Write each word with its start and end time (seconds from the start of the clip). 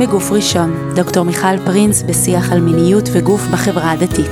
מגוף 0.00 0.32
ראשון, 0.32 0.94
דוקטור 0.94 1.24
מיכל 1.24 1.58
פרינס 1.64 2.02
בשיח 2.02 2.52
על 2.52 2.60
מיניות 2.60 3.04
וגוף 3.12 3.40
בחברה 3.52 3.90
הדתית. 3.92 4.30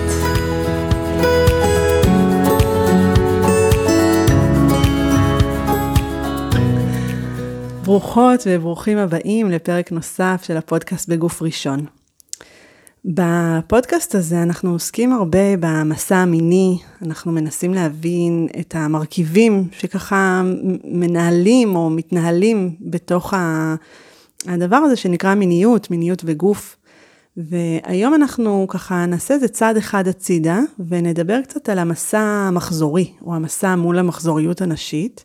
ברוכות 7.85 8.41
וברוכים 8.47 8.99
הבאים 8.99 9.51
לפרק 9.51 9.93
נוסף 9.93 10.41
של 10.47 10.57
הפודקאסט 10.57 11.09
בגוף 11.09 11.43
ראשון. 11.43 11.87
בפודקאסט 13.05 14.15
הזה 14.15 14.43
אנחנו 14.43 14.71
עוסקים 14.71 15.13
הרבה 15.13 15.57
במסע 15.61 16.17
המיני, 16.17 16.79
אנחנו 17.03 17.33
מנסים 17.33 17.75
להבין 17.75 18.49
את 18.61 18.75
המרכיבים 18.75 19.69
שככה 19.73 20.43
מנהלים 20.85 21.77
או 21.77 21.91
מתנהלים 21.91 22.75
בתוך 22.81 23.35
הדבר 24.49 24.77
הזה 24.77 24.97
שנקרא 24.97 25.35
מיניות, 25.35 25.91
מיניות 25.91 26.23
וגוף. 26.27 26.77
והיום 27.37 28.15
אנחנו 28.15 28.67
ככה 28.69 29.07
נעשה 29.07 29.35
איזה 29.35 29.49
צעד 29.49 29.77
אחד 29.77 30.09
הצידה 30.09 30.59
ונדבר 30.89 31.43
קצת 31.43 31.69
על 31.69 31.79
המסע 31.79 32.21
המחזורי, 32.21 33.13
או 33.23 33.35
המסע 33.35 33.77
מול 33.77 33.99
המחזוריות 33.99 34.61
הנשית, 34.61 35.25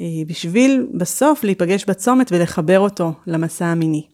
אה, 0.00 0.06
בשביל 0.26 0.86
בסוף 0.94 1.44
להיפגש 1.44 1.84
בצומת 1.84 2.32
ולחבר 2.32 2.80
אותו 2.80 3.12
למסע 3.26 3.66
המיני. 3.66 4.06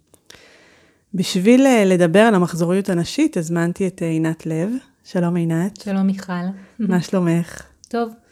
בשביל 1.14 1.66
אה, 1.66 1.84
לדבר 1.84 2.20
על 2.20 2.34
המחזוריות 2.34 2.88
הנשית, 2.88 3.36
הזמנתי 3.36 3.86
את 3.86 4.02
עינת 4.02 4.46
לב. 4.46 4.70
שלום 5.04 5.36
עינת. 5.36 5.80
שלום 5.80 6.06
מיכל. 6.06 6.32
מה 6.78 7.02
שלומך? 7.02 7.62
טוב. 7.88 8.23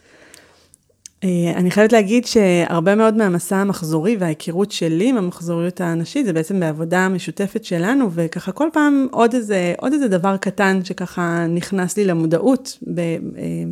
אה, 1.23 1.51
אני 1.55 1.71
חייבת 1.71 1.91
להגיד 1.91 2.25
שהרבה 2.25 2.95
מאוד 2.95 3.17
מהמסע 3.17 3.57
המחזורי 3.57 4.17
וההיכרות 4.19 4.71
שלי 4.71 5.09
עם 5.09 5.17
המחזוריות 5.17 5.81
הנשית, 5.81 6.25
זה 6.25 6.33
בעצם 6.33 6.59
בעבודה 6.59 7.09
משותפת 7.09 7.65
שלנו, 7.65 8.11
וככה 8.11 8.51
כל 8.51 8.69
פעם 8.73 9.07
עוד 9.11 9.33
איזה, 9.33 9.73
עוד 9.77 9.93
איזה 9.93 10.07
דבר 10.07 10.37
קטן 10.37 10.79
שככה 10.83 11.45
נכנס 11.49 11.97
לי 11.97 12.05
למודעות 12.05 12.79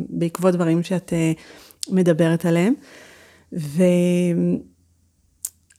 בעקבות 0.08 0.54
דברים 0.54 0.82
שאת 0.82 1.12
מדברת 1.90 2.46
עליהם. 2.46 2.74
ו... 3.52 3.82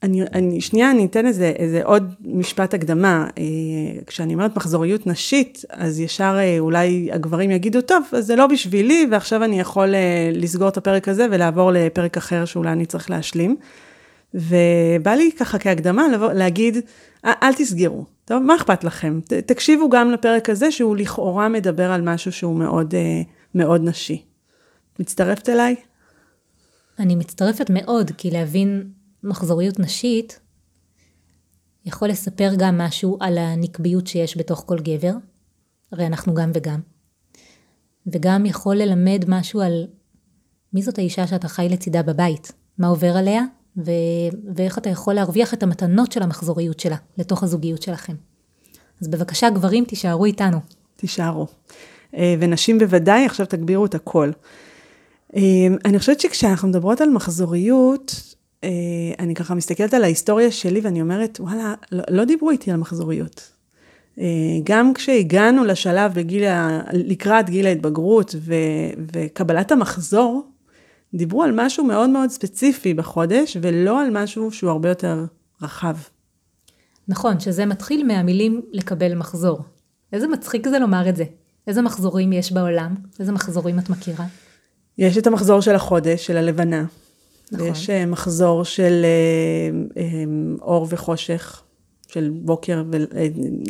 אני, 0.03 0.21
אני, 0.33 0.61
שנייה, 0.61 0.91
אני 0.91 1.05
אתן 1.05 1.25
איזה, 1.25 1.53
איזה 1.55 1.81
עוד 1.83 2.13
משפט 2.21 2.73
הקדמה. 2.73 3.27
אה, 3.37 3.43
כשאני 4.07 4.33
אומרת 4.33 4.55
מחזוריות 4.57 5.07
נשית, 5.07 5.61
אז 5.69 5.99
ישר 5.99 6.35
אה, 6.39 6.59
אולי 6.59 7.09
הגברים 7.11 7.51
יגידו, 7.51 7.81
טוב, 7.81 8.03
אז 8.11 8.25
זה 8.25 8.35
לא 8.35 8.47
בשבילי, 8.47 9.07
ועכשיו 9.11 9.43
אני 9.43 9.59
יכול 9.59 9.95
אה, 9.95 10.31
לסגור 10.33 10.67
את 10.67 10.77
הפרק 10.77 11.07
הזה 11.07 11.27
ולעבור 11.31 11.71
לפרק 11.71 12.17
אחר 12.17 12.45
שאולי 12.45 12.71
אני 12.71 12.85
צריך 12.85 13.09
להשלים. 13.09 13.55
ובא 14.33 15.11
לי 15.11 15.31
ככה 15.31 15.59
כהקדמה 15.59 16.07
לבוא, 16.07 16.33
להגיד, 16.33 16.77
אל 17.25 17.53
תסגרו, 17.53 18.05
טוב? 18.25 18.43
מה 18.43 18.55
אכפת 18.55 18.83
לכם? 18.83 19.19
ת, 19.27 19.33
תקשיבו 19.33 19.89
גם 19.89 20.11
לפרק 20.11 20.49
הזה, 20.49 20.71
שהוא 20.71 20.95
לכאורה 20.95 21.49
מדבר 21.49 21.91
על 21.91 22.01
משהו 22.01 22.31
שהוא 22.31 22.55
מאוד, 22.55 22.93
מאוד 23.55 23.81
נשי. 23.83 24.21
מצטרפת 24.99 25.49
אליי? 25.49 25.75
אני 26.99 27.15
מצטרפת 27.15 27.69
מאוד, 27.69 28.11
כי 28.17 28.31
להבין 28.31 28.83
מחזוריות 29.23 29.79
נשית 29.79 30.39
יכול 31.85 32.07
לספר 32.07 32.52
גם 32.57 32.77
משהו 32.77 33.17
על 33.19 33.38
הנקביות 33.38 34.07
שיש 34.07 34.38
בתוך 34.38 34.63
כל 34.65 34.80
גבר, 34.80 35.13
הרי 35.91 36.07
אנחנו 36.07 36.33
גם 36.33 36.52
וגם, 36.53 36.80
וגם 38.07 38.45
יכול 38.45 38.75
ללמד 38.75 39.25
משהו 39.27 39.61
על 39.61 39.88
מי 40.73 40.81
זאת 40.81 40.97
האישה 40.97 41.27
שאתה 41.27 41.47
חי 41.47 41.67
לצידה 41.69 42.03
בבית, 42.03 42.52
מה 42.77 42.88
עובר 42.88 43.17
עליה, 43.17 43.43
ו... 43.77 43.91
ואיך 44.55 44.77
אתה 44.77 44.89
יכול 44.89 45.13
להרוויח 45.13 45.53
את 45.53 45.63
המתנות 45.63 46.11
של 46.11 46.23
המחזוריות 46.23 46.80
שלה 46.80 46.97
לתוך 47.17 47.43
הזוגיות 47.43 47.81
שלכם. 47.81 48.15
אז 49.02 49.08
בבקשה 49.08 49.49
גברים 49.49 49.85
תישארו 49.85 50.25
איתנו. 50.25 50.58
תישארו. 50.95 51.48
אה, 52.15 52.36
ונשים 52.39 52.80
בוודאי, 52.80 53.25
עכשיו 53.25 53.45
תגבירו 53.45 53.86
את 53.86 53.95
הכל. 53.95 54.31
אה, 55.36 55.42
אני 55.86 55.99
חושבת 55.99 56.19
שכשאנחנו 56.19 56.67
מדברות 56.67 57.02
על 57.02 57.09
מחזוריות, 57.09 58.33
אני 59.19 59.35
ככה 59.35 59.55
מסתכלת 59.55 59.93
על 59.93 60.03
ההיסטוריה 60.03 60.51
שלי 60.51 60.79
ואני 60.79 61.01
אומרת, 61.01 61.39
וואלה, 61.39 61.73
לא, 61.91 62.03
לא 62.09 62.25
דיברו 62.25 62.49
איתי 62.49 62.71
על 62.71 62.77
מחזוריות. 62.77 63.51
אה, 64.19 64.25
גם 64.63 64.93
כשהגענו 64.93 65.63
לשלב 65.63 66.13
בגיל, 66.13 66.43
לקראת 66.93 67.49
גיל 67.49 67.65
ההתבגרות 67.65 68.35
ו, 68.39 68.55
וקבלת 69.13 69.71
המחזור, 69.71 70.47
דיברו 71.13 71.43
על 71.43 71.51
משהו 71.55 71.83
מאוד 71.83 72.09
מאוד 72.09 72.29
ספציפי 72.29 72.93
בחודש, 72.93 73.57
ולא 73.61 74.01
על 74.01 74.09
משהו 74.11 74.51
שהוא 74.51 74.69
הרבה 74.69 74.89
יותר 74.89 75.25
רחב. 75.61 75.95
נכון, 77.07 77.39
שזה 77.39 77.65
מתחיל 77.65 78.07
מהמילים 78.07 78.61
לקבל 78.71 79.15
מחזור. 79.15 79.59
איזה 80.13 80.27
מצחיק 80.27 80.67
זה 80.67 80.80
לומר 80.80 81.09
את 81.09 81.15
זה. 81.15 81.23
איזה 81.67 81.81
מחזורים 81.81 82.33
יש 82.33 82.51
בעולם? 82.51 82.95
איזה 83.19 83.31
מחזורים 83.31 83.80
את 83.80 83.89
מכירה? 83.89 84.25
יש 84.97 85.17
את 85.17 85.27
המחזור 85.27 85.61
של 85.61 85.75
החודש, 85.75 86.25
של 86.25 86.37
הלבנה. 86.37 86.85
נכון. 87.52 87.67
יש 87.67 87.89
אה, 87.89 88.05
מחזור 88.05 88.65
של 88.65 89.05
אה, 89.05 90.02
אה, 90.02 90.23
אור 90.61 90.87
וחושך, 90.89 91.61
של 92.08 92.31
בוקר, 92.42 92.83
ו... 92.92 92.98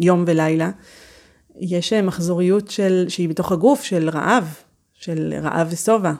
יום 0.01 0.23
ולילה. 0.28 0.72
יש 1.59 1.94
מחזוריות 1.94 2.72
של, 2.72 3.06
שהיא 3.09 3.29
בתוך 3.29 3.51
הגוף, 3.51 3.84
של 3.84 4.09
רעב, 4.09 4.56
של 4.94 5.34
רעב 5.41 5.67
ושובע. 5.72 6.13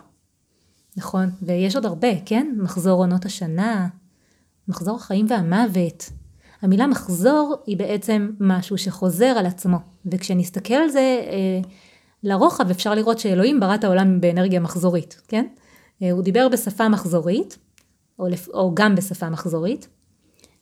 נכון, 0.98 1.30
ויש 1.42 1.76
עוד 1.76 1.86
הרבה, 1.86 2.08
כן? 2.26 2.56
מחזור 2.58 3.00
עונות 3.00 3.26
השנה, 3.26 3.88
מחזור 4.68 4.96
החיים 4.96 5.26
והמוות. 5.30 6.10
המילה 6.62 6.88
מחזור 6.88 7.56
היא 7.66 7.78
בעצם 7.78 8.30
משהו 8.40 8.78
שחוזר 8.78 9.26
על 9.26 9.46
עצמו, 9.46 9.78
וכשנסתכל 10.06 10.74
על 10.74 10.90
זה 10.90 11.22
אה, 11.28 11.70
לרוחב 12.24 12.70
אפשר 12.70 12.96
לראות 12.96 13.20
שאלוהים 13.20 13.60
ברא 13.60 13.76
את 13.76 13.84
העולם 13.84 14.22
באנרגיה 14.22 14.60
מחזורית, 14.60 15.22
כן? 15.28 15.46
אה, 16.04 16.12
הוא 16.12 16.24
דיבר 16.24 16.50
בשפה 16.50 16.90
מחזורית, 16.90 17.58
או, 18.20 18.28
לפ... 18.28 18.50
או 18.50 18.76
גם 18.76 18.96
בשפה 18.96 19.30
מחזורית. 19.30 19.88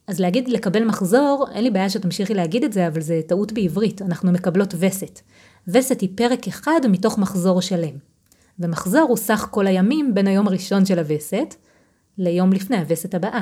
אז 0.08 0.20
להגיד 0.20 0.50
לקבל 0.50 0.84
מחזור, 0.84 1.48
אין 1.54 1.64
לי 1.64 1.70
בעיה 1.70 1.90
שתמשיכי 1.90 2.34
להגיד 2.34 2.64
את 2.64 2.74
זה, 2.74 2.88
אבל 2.88 3.02
זה 3.02 3.22
טעות 3.28 3.52
בעברית, 3.52 4.02
אנחנו 4.02 4.32
מקבלות 4.32 4.74
וסת. 4.80 5.20
וסת 5.68 6.02
היא 6.02 6.10
פרק 6.16 6.48
אחד 6.48 6.82
מתוך 6.90 7.18
מחזור 7.18 7.62
שלם. 7.62 7.98
ומחזור 8.60 9.06
הוא 9.10 9.18
סך 9.18 9.48
כל 9.52 9.68
הימים 9.68 10.14
בין 10.14 10.28
היום 10.28 10.48
הראשון 10.48 10.86
של 10.86 11.00
הווסת 11.00 11.56
ליום 12.18 12.54
לפני 12.54 12.78
הווסת 12.78 13.14
הבאה. 13.14 13.42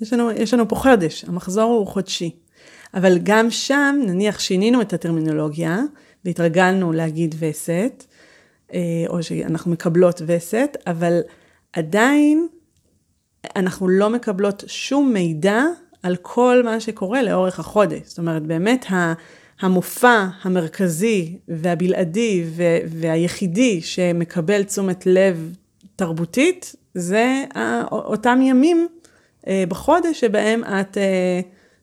יש 0.00 0.12
לנו, 0.12 0.30
יש 0.30 0.54
לנו 0.54 0.68
פה 0.68 0.76
חודש, 0.76 1.24
המחזור 1.24 1.72
הוא 1.72 1.86
חודשי. 1.86 2.36
אבל 2.94 3.18
גם 3.22 3.50
שם, 3.50 3.96
נניח 4.06 4.40
שינינו 4.40 4.80
את 4.80 4.92
הטרמינולוגיה, 4.92 5.78
והתרגלנו 6.24 6.92
להגיד 6.92 7.34
וסת, 7.38 8.04
או 9.08 9.22
שאנחנו 9.22 9.70
מקבלות 9.70 10.22
וסת, 10.26 10.76
אבל 10.86 11.20
עדיין 11.72 12.48
אנחנו 13.56 13.88
לא 13.88 14.10
מקבלות 14.10 14.64
שום 14.66 15.12
מידע 15.12 15.62
על 16.02 16.16
כל 16.16 16.62
מה 16.64 16.80
שקורה 16.80 17.22
לאורך 17.22 17.60
החודש. 17.60 18.00
זאת 18.04 18.18
אומרת, 18.18 18.42
באמת 18.42 18.86
המופע 19.60 20.26
המרכזי 20.42 21.38
והבלעדי 21.48 22.44
והיחידי 22.86 23.80
שמקבל 23.82 24.62
תשומת 24.62 25.06
לב 25.06 25.54
תרבותית, 25.96 26.74
זה 26.94 27.44
אותם 27.92 28.38
ימים 28.42 28.88
אה, 29.46 29.64
בחודש 29.68 30.20
שבהם 30.20 30.64
את 30.64 30.98
אה, 30.98 31.40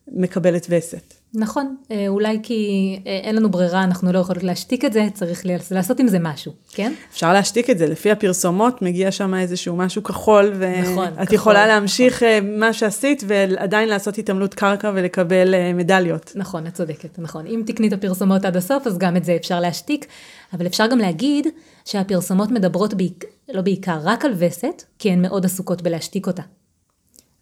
מקבלת 0.07 0.68
וסת. 0.69 1.21
נכון, 1.34 1.75
אה, 1.92 2.08
אולי 2.08 2.40
כי 2.44 3.00
אה, 3.08 3.19
אין 3.24 3.36
לנו 3.36 3.52
ברירה, 3.52 3.84
אנחנו 3.84 4.12
לא 4.12 4.19
יכולות 4.19 4.44
להשתיק 4.44 4.86
את 4.86 4.94
זה, 4.94 5.08
צריך 5.14 5.46
לעשות 5.72 6.00
עם 6.00 6.08
זה 6.08 6.19
משהו, 6.19 6.52
כן? 6.72 6.94
אפשר 7.12 7.34
להשתיק 7.34 7.69
את 7.69 7.78
זה, 7.78 7.88
לפי 7.88 8.12
הפרסומות 8.12 8.81
מגיע 8.81 9.12
שם 9.12 9.34
איזשהו 9.34 9.75
משהו 9.75 10.03
כחול, 10.03 10.54
ואת 10.60 10.86
נכון, 10.86 11.10
כחול, 11.10 11.36
יכולה 11.36 11.68
להמשיך 11.68 12.24
נכון. 12.24 12.60
מה 12.60 12.74
שעשית 12.74 13.24
ועדיין 13.28 13.89
לעשות 13.89 14.18
התעמלות 14.18 14.54
קרקע 14.54 14.92
ולקבל 14.95 15.74
מדליות. 15.74 16.31
נכון, 16.36 16.68
את 16.68 16.74
צודקת, 16.74 17.19
נכון. 17.19 17.45
אם 17.48 17.63
תקני 17.66 17.88
את 17.88 17.94
הפרסומות 17.94 18.45
עד 18.45 18.57
הסוף, 18.57 18.88
אז 18.88 18.98
גם 18.98 19.18
את 19.18 19.25
זה 19.25 19.36
אפשר 19.36 19.60
להשתיק, 19.60 20.06
אבל 20.54 20.68
אפשר 20.68 20.88
גם 20.88 20.98
להגיד 20.98 21.48
שהפרסומות 21.86 22.51
מדברות 22.51 22.94
בעיק... 22.94 23.25
לא 23.54 23.62
בעיקר 23.62 24.00
רק 24.04 24.25
על 24.25 24.33
וסת, 24.38 24.83
כי 25.00 25.12
הן 25.12 25.22
מאוד 25.22 25.45
עסוקות 25.45 25.81
בלהשתיק 25.81 26.28
אותה. 26.28 26.44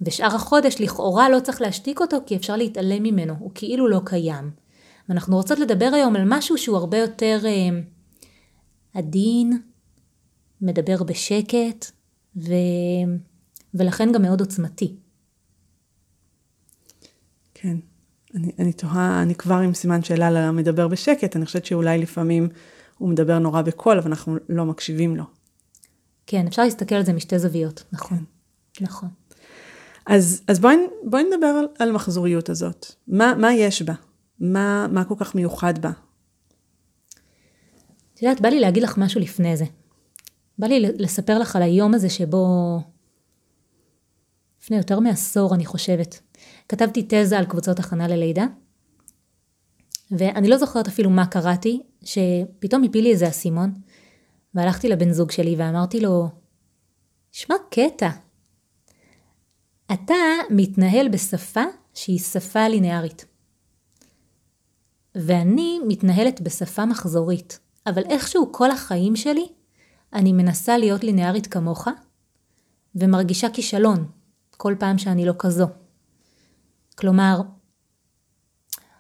ושאר 0.01 0.35
החודש 0.35 0.81
לכאורה 0.81 1.29
לא 1.29 1.39
צריך 1.39 1.61
להשתיק 1.61 2.01
אותו 2.01 2.17
כי 2.25 2.35
אפשר 2.35 2.55
להתעלם 2.55 3.03
ממנו, 3.03 3.33
הוא 3.39 3.51
כאילו 3.55 3.87
לא 3.87 4.01
קיים. 4.05 4.51
ואנחנו 5.09 5.35
רוצות 5.35 5.59
לדבר 5.59 5.91
היום 5.93 6.15
על 6.15 6.23
משהו 6.25 6.57
שהוא 6.57 6.77
הרבה 6.77 6.97
יותר 6.97 7.39
אה, 7.45 7.79
עדין, 8.93 9.61
מדבר 10.61 11.03
בשקט, 11.03 11.91
ו... 12.35 12.53
ולכן 13.73 14.11
גם 14.11 14.21
מאוד 14.21 14.39
עוצמתי. 14.39 14.95
כן, 17.53 17.77
אני, 18.35 18.51
אני 18.59 18.73
תוהה, 18.73 19.21
אני 19.21 19.35
כבר 19.35 19.55
עם 19.55 19.73
סימן 19.73 20.03
שאלה 20.03 20.31
למדבר 20.31 20.87
בשקט, 20.87 21.35
אני 21.35 21.45
חושבת 21.45 21.65
שאולי 21.65 21.97
לפעמים 21.97 22.49
הוא 22.97 23.09
מדבר 23.09 23.39
נורא 23.39 23.61
בקול, 23.61 23.97
אבל 23.97 24.07
אנחנו 24.07 24.37
לא 24.49 24.65
מקשיבים 24.65 25.15
לו. 25.15 25.23
כן, 26.27 26.47
אפשר 26.47 26.63
להסתכל 26.63 26.95
על 26.95 27.05
זה 27.05 27.13
משתי 27.13 27.39
זוויות, 27.39 27.83
נכון. 27.91 28.17
כן. 28.73 28.85
נכון. 28.85 29.09
אז, 30.09 30.41
אז 30.47 30.59
בואי, 30.59 30.75
בואי 31.03 31.23
נדבר 31.23 31.47
על, 31.47 31.67
על 31.79 31.91
מחזוריות 31.91 32.49
הזאת. 32.49 32.85
מה, 33.07 33.33
מה 33.37 33.53
יש 33.53 33.81
בה? 33.81 33.93
מה, 34.39 34.87
מה 34.91 35.05
כל 35.05 35.15
כך 35.17 35.35
מיוחד 35.35 35.81
בה? 35.81 35.91
את 38.13 38.21
יודעת, 38.21 38.41
בא 38.41 38.49
לי 38.49 38.59
להגיד 38.59 38.83
לך 38.83 38.97
משהו 38.97 39.21
לפני 39.21 39.57
זה. 39.57 39.65
בא 40.57 40.67
לי 40.67 40.79
לספר 40.97 41.39
לך 41.39 41.55
על 41.55 41.61
היום 41.61 41.93
הזה 41.93 42.09
שבו, 42.09 42.45
לפני 44.61 44.77
יותר 44.77 44.99
מעשור 44.99 45.55
אני 45.55 45.65
חושבת, 45.65 46.19
כתבתי 46.69 47.05
תזה 47.09 47.37
על 47.37 47.45
קבוצות 47.45 47.79
הכנה 47.79 48.07
ללידה, 48.07 48.45
ואני 50.11 50.47
לא 50.47 50.57
זוכרת 50.57 50.87
אפילו 50.87 51.09
מה 51.09 51.25
קראתי, 51.25 51.81
שפתאום 52.03 52.83
הפיל 52.83 53.03
לי 53.03 53.11
איזה 53.11 53.27
אסימון, 53.27 53.73
והלכתי 54.53 54.89
לבן 54.89 55.11
זוג 55.11 55.31
שלי 55.31 55.55
ואמרתי 55.57 55.99
לו, 55.99 56.27
שמע 57.31 57.55
קטע, 57.71 58.09
אתה 59.93 60.13
מתנהל 60.49 61.09
בשפה 61.09 61.63
שהיא 61.93 62.19
שפה 62.19 62.67
לינארית. 62.67 63.25
ואני 65.15 65.79
מתנהלת 65.87 66.41
בשפה 66.41 66.85
מחזורית, 66.85 67.59
אבל 67.87 68.03
איכשהו 68.03 68.51
כל 68.51 68.71
החיים 68.71 69.15
שלי 69.15 69.47
אני 70.13 70.33
מנסה 70.33 70.77
להיות 70.77 71.03
לינארית 71.03 71.47
כמוך, 71.47 71.87
ומרגישה 72.95 73.49
כישלון 73.49 74.07
כל 74.57 74.75
פעם 74.79 74.97
שאני 74.97 75.25
לא 75.25 75.33
כזו. 75.39 75.67
כלומר, 76.95 77.41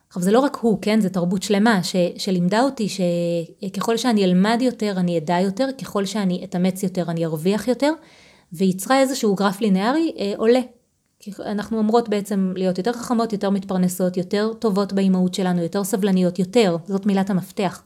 עכשיו 0.07 0.23
זה 0.23 0.31
לא 0.31 0.39
רק 0.39 0.57
הוא, 0.61 0.79
כן? 0.81 1.01
זה 1.01 1.09
תרבות 1.09 1.43
שלמה 1.43 1.83
ש, 1.83 1.95
שלימדה 2.17 2.61
אותי 2.61 2.87
שככל 2.89 3.97
שאני 3.97 4.23
אלמד 4.23 4.57
יותר 4.61 4.93
אני 4.97 5.17
אדע 5.17 5.39
יותר, 5.39 5.67
ככל 5.81 6.05
שאני 6.05 6.43
אתאמץ 6.43 6.83
יותר 6.83 7.11
אני 7.11 7.25
ארוויח 7.25 7.67
יותר, 7.67 7.93
וייצרה 8.53 8.99
איזשהו 8.99 9.35
גרף 9.35 9.61
לינארי 9.61 10.13
אה, 10.19 10.33
עולה. 10.37 10.59
אנחנו 11.45 11.77
אומרות 11.77 12.09
בעצם 12.09 12.53
להיות 12.55 12.77
יותר 12.77 12.93
חכמות, 12.93 13.33
יותר 13.33 13.49
מתפרנסות, 13.49 14.17
יותר 14.17 14.53
טובות 14.59 14.93
באימהות 14.93 15.33
שלנו, 15.33 15.61
יותר 15.61 15.83
סבלניות, 15.83 16.39
יותר, 16.39 16.77
זאת 16.85 17.05
מילת 17.05 17.29
המפתח. 17.29 17.83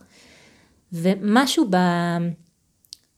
ומשהו 0.92 1.66
ב... 1.70 1.76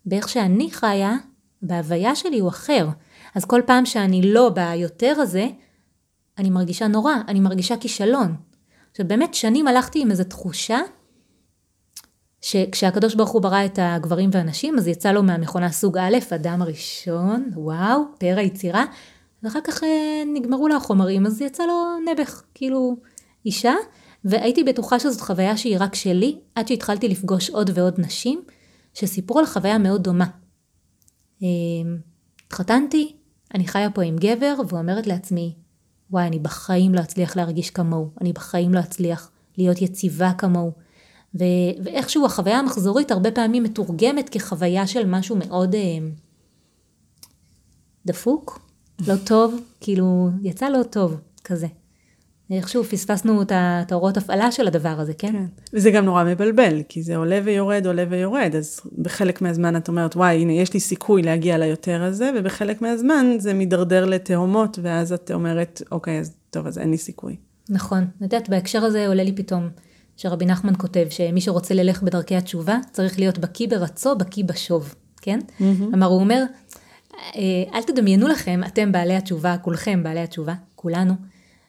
באיך 0.07 0.29
שאני 0.29 0.71
חיה, 0.71 1.17
בהוויה 1.63 2.15
שלי 2.15 2.39
הוא 2.39 2.49
אחר. 2.49 2.89
אז 3.35 3.45
כל 3.45 3.63
פעם 3.67 3.87
שאני 3.87 4.33
לא 4.33 4.49
ביותר 4.49 5.15
הזה, 5.21 5.49
אני 6.39 6.51
מרגישה 6.51 6.87
נורא, 6.87 7.15
אני 7.29 7.41
מרגישה 7.41 7.77
כישלון. 7.77 8.37
עכשיו 8.91 9.09
באמת 9.09 9.35
שנים 9.35 9.69
הלכתי 9.69 10.03
עם 10.03 10.11
איזו 10.11 10.25
תחושה 10.25 10.79
שכשהקדוש 12.41 13.15
ברוך 13.15 13.31
הוא 13.31 13.43
ברא 13.43 13.65
את 13.65 13.79
הגברים 13.83 14.31
והנשים, 14.33 14.79
אז 14.79 14.89
יצא 14.89 15.13
לו 15.13 15.23
מהמכונה 15.23 15.73
סוג 15.73 15.99
א', 15.99 16.17
אדם 16.35 16.63
הראשון, 16.63 17.51
וואו, 17.55 18.03
פאר 18.19 18.39
היצירה, 18.39 18.85
ואחר 19.43 19.61
כך 19.65 19.83
נגמרו 20.35 20.69
לה 20.69 20.77
החומרים, 20.77 21.27
אז 21.27 21.41
יצא 21.41 21.67
לו 21.67 21.85
נעבך, 22.05 22.43
כאילו 22.55 22.97
אישה, 23.47 23.75
והייתי 24.25 24.65
בטוחה 24.65 24.99
שזאת 24.99 25.21
חוויה 25.21 25.57
שהיא 25.57 25.77
רק 25.81 25.95
שלי, 25.95 26.39
עד 26.55 26.69
שהתחלתי 26.69 27.09
לפגוש 27.09 27.51
עוד 27.51 27.71
ועוד 27.75 27.95
נשים, 27.99 28.43
שסיפרו 28.95 29.39
על 29.39 29.47
חוויה 29.47 29.79
מאוד 29.79 30.03
דומה. 30.03 30.27
אה, 31.43 31.49
התחתנתי, 32.47 33.17
אני 33.55 33.67
חיה 33.67 33.91
פה 33.91 34.03
עם 34.03 34.17
גבר, 34.17 34.55
ואומרת 34.69 35.07
לעצמי, 35.07 35.55
וואי, 36.11 36.27
אני 36.27 36.39
בחיים 36.39 36.95
לא 36.95 37.01
אצליח 37.01 37.37
להרגיש 37.37 37.71
כמוהו, 37.71 38.11
אני 38.21 38.33
בחיים 38.33 38.75
לא 38.75 38.81
אצליח 38.81 39.31
להיות 39.59 39.83
יציבה 39.83 40.33
כמוהו. 40.39 40.73
ו- 41.35 41.83
ואיכשהו 41.85 42.27
החוויה 42.27 42.59
המחזורית 42.59 43.11
הרבה 43.11 43.31
פעמים 43.31 43.63
מתורגמת 43.63 44.29
כחוויה 44.29 44.87
של 44.87 45.07
משהו 45.07 45.37
מאוד 45.37 45.75
אה, 45.75 45.81
דפוק, 48.07 48.66
לא 49.09 49.15
טוב, 49.25 49.61
כאילו 49.81 50.31
יצא 50.43 50.69
לא 50.69 50.83
טוב 50.83 51.17
כזה. 51.45 51.67
איכשהו 52.51 52.85
פספסנו 52.85 53.43
את 53.43 53.93
ההוראות 53.93 54.17
הפעלה 54.17 54.53
של 54.53 54.67
הדבר 54.67 54.89
הזה, 54.89 55.15
כן? 55.15 55.33
כן. 55.33 55.45
וזה 55.73 55.91
גם 55.91 56.05
נורא 56.05 56.25
מבלבל, 56.25 56.83
כי 56.89 57.03
זה 57.03 57.17
עולה 57.17 57.41
ויורד, 57.45 57.87
עולה 57.87 58.05
ויורד, 58.11 58.55
אז 58.59 58.81
בחלק 58.99 59.43
מהזמן 59.43 59.77
את 59.77 59.89
אומרת, 59.89 60.17
וואי, 60.17 60.37
הנה, 60.37 60.53
יש 60.53 60.75
לי 60.75 60.81
סיכוי 60.81 61.23
להגיע 61.23 61.59
ליותר 61.59 62.03
הזה, 62.03 62.31
ובחלק 62.37 62.83
מהזמן 62.83 63.27
זה 63.39 63.55
מידרדר 63.55 64.05
לתהומות, 64.05 64.79
ואז 64.83 65.13
את 65.13 65.31
אומרת, 65.31 65.83
אוקיי, 65.93 66.21
אז 66.21 66.35
טוב, 66.51 66.67
אז 66.67 66.79
אין 66.79 66.91
לי 66.91 66.99
סיכוי. 66.99 67.37
נכון. 67.69 68.03
את 68.17 68.23
יודעת, 68.23 68.49
בהקשר 68.49 68.85
הזה 68.85 69.07
עולה 69.07 69.25
לי 69.25 69.33
פתאום, 69.33 69.69
שרבי 70.17 70.47
נחמן 70.47 70.73
כותב, 70.79 71.07
שמי 71.11 71.41
שרוצה 71.41 71.75
ללך 71.75 72.03
בדרכי 72.03 72.37
התשובה, 72.37 72.79
צריך 72.93 73.19
להיות 73.19 73.39
בקיא 73.39 73.69
ברצו, 73.69 74.17
בקיא 74.17 74.45
בשוב, 74.45 74.95
כן? 75.23 75.39
Mm-hmm. 75.41 75.63
כלומר, 75.91 76.07
הוא 76.07 76.21
אומר, 76.21 76.45
אל 77.75 77.83
תדמיינו 77.83 78.29
לכם, 78.29 78.61
אתם 78.67 78.93
בעלי 78.93 79.15
התשובה, 79.15 79.57
כולכם 79.59 80.03
בעלי 80.03 80.21
התשובה, 80.21 80.55
כולנו, 80.75 81.15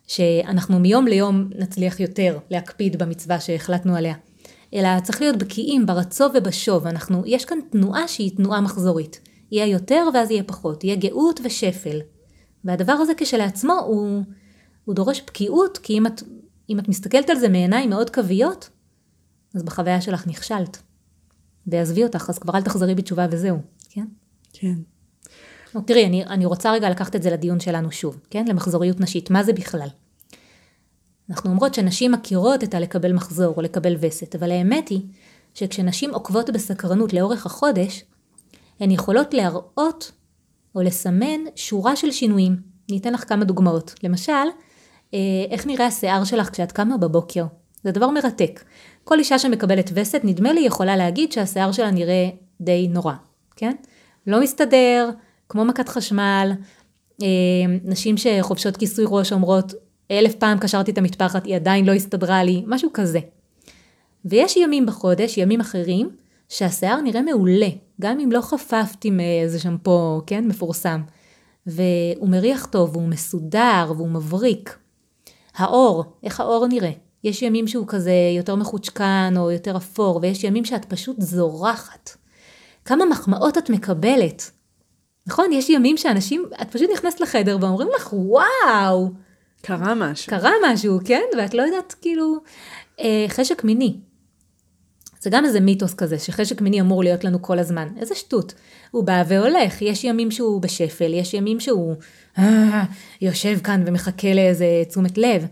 שאנחנו 0.07 0.79
מיום 0.79 1.07
ליום 1.07 1.49
נצליח 1.55 1.99
יותר 1.99 2.37
להקפיד 2.49 3.03
במצווה 3.03 3.39
שהחלטנו 3.39 3.95
עליה. 3.95 4.15
אלא 4.73 4.99
צריך 5.03 5.21
להיות 5.21 5.37
בקיאים 5.37 5.85
ברצו 5.85 6.25
ובשוב. 6.33 6.87
אנחנו, 6.87 7.23
יש 7.25 7.45
כאן 7.45 7.57
תנועה 7.71 8.07
שהיא 8.07 8.37
תנועה 8.37 8.61
מחזורית. 8.61 9.19
יהיה 9.51 9.65
יותר 9.65 10.07
ואז 10.13 10.31
יהיה 10.31 10.43
פחות. 10.43 10.83
יהיה 10.83 10.95
גאות 10.95 11.39
ושפל. 11.43 11.99
והדבר 12.63 12.91
הזה 12.91 13.13
כשלעצמו 13.17 13.73
הוא, 13.73 14.23
הוא 14.85 14.95
דורש 14.95 15.21
בקיאות, 15.27 15.77
כי 15.77 15.97
אם 15.97 16.07
את, 16.07 16.23
אם 16.69 16.79
את 16.79 16.87
מסתכלת 16.87 17.29
על 17.29 17.37
זה 17.37 17.49
מעיניים 17.49 17.89
מאוד 17.89 18.09
קוויות, 18.09 18.69
אז 19.55 19.63
בחוויה 19.63 20.01
שלך 20.01 20.27
נכשלת. 20.27 20.81
ועזבי 21.67 22.03
אותך, 22.03 22.25
אז 22.29 22.39
כבר 22.39 22.55
אל 22.55 22.61
תחזרי 22.61 22.95
בתשובה 22.95 23.27
וזהו, 23.31 23.57
כן? 23.89 24.05
כן. 24.53 24.75
תראי, 25.85 26.05
אני, 26.05 26.25
אני 26.25 26.45
רוצה 26.45 26.71
רגע 26.71 26.89
לקחת 26.89 27.15
את 27.15 27.23
זה 27.23 27.29
לדיון 27.29 27.59
שלנו 27.59 27.91
שוב, 27.91 28.19
כן? 28.29 28.45
למחזוריות 28.47 28.99
נשית, 28.99 29.29
מה 29.29 29.43
זה 29.43 29.53
בכלל? 29.53 29.87
אנחנו 31.29 31.49
אומרות 31.49 31.73
שנשים 31.73 32.11
מכירות 32.11 32.63
את 32.63 32.73
הלקבל 32.73 33.13
מחזור 33.13 33.53
או 33.57 33.61
לקבל 33.61 33.95
וסת, 33.99 34.35
אבל 34.35 34.51
האמת 34.51 34.89
היא 34.89 35.01
שכשנשים 35.53 36.13
עוקבות 36.13 36.49
בסקרנות 36.49 37.13
לאורך 37.13 37.45
החודש, 37.45 38.03
הן 38.79 38.91
יכולות 38.91 39.33
להראות 39.33 40.11
או 40.75 40.81
לסמן 40.81 41.39
שורה 41.55 41.95
של 41.95 42.11
שינויים. 42.11 42.55
אני 42.89 42.97
אתן 42.97 43.13
לך 43.13 43.29
כמה 43.29 43.45
דוגמאות. 43.45 43.95
למשל, 44.03 44.31
אה, 45.13 45.19
איך 45.49 45.67
נראה 45.67 45.85
השיער 45.85 46.23
שלך 46.23 46.49
כשאת 46.49 46.71
קמה 46.71 46.97
בבוקר. 46.97 47.45
זה 47.83 47.91
דבר 47.91 48.09
מרתק. 48.09 48.63
כל 49.03 49.19
אישה 49.19 49.39
שמקבלת 49.39 49.91
וסת, 49.93 50.21
נדמה 50.23 50.53
לי 50.53 50.61
יכולה 50.61 50.95
להגיד 50.95 51.31
שהשיער 51.31 51.71
שלה 51.71 51.91
נראה 51.91 52.29
די 52.61 52.87
נורא, 52.87 53.13
כן? 53.55 53.75
לא 54.27 54.41
מסתדר, 54.41 55.09
כמו 55.49 55.65
מכת 55.65 55.89
חשמל, 55.89 56.51
אה, 57.21 57.27
נשים 57.83 58.15
שחובשות 58.17 58.77
כיסוי 58.77 59.05
ראש 59.07 59.33
אומרות, 59.33 59.73
אלף 60.11 60.35
פעם 60.35 60.57
קשרתי 60.57 60.91
את 60.91 60.97
המטפחת, 60.97 61.45
היא 61.45 61.55
עדיין 61.55 61.85
לא 61.85 61.91
הסתדרה 61.91 62.43
לי, 62.43 62.63
משהו 62.67 62.89
כזה. 62.93 63.19
ויש 64.25 64.57
ימים 64.57 64.85
בחודש, 64.85 65.37
ימים 65.37 65.61
אחרים, 65.61 66.09
שהשיער 66.49 67.01
נראה 67.01 67.21
מעולה, 67.21 67.69
גם 68.01 68.19
אם 68.19 68.31
לא 68.31 68.41
חפפתי 68.41 69.11
מאיזה 69.11 69.59
שמפו, 69.59 70.21
כן, 70.27 70.47
מפורסם. 70.47 71.01
והוא 71.65 72.29
מריח 72.29 72.65
טוב, 72.65 72.95
והוא 72.95 73.07
מסודר, 73.07 73.93
והוא 73.95 74.09
מבריק. 74.09 74.77
האור, 75.55 76.05
איך 76.23 76.39
האור 76.39 76.67
נראה? 76.67 76.91
יש 77.23 77.41
ימים 77.41 77.67
שהוא 77.67 77.85
כזה 77.87 78.13
יותר 78.37 78.55
מחוצ'קן 78.55 79.33
או 79.37 79.51
יותר 79.51 79.77
אפור, 79.77 80.19
ויש 80.21 80.43
ימים 80.43 80.65
שאת 80.65 80.85
פשוט 80.85 81.21
זורחת. 81.21 82.17
כמה 82.85 83.05
מחמאות 83.05 83.57
את 83.57 83.69
מקבלת. 83.69 84.51
נכון? 85.27 85.51
יש 85.53 85.69
ימים 85.69 85.97
שאנשים, 85.97 86.45
את 86.61 86.71
פשוט 86.71 86.89
נכנסת 86.93 87.19
לחדר 87.19 87.57
ואומרים 87.61 87.87
לך, 87.95 88.13
וואו! 88.13 89.11
קרה 89.61 89.95
משהו. 89.95 90.29
קרה 90.29 90.51
משהו, 90.65 90.99
כן? 91.05 91.21
ואת 91.37 91.53
לא 91.53 91.61
יודעת, 91.61 91.95
כאילו, 92.01 92.37
אה, 92.99 93.25
חשק 93.27 93.63
מיני. 93.63 93.97
זה 95.21 95.29
גם 95.29 95.45
איזה 95.45 95.59
מיתוס 95.59 95.93
כזה, 95.93 96.19
שחשק 96.19 96.61
מיני 96.61 96.81
אמור 96.81 97.03
להיות 97.03 97.23
לנו 97.23 97.41
כל 97.41 97.59
הזמן. 97.59 97.87
איזה 97.99 98.15
שטות. 98.15 98.53
הוא 98.91 99.03
בא 99.03 99.23
והולך, 99.27 99.81
יש 99.81 100.03
ימים 100.03 100.31
שהוא 100.31 100.61
בשפל, 100.61 101.13
יש 101.13 101.33
ימים 101.33 101.59
שהוא 101.59 101.95
אה, 102.37 102.83
יושב 103.21 103.59
כאן 103.63 103.83
ומחכה 103.87 104.33
לאיזה 104.33 104.65
תשומת 104.89 105.17
לב. 105.17 105.45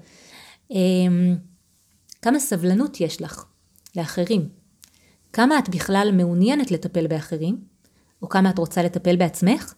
אה, 0.72 0.78
כמה 2.22 2.40
סבלנות 2.40 3.02
יש 3.02 3.22
לך 3.22 3.46
לאחרים? 3.96 4.50
כמה 5.34 5.60
את 5.60 5.70
בכלל 5.70 6.12
מעוניינת 6.14 6.72
לטפל 6.72 7.08
באחרים? 7.08 7.75
או 8.22 8.30
כמה 8.30 8.50
את 8.50 8.58
רוצה 8.58 8.84
לטפל 8.84 9.16
בעצמך? 9.16 9.74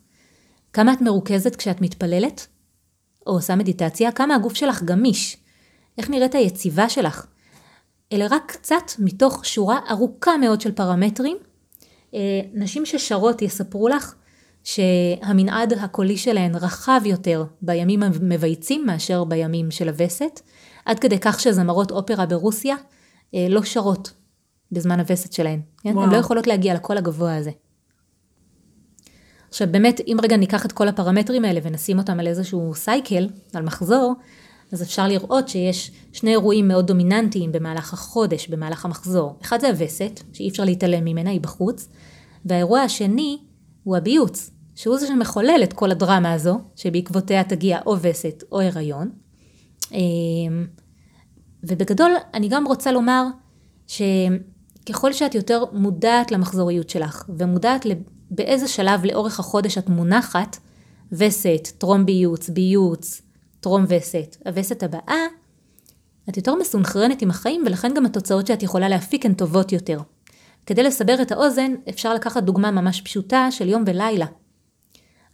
כמה 0.74 0.94
את 0.94 1.02
מרוכזת 1.02 1.56
כשאת 1.56 1.82
מתפללת? 1.82 2.48
או 3.28 3.32
עושה 3.32 3.56
מדיטציה? 3.56 4.12
כמה 4.12 4.36
הגוף 4.36 4.54
שלך 4.54 4.84
גמיש? 4.84 5.38
איך 5.98 6.10
נראית 6.10 6.36
היציבה 6.36 6.90
שלך? 6.90 7.26
אלה 8.14 8.26
רק 8.32 8.44
קצת 8.52 8.92
מתוך 9.00 9.46
שורה 9.46 9.80
ארוכה 9.90 10.38
מאוד 10.38 10.62
של 10.62 10.72
פרמטרים. 10.72 11.38
אה, 12.14 12.20
נשים 12.54 12.86
ששרות 12.86 13.42
יספרו 13.42 13.88
לך 13.88 14.16
שהמנעד 14.64 15.74
הקולי 15.74 16.18
שלהן 16.18 16.56
רחב 16.56 17.02
יותר 17.06 17.44
בימים 17.62 18.04
המבייצים 18.04 18.86
מאשר 18.86 19.24
בימים 19.24 19.72
של 19.72 19.90
הווסת, 19.90 20.42
עד 20.86 21.00
כדי 21.00 21.20
כך 21.20 21.40
שזמרות 21.40 21.92
אופרה 21.92 22.26
ברוסיה 22.26 22.76
אה, 23.36 23.48
לא 23.50 23.64
שרות 23.64 24.12
בזמן 24.72 25.00
הווסת 25.00 25.34
שלהן. 25.34 25.62
כן? 25.84 25.98
הן 25.98 26.10
לא 26.10 26.18
יכולות 26.18 26.48
להגיע 26.48 26.74
לקול 26.74 26.98
הגבוה 26.98 27.36
הזה. 27.38 27.52
עכשיו 29.50 29.68
באמת, 29.72 30.02
אם 30.08 30.18
רגע 30.24 30.38
ניקח 30.38 30.66
את 30.66 30.72
כל 30.72 30.88
הפרמטרים 30.88 31.46
האלה 31.46 31.60
ונשים 31.64 31.98
אותם 31.98 32.20
על 32.20 32.28
איזשהו 32.28 32.76
סייקל, 32.76 33.30
על 33.54 33.64
מחזור, 33.64 34.14
אז 34.72 34.84
אפשר 34.84 35.08
לראות 35.08 35.50
שיש 35.50 35.92
שני 36.14 36.32
אירועים 36.32 36.68
מאוד 36.68 36.88
דומיננטיים 36.88 37.52
במהלך 37.52 37.94
החודש, 37.94 38.48
במהלך 38.48 38.86
המחזור. 38.86 39.36
אחד 39.42 39.62
זה 39.62 39.68
הווסת, 39.68 40.20
שאי 40.34 40.50
אפשר 40.50 40.64
להתעלם 40.64 41.06
ממנה, 41.06 41.30
היא 41.30 41.42
בחוץ, 41.42 41.90
והאירוע 42.46 42.80
השני 42.80 43.38
הוא 43.84 43.98
הביוץ, 43.98 44.52
שהוא 44.76 44.98
זה 44.98 45.08
שמחולל 45.08 45.60
את 45.64 45.74
כל 45.74 45.92
הדרמה 45.92 46.34
הזו, 46.34 46.60
שבעקבותיה 46.76 47.44
תגיע 47.44 47.80
או 47.86 47.96
וסת 48.02 48.44
או 48.52 48.62
הריון. 48.62 49.10
אמ, 49.92 50.68
ובגדול, 51.64 52.12
אני 52.34 52.48
גם 52.48 52.68
רוצה 52.68 52.92
לומר 52.92 53.24
שככל 53.88 55.14
שאת 55.14 55.36
יותר 55.36 55.64
מודעת 55.72 56.32
למחזוריות 56.32 56.90
שלך, 56.90 57.26
ומודעת 57.38 57.86
באיזה 58.32 58.68
שלב 58.68 59.06
לאורך 59.06 59.40
החודש 59.40 59.78
את 59.78 59.90
מונחת, 59.90 60.58
וסת, 61.12 61.68
טרום 61.78 62.06
ביוץ, 62.06 62.50
ביוץ, 62.50 63.22
טרום 63.60 63.86
וסת, 63.90 64.38
הווסת 64.46 64.84
הבאה, 64.84 65.26
את 66.30 66.38
יותר 66.38 66.56
מסונכרנת 66.56 67.22
עם 67.22 67.30
החיים 67.30 67.64
ולכן 67.66 67.94
גם 67.96 68.06
התוצאות 68.06 68.48
שאת 68.48 68.64
יכולה 68.64 68.90
להפיק 68.90 69.26
הן 69.26 69.34
טובות 69.34 69.72
יותר. 69.72 70.00
כדי 70.66 70.84
לסבר 70.84 71.22
את 71.22 71.32
האוזן, 71.32 71.72
אפשר 71.90 72.14
לקחת 72.14 72.44
דוגמה 72.44 72.72
ממש 72.72 73.02
פשוטה 73.02 73.52
של 73.52 73.70
יום 73.70 73.84
ולילה. 73.88 74.26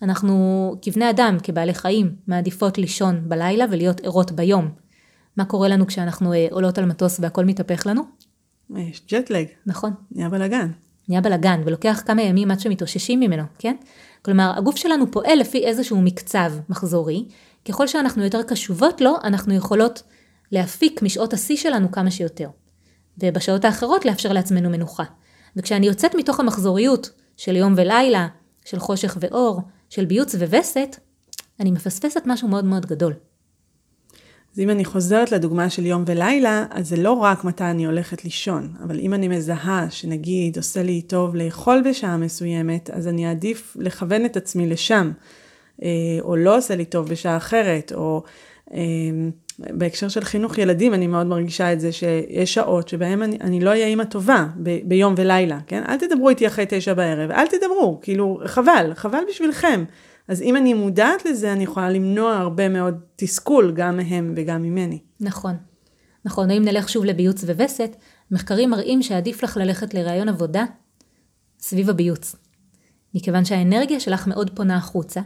אנחנו 0.01 0.75
כבני 0.81 1.09
אדם, 1.09 1.37
כבעלי 1.43 1.73
חיים, 1.73 2.15
מעדיפות 2.27 2.77
לישון 2.77 3.29
בלילה 3.29 3.65
ולהיות 3.71 4.01
ערות 4.01 4.31
ביום. 4.31 4.69
מה 5.37 5.45
קורה 5.45 5.67
לנו 5.67 5.87
כשאנחנו 5.87 6.33
אה, 6.33 6.47
עולות 6.51 6.77
על 6.77 6.85
מטוס 6.85 7.19
והכל 7.19 7.45
מתהפך 7.45 7.87
לנו? 7.87 8.01
יש 8.75 9.01
ג'טלג. 9.11 9.45
נכון. 9.65 9.93
נהיה 10.11 10.29
בלאגן. 10.29 10.71
נהיה 11.09 11.21
בלאגן, 11.21 11.61
ולוקח 11.65 12.01
כמה 12.05 12.21
ימים 12.21 12.51
עד 12.51 12.59
שמתאוששים 12.59 13.19
ממנו, 13.19 13.43
כן? 13.59 13.75
כלומר, 14.21 14.53
הגוף 14.57 14.75
שלנו 14.75 15.11
פועל 15.11 15.39
לפי 15.39 15.65
איזשהו 15.65 16.01
מקצב 16.01 16.51
מחזורי, 16.69 17.25
ככל 17.67 17.87
שאנחנו 17.87 18.23
יותר 18.23 18.43
קשובות 18.43 19.01
לו, 19.01 19.15
אנחנו 19.23 19.53
יכולות 19.53 20.03
להפיק 20.51 21.01
משעות 21.01 21.33
השיא 21.33 21.57
שלנו 21.57 21.91
כמה 21.91 22.11
שיותר. 22.11 22.49
ובשעות 23.17 23.65
האחרות 23.65 24.05
לאפשר 24.05 24.33
לעצמנו 24.33 24.69
מנוחה. 24.69 25.03
וכשאני 25.55 25.87
יוצאת 25.87 26.15
מתוך 26.15 26.39
המחזוריות 26.39 27.09
של 27.37 27.55
יום 27.55 27.73
ולילה, 27.77 28.27
של 28.65 28.79
חושך 28.79 29.17
ואור, 29.19 29.61
של 29.89 30.05
ביוץ 30.05 30.35
ווסת, 30.35 30.99
אני 31.59 31.71
מפספסת 31.71 32.21
משהו 32.25 32.47
מאוד 32.47 32.65
מאוד 32.65 32.85
גדול. 32.85 33.13
אז 34.53 34.59
אם 34.59 34.69
אני 34.69 34.85
חוזרת 34.85 35.31
לדוגמה 35.31 35.69
של 35.69 35.85
יום 35.85 36.03
ולילה, 36.07 36.65
אז 36.69 36.89
זה 36.89 36.95
לא 36.95 37.11
רק 37.11 37.43
מתי 37.43 37.63
אני 37.63 37.85
הולכת 37.85 38.23
לישון, 38.23 38.73
אבל 38.83 38.99
אם 38.99 39.13
אני 39.13 39.27
מזהה 39.27 39.87
שנגיד 39.89 40.57
עושה 40.57 40.83
לי 40.83 41.01
טוב 41.01 41.35
לאכול 41.35 41.83
בשעה 41.89 42.17
מסוימת, 42.17 42.89
אז 42.89 43.07
אני 43.07 43.27
אעדיף 43.27 43.77
לכוון 43.79 44.25
את 44.25 44.37
עצמי 44.37 44.69
לשם, 44.69 45.11
אה, 45.83 45.89
או 46.21 46.35
לא 46.35 46.57
עושה 46.57 46.75
לי 46.75 46.85
טוב 46.85 47.09
בשעה 47.09 47.37
אחרת, 47.37 47.91
או 47.95 48.23
אה, 48.73 48.79
בהקשר 49.59 50.07
של 50.07 50.23
חינוך 50.23 50.57
ילדים, 50.57 50.93
אני 50.93 51.07
מאוד 51.07 51.27
מרגישה 51.27 51.73
את 51.73 51.79
זה 51.79 51.91
שיש 51.91 52.53
שעות 52.53 52.87
שבהן 52.87 53.21
אני, 53.21 53.37
אני 53.41 53.59
לא 53.59 53.69
אהיה 53.69 53.87
אימא 53.87 54.03
טובה 54.03 54.45
ב, 54.63 54.79
ביום 54.83 55.13
ולילה, 55.17 55.59
כן? 55.67 55.83
אל 55.89 55.97
תדברו 55.97 56.29
איתי 56.29 56.47
אחרי 56.47 56.65
תשע 56.69 56.93
בערב, 56.93 57.31
אל 57.31 57.47
תדברו, 57.47 57.99
כאילו, 58.01 58.41
חבל, 58.45 58.91
חבל 58.95 59.23
בשבילכם. 59.29 59.83
אז 60.27 60.41
אם 60.41 60.55
אני 60.55 60.73
מודעת 60.73 61.25
לזה, 61.25 61.53
אני 61.53 61.63
יכולה 61.63 61.89
למנוע 61.89 62.33
הרבה 62.33 62.69
מאוד 62.69 62.99
תסכול, 63.15 63.73
גם 63.75 63.97
מהם 63.97 64.33
וגם 64.37 64.61
ממני. 64.61 64.99
נכון. 65.19 65.55
נכון, 66.25 66.51
אם 66.51 66.63
נלך 66.65 66.89
שוב 66.89 67.05
לביוץ 67.05 67.43
ווסת, 67.43 67.95
מחקרים 68.31 68.69
מראים 68.69 69.01
שעדיף 69.01 69.43
לך 69.43 69.57
ללכת 69.57 69.93
לראיון 69.93 70.29
עבודה 70.29 70.65
סביב 71.59 71.89
הביוץ. 71.89 72.35
מכיוון 73.15 73.45
שהאנרגיה 73.45 73.99
שלך 73.99 74.27
מאוד 74.27 74.49
פונה 74.55 74.77
החוצה, 74.77 75.21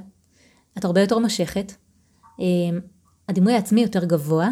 את 0.77 0.85
הרבה 0.85 1.01
יותר 1.01 1.19
מושכת, 1.19 1.73
אמ, 2.39 2.79
הדימוי 3.29 3.53
העצמי 3.53 3.81
יותר 3.81 4.05
גבוה, 4.05 4.49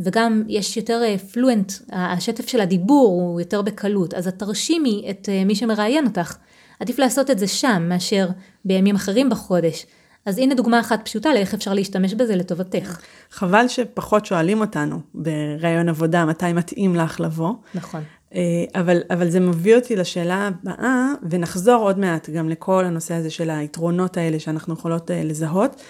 וגם 0.00 0.42
יש 0.48 0.76
יותר 0.76 1.02
פלואנט, 1.32 1.72
אה, 1.92 2.12
השטף 2.12 2.48
של 2.48 2.60
הדיבור 2.60 3.22
הוא 3.22 3.40
יותר 3.40 3.62
בקלות, 3.62 4.14
אז 4.14 4.28
את 4.28 4.38
תרשימי 4.38 5.06
את 5.10 5.28
אה, 5.28 5.44
מי 5.44 5.54
שמראיין 5.54 6.06
אותך. 6.06 6.36
עדיף 6.80 6.98
לעשות 6.98 7.30
את 7.30 7.38
זה 7.38 7.46
שם 7.46 7.86
מאשר 7.88 8.28
בימים 8.64 8.94
אחרים 8.94 9.30
בחודש. 9.30 9.86
אז 10.26 10.38
הנה 10.38 10.54
דוגמה 10.54 10.80
אחת 10.80 11.00
פשוטה 11.04 11.34
לאיך 11.34 11.54
אפשר 11.54 11.74
להשתמש 11.74 12.14
בזה 12.14 12.36
לטובתך. 12.36 12.98
חבל 13.30 13.68
שפחות 13.68 14.26
שואלים 14.26 14.60
אותנו 14.60 15.00
בראיון 15.14 15.88
עבודה 15.88 16.24
מתי 16.24 16.52
מתאים 16.52 16.96
לך 16.96 17.20
לבוא. 17.20 17.52
נכון. 17.74 18.02
אה, 18.34 18.40
אבל, 18.74 19.00
אבל 19.10 19.30
זה 19.30 19.40
מביא 19.40 19.76
אותי 19.76 19.96
לשאלה 19.96 20.48
הבאה, 20.48 21.06
ונחזור 21.30 21.82
עוד 21.82 21.98
מעט 21.98 22.30
גם 22.30 22.48
לכל 22.48 22.84
הנושא 22.84 23.14
הזה 23.14 23.30
של 23.30 23.50
היתרונות 23.50 24.16
האלה 24.16 24.40
שאנחנו 24.40 24.74
יכולות 24.74 25.10
לזהות. 25.14 25.82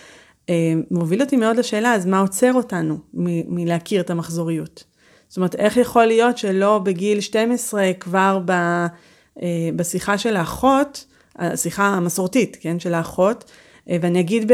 אה, 0.49 0.55
מוביל 0.91 1.23
אותי 1.23 1.37
מאוד 1.37 1.57
לשאלה, 1.57 1.95
אז 1.95 2.07
מה 2.07 2.19
עוצר 2.21 2.53
אותנו 2.53 2.99
מ- 3.15 3.55
מלהכיר 3.55 4.01
את 4.01 4.11
המחזוריות? 4.11 4.85
זאת 5.29 5.37
אומרת, 5.37 5.55
איך 5.55 5.77
יכול 5.77 6.05
להיות 6.05 6.39
שלא 6.39 6.79
בגיל 6.79 7.21
12 7.21 7.91
כבר 8.01 8.41
ב, 8.45 8.51
אה, 8.51 8.87
בשיחה 9.77 10.19
של 10.19 10.37
האחות, 10.37 11.05
השיחה 11.37 11.87
המסורתית, 11.87 12.57
כן, 12.61 12.81
של 12.81 12.95
האחות, 12.95 13.51
אה, 13.91 13.97
ואני 14.01 14.21
אגיד 14.21 14.53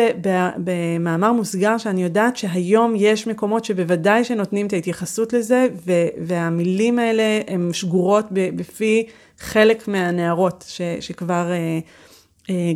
במאמר 0.57 1.33
מוסגר 1.33 1.79
שאני 1.79 2.03
יודעת 2.03 2.37
שהיום 2.37 2.95
יש 2.97 3.27
מקומות 3.27 3.65
שבוודאי 3.65 4.25
שנותנים 4.25 4.67
את 4.67 4.73
ההתייחסות 4.73 5.33
לזה, 5.33 5.69
והמילים 6.19 6.99
האלה 6.99 7.41
הן 7.49 7.73
שגורות 7.73 8.27
בפי 8.31 9.07
חלק 9.39 9.89
מהנערות 9.89 10.65
שכבר 11.01 11.53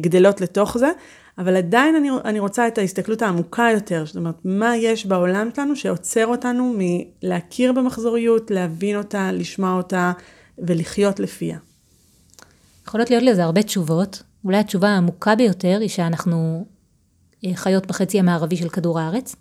גדלות 0.00 0.40
לתוך 0.40 0.78
זה. 0.78 0.90
אבל 1.38 1.56
עדיין 1.56 1.96
אני, 1.96 2.08
אני 2.24 2.40
רוצה 2.40 2.68
את 2.68 2.78
ההסתכלות 2.78 3.22
העמוקה 3.22 3.68
יותר, 3.74 4.06
זאת 4.06 4.16
אומרת, 4.16 4.34
מה 4.44 4.76
יש 4.76 5.06
בעולם 5.06 5.48
שלנו 5.56 5.76
שעוצר 5.76 6.26
אותנו 6.26 6.74
מלהכיר 6.78 7.72
במחזוריות, 7.72 8.50
להבין 8.50 8.96
אותה, 8.96 9.32
לשמוע 9.32 9.76
אותה 9.76 10.12
ולחיות 10.58 11.20
לפיה. 11.20 11.58
יכולות 12.88 13.10
להיות 13.10 13.22
לזה 13.22 13.44
הרבה 13.44 13.62
תשובות. 13.62 14.22
אולי 14.44 14.56
התשובה 14.56 14.88
העמוקה 14.88 15.34
ביותר 15.34 15.78
היא 15.80 15.88
שאנחנו 15.88 16.66
אה, 17.44 17.50
חיות 17.54 17.86
בחצי 17.86 18.18
המערבי 18.18 18.56
של 18.56 18.68
כדור 18.68 19.00
הארץ, 19.00 19.36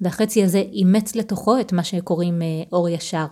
והחצי 0.00 0.44
הזה 0.44 0.58
אימץ 0.58 1.16
לתוכו 1.16 1.60
את 1.60 1.72
מה 1.72 1.84
שקוראים 1.84 2.42
אה, 2.42 2.46
אור 2.72 2.88
ישר, 2.88 3.26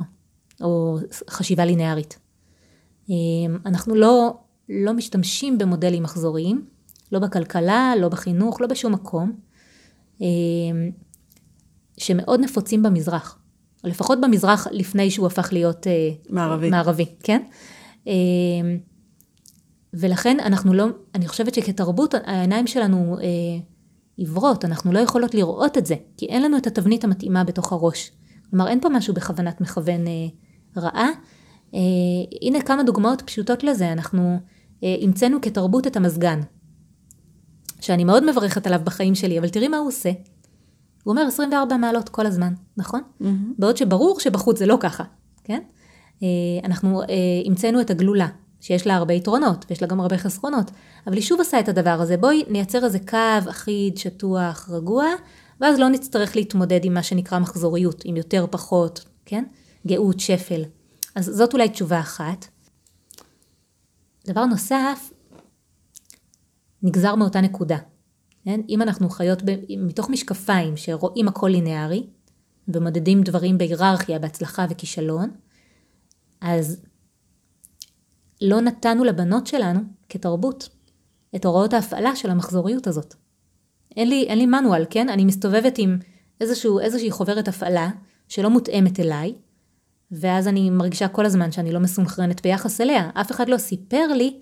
או 0.61 0.99
חשיבה 1.31 1.65
לינארית. 1.65 2.19
אה, 3.11 3.15
אנחנו 3.67 3.95
לא, 3.95 4.37
לא 4.69 4.93
משתמשים 4.93 5.59
במודלים 5.59 6.03
מחזוריים, 6.03 6.65
לא 7.13 7.19
בכלכלה, 7.19 7.93
לא 8.01 8.09
בחינוך, 8.09 8.61
לא 8.61 8.67
בשום 8.67 8.93
מקום, 8.93 9.33
שמאוד 11.99 12.41
נפוצים 12.41 12.83
במזרח, 12.83 13.39
או 13.85 13.89
לפחות 13.89 14.21
במזרח 14.21 14.67
לפני 14.71 15.11
שהוא 15.11 15.27
הפך 15.27 15.49
להיות 15.53 15.87
מערבי, 16.31 16.71
מערבי 16.71 17.07
כן? 17.23 17.43
ולכן 19.95 20.37
אנחנו 20.41 20.75
לא, 20.75 20.87
אני 21.15 21.29
חושבת 21.29 21.55
שכתרבות 21.55 22.15
העיניים 22.25 22.67
שלנו 22.67 23.17
אה, 23.19 23.25
עיוורות, 24.17 24.65
אנחנו 24.65 24.93
לא 24.93 24.99
יכולות 24.99 25.35
לראות 25.35 25.79
את 25.79 25.87
זה, 25.87 25.95
כי 26.17 26.27
אין 26.27 26.43
לנו 26.43 26.57
את 26.57 26.67
התבנית 26.67 27.05
המתאימה 27.05 27.45
בתוך 27.45 27.73
הראש. 27.73 28.13
כלומר, 28.51 28.69
אין 28.69 28.81
פה 28.81 28.89
משהו 28.89 29.15
בכוונת 29.15 29.61
מכוון 29.61 30.07
אה, 30.07 30.13
רעה. 30.77 31.09
הנה 32.43 32.63
כמה 32.63 32.83
דוגמאות 32.83 33.23
פשוטות 33.23 33.65
לזה, 33.65 33.93
אנחנו 33.93 34.39
המצאנו 34.83 35.39
כתרבות 35.43 35.87
את 35.87 35.97
המזגן. 35.97 36.41
שאני 37.85 38.05
מאוד 38.05 38.31
מברכת 38.31 38.67
עליו 38.67 38.81
בחיים 38.85 39.15
שלי, 39.15 39.39
אבל 39.39 39.49
תראי 39.49 39.69
מה 39.69 39.77
הוא 39.77 39.89
עושה. 39.89 40.11
הוא 41.05 41.13
אומר 41.13 41.23
24 41.23 41.77
מעלות 41.77 42.09
כל 42.09 42.27
הזמן, 42.27 42.55
נכון? 42.77 43.01
Mm-hmm. 43.01 43.25
בעוד 43.59 43.77
שברור 43.77 44.21
שבחוץ 44.21 44.59
זה 44.59 44.67
לא 44.67 44.77
ככה, 44.81 45.05
כן? 45.45 45.61
אה, 46.23 46.29
אנחנו 46.65 47.03
אה, 47.03 47.07
המצאנו 47.47 47.81
את 47.81 47.91
הגלולה, 47.91 48.29
שיש 48.65 48.87
לה 48.87 48.97
הרבה 48.97 49.15
יתרונות, 49.15 49.65
ויש 49.69 49.83
לה 49.83 49.89
גם 49.89 50.01
הרבה 50.01 50.19
חסרונות, 50.19 50.71
אבל 51.07 51.15
היא 51.15 51.23
שוב 51.23 51.39
עושה 51.39 51.61
את 51.61 51.69
הדבר 51.69 51.91
הזה. 52.01 52.17
בואי 52.17 52.45
נייצר 52.49 52.85
איזה 52.85 52.99
קו 52.99 53.51
אחיד, 53.51 53.99
שטוח, 53.99 54.69
רגוע, 54.71 55.05
ואז 55.61 55.79
לא 55.79 55.89
נצטרך 55.89 56.37
להתמודד 56.37 56.85
עם 56.85 56.95
מה 56.95 57.03
שנקרא 57.03 57.39
מחזוריות, 57.39 58.03
עם 58.05 58.17
יותר 58.17 58.47
פחות, 58.51 59.05
כן? 59.25 59.45
גאות, 59.87 60.21
שפל. 60.21 60.63
אז 61.15 61.25
זאת 61.25 61.53
אולי 61.53 61.69
תשובה 61.69 62.01
אחת. 62.01 62.47
דבר 64.27 64.45
נוסף, 64.45 65.11
נגזר 66.83 67.15
מאותה 67.15 67.41
נקודה. 67.41 67.79
כן? 68.45 68.61
אם 68.69 68.83
אנחנו 68.83 69.09
חיות 69.09 69.43
ב, 69.43 69.51
מתוך 69.79 70.11
משקפיים 70.11 70.77
שרואים 70.77 71.29
הכל 71.29 71.49
לינארי, 71.49 72.07
ומודדים 72.69 73.23
דברים 73.23 73.59
בהיררכיה, 73.59 74.19
בהצלחה 74.19 74.67
וכישלון, 74.71 75.31
אז 76.41 76.81
לא 78.43 78.61
נתנו 78.61 79.05
לבנות 79.05 79.47
שלנו, 79.47 79.81
כתרבות, 80.09 80.69
את 81.37 81.45
הוראות 81.45 81.73
ההפעלה 81.73 82.17
של 82.17 82.31
המחזוריות 82.31 82.87
הזאת. 82.87 83.15
אין 83.97 84.09
לי, 84.09 84.25
אין 84.29 84.39
לי 84.39 84.47
מנואל, 84.47 84.85
כן? 84.91 85.09
אני 85.09 85.25
מסתובבת 85.25 85.79
עם 85.79 85.99
איזשהו, 86.41 86.81
איזושהי 86.81 87.11
חוברת 87.11 87.49
הפעלה 87.49 87.91
שלא 88.29 88.51
מותאמת 88.51 89.01
אליי, 89.01 89.35
ואז 90.11 90.49
אני 90.49 90.71
מרגישה 90.71 91.09
כל 91.09 91.27
הזמן 91.27 91.53
שאני 91.53 91.73
לא 91.73 91.81
מסונכרנת 91.81 92.43
ביחס 92.43 92.81
אליה. 92.81 93.11
אף 93.15 93.31
אחד 93.31 93.49
לא 93.49 93.57
סיפר 93.59 94.07
לי 94.07 94.41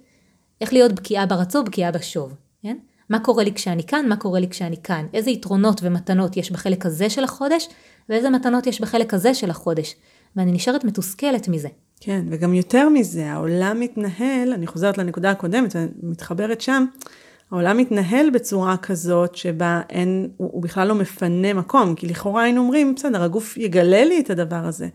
איך 0.61 0.73
להיות 0.73 0.93
בקיאה 0.93 1.27
ברצו, 1.27 1.65
בקיאה 1.65 1.91
בשוב. 1.93 2.35
כן? 2.63 2.77
מה 3.11 3.21
קורה 3.21 3.45
לי 3.45 3.55
כשאני 3.55 3.87
כאן, 3.87 4.09
מה 4.09 4.17
קורה 4.17 4.41
לי 4.41 4.49
כשאני 4.49 4.77
כאן, 4.83 5.07
איזה 5.15 5.31
יתרונות 5.31 5.81
ומתנות 5.83 6.37
יש 6.37 6.51
בחלק 6.51 6.87
הזה 6.87 7.11
של 7.11 7.25
החודש, 7.25 7.69
ואיזה 8.09 8.31
מתנות 8.31 8.67
יש 8.67 8.81
בחלק 8.81 9.15
הזה 9.15 9.35
של 9.35 9.51
החודש. 9.51 9.95
ואני 10.37 10.53
נשארת 10.53 10.85
מתוסכלת 10.85 11.49
מזה. 11.49 11.69
כן, 12.05 12.25
וגם 12.31 12.55
יותר 12.55 12.89
מזה, 12.89 13.33
העולם 13.33 13.81
מתנהל, 13.81 14.53
אני 14.53 14.67
חוזרת 14.67 14.99
לנקודה 14.99 15.31
הקודמת 15.31 15.77
ומתחברת 16.03 16.61
שם, 16.61 16.85
העולם 17.51 17.77
מתנהל 17.77 18.31
בצורה 18.31 18.77
כזאת 18.77 19.37
שבה 19.37 19.81
אין, 19.91 20.29
הוא, 20.37 20.51
הוא 20.53 20.63
בכלל 20.63 20.89
לא 20.89 20.95
מפנה 20.95 21.55
מקום, 21.55 21.95
כי 21.95 22.07
לכאורה 22.07 22.43
היינו 22.43 22.61
אומרים, 22.61 22.95
בסדר, 22.95 23.23
הגוף 23.23 23.57
יגלה 23.57 24.05
לי 24.05 24.21
את 24.21 24.31
הדבר 24.31 24.57
הזה, 24.57 24.89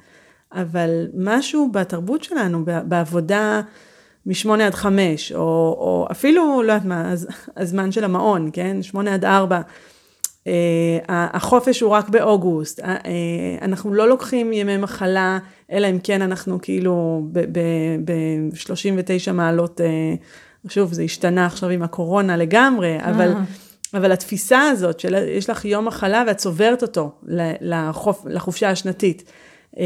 אבל 0.51 1.07
משהו 1.13 1.71
בתרבות 1.71 2.23
שלנו, 2.23 2.65
בעבודה 2.65 3.61
משמונה 4.25 4.65
עד 4.65 4.75
חמש, 4.75 5.31
או, 5.31 5.39
או 5.79 6.07
אפילו, 6.11 6.63
לא 6.63 6.71
יודעת 6.73 6.85
מה, 6.85 7.13
הזמן 7.57 7.91
של 7.91 8.03
המעון, 8.03 8.49
כן? 8.53 8.83
שמונה 8.83 9.13
עד 9.13 9.25
ארבע. 9.25 9.61
Uh, 10.47 10.49
החופש 11.09 11.79
הוא 11.79 11.91
רק 11.91 12.09
באוגוסט, 12.09 12.79
uh, 12.79 12.83
אנחנו 13.61 13.93
לא 13.93 14.09
לוקחים 14.09 14.53
ימי 14.53 14.77
מחלה, 14.77 15.39
אלא 15.71 15.89
אם 15.89 15.99
כן 16.03 16.21
אנחנו 16.21 16.61
כאילו 16.61 17.23
ב-39 17.31 19.31
מעלות, 19.33 19.81
uh, 19.81 20.69
שוב, 20.69 20.93
זה 20.93 21.03
השתנה 21.03 21.45
עכשיו 21.45 21.69
עם 21.69 21.83
הקורונה 21.83 22.37
לגמרי, 22.37 22.97
אבל, 22.99 23.33
אבל 23.93 24.11
התפיסה 24.11 24.61
הזאת 24.61 24.99
של 24.99 25.15
יש 25.37 25.49
לך 25.49 25.65
יום 25.65 25.85
מחלה 25.85 26.23
ואת 26.27 26.37
צוברת 26.37 26.81
אותו 26.81 27.11
לחופ, 27.61 28.25
לחופשה 28.25 28.69
השנתית. 28.69 29.23
אמ, 29.77 29.83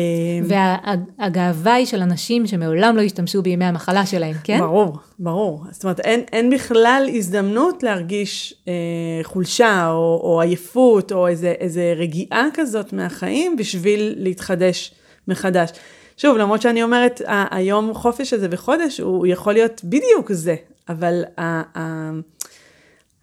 והגאווה 1.19 1.73
היא 1.73 1.85
של 1.85 2.01
אנשים 2.01 2.47
שמעולם 2.47 2.97
לא 2.97 3.01
השתמשו 3.01 3.41
בימי 3.41 3.65
המחלה 3.65 4.05
שלהם, 4.05 4.35
כן? 4.43 4.59
ברור, 4.59 4.97
ברור. 5.19 5.63
זאת 5.71 5.83
אומרת, 5.83 5.99
אין, 5.99 6.19
אין 6.31 6.49
בכלל 6.49 7.09
הזדמנות 7.13 7.83
להרגיש 7.83 8.53
אה, 8.67 8.73
חולשה 9.23 9.89
או, 9.89 10.21
או 10.23 10.41
עייפות 10.41 11.11
או 11.11 11.27
איזה, 11.27 11.53
איזה 11.59 11.93
רגיעה 11.97 12.47
כזאת 12.53 12.93
מהחיים 12.93 13.55
בשביל 13.55 14.13
להתחדש 14.17 14.93
מחדש. 15.27 15.71
שוב, 16.17 16.37
למרות 16.37 16.61
שאני 16.61 16.83
אומרת, 16.83 17.21
היום 17.51 17.93
חופש 17.93 18.33
הזה 18.33 18.47
בחודש, 18.47 18.99
הוא 18.99 19.27
יכול 19.27 19.53
להיות 19.53 19.81
בדיוק 19.83 20.31
זה, 20.31 20.55
אבל 20.89 21.23
ה, 21.37 21.61
ה, 21.79 22.11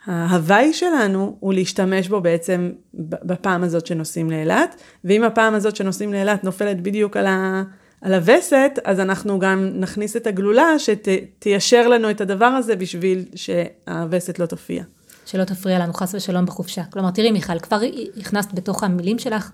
ההוואי 0.09 0.73
שלנו 0.73 1.37
הוא 1.41 1.55
להשתמש 1.55 2.09
בו 2.09 2.21
בעצם 2.21 2.71
בפעם 2.95 3.65
הזאת 3.65 3.87
שנוסעים 3.87 4.31
לאילת, 4.31 4.77
ואם 5.05 5.25
הפעם 5.25 5.55
הזאת 5.55 5.77
שנוסעים 5.77 6.13
לאילת 6.13 6.45
נופלת 6.45 6.83
בדיוק 6.83 7.17
על, 7.17 7.27
ה, 7.27 7.63
על 8.01 8.15
הווסת, 8.15 8.79
אז 8.85 9.01
אנחנו 9.01 9.39
גם 9.39 9.71
נכניס 9.75 10.17
את 10.17 10.27
הגלולה 10.27 10.79
שתיישר 10.79 11.89
לנו 11.89 12.11
את 12.11 12.21
הדבר 12.21 12.45
הזה 12.45 12.77
בשביל 12.77 13.25
שהווסת 13.35 14.39
לא 14.39 14.47
תופיע. 14.47 14.83
שלא 15.27 15.45
תפריע 15.45 15.79
לנו 15.79 15.93
חס 15.93 16.15
ושלום 16.15 16.47
בחופשה. 16.47 16.83
כלומר, 16.85 17.11
תראי 17.11 17.31
מיכל, 17.31 17.59
כבר 17.59 17.81
הכנסת 18.17 18.53
בתוך 18.53 18.85
המילים 18.85 19.19
שלך 19.19 19.51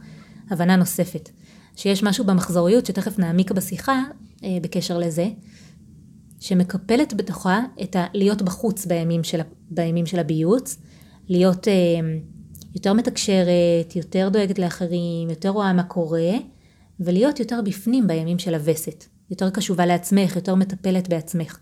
הבנה 0.50 0.76
נוספת, 0.76 1.28
שיש 1.76 2.02
משהו 2.02 2.24
במחזוריות 2.24 2.86
שתכף 2.86 3.18
נעמיק 3.18 3.50
בשיחה 3.50 4.02
אה, 4.44 4.58
בקשר 4.62 4.98
לזה, 4.98 5.26
שמקפלת 6.44 7.14
בתוכה 7.14 7.60
את 7.82 7.96
ה... 7.96 8.06
להיות 8.14 8.42
בחוץ 8.42 8.86
בימים 8.86 9.24
של, 9.24 9.40
בימים 9.70 10.06
של 10.06 10.18
הביוץ, 10.18 10.78
להיות 11.28 11.68
אה, 11.68 11.72
יותר 12.74 12.92
מתקשרת, 12.92 13.96
יותר 13.96 14.28
דואגת 14.32 14.58
לאחרים, 14.58 15.30
יותר 15.30 15.48
רואה 15.48 15.72
מה 15.72 15.82
קורה, 15.82 16.32
ולהיות 17.00 17.40
יותר 17.40 17.60
בפנים 17.64 18.06
בימים 18.06 18.38
של 18.38 18.54
הווסת. 18.54 19.04
יותר 19.30 19.50
קשובה 19.50 19.86
לעצמך, 19.86 20.36
יותר 20.36 20.54
מטפלת 20.54 21.08
בעצמך. 21.08 21.58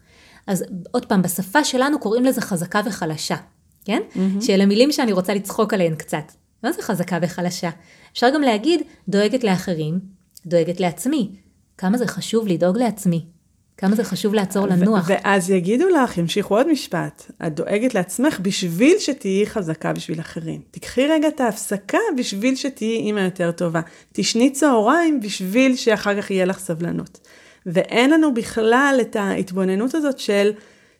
אז 0.47 0.65
עוד 0.91 1.07
פעם, 1.07 1.23
בשפה 1.23 1.65
שלנו 1.65 1.99
קוראים 1.99 2.25
לזה 2.25 2.41
חזקה 2.41 2.81
וחלשה, 2.87 3.37
כן? 3.85 4.03
Mm-hmm. 4.15 4.45
שאלה 4.45 4.67
מילים 4.67 4.93
שאני 4.93 5.13
רוצה 5.13 5.35
לצחוק 5.35 5.75
עליהן 5.75 5.95
קצת. 5.95 6.33
מה 6.63 6.73
זה 6.73 6.83
חזקה 6.83 7.19
וחלשה? 7.23 7.71
אפשר 8.13 8.27
גם 8.35 8.43
להגיד, 8.43 8.81
דואגת 9.09 9.45
לאחרים, 9.45 10.01
דואגת 10.47 10.81
לעצמי. 10.81 11.31
כמה 11.79 11.99
זה 11.99 12.07
חשוב 12.07 12.47
לדאוג 12.47 12.79
לעצמי, 12.79 13.27
כמה 13.77 13.97
זה 13.97 14.05
חשוב 14.05 14.35
לעצור 14.35 14.67
לנוח. 14.67 15.05
ואז 15.09 15.51
יגידו 15.51 15.89
לך, 15.89 16.19
ימשיכו 16.19 16.57
עוד 16.57 16.73
משפט, 16.73 17.31
את 17.47 17.55
דואגת 17.55 17.95
לעצמך 17.95 18.41
בשביל 18.43 18.99
שתהיי 18.99 19.47
חזקה 19.47 19.93
בשביל 19.93 20.21
אחרים. 20.21 20.61
תקחי 20.71 21.07
רגע 21.07 21.29
את 21.29 21.41
ההפסקה 21.41 21.99
בשביל 22.17 22.57
שתהיי 22.57 22.97
אימא 22.97 23.21
יותר 23.21 23.51
טובה. 23.51 23.81
תשני 24.13 24.51
צהריים 24.51 25.21
בשביל 25.21 25.77
שאחר 25.77 26.23
כך 26.23 26.31
יהיה 26.31 26.45
לך 26.45 26.59
סבלנות. 26.59 27.29
ואין 27.67 28.11
לנו 28.11 28.35
בכלל 28.35 28.99
את 29.01 29.17
ההתבוננות 29.17 29.95
הזאת 29.95 30.19
של 30.19 30.53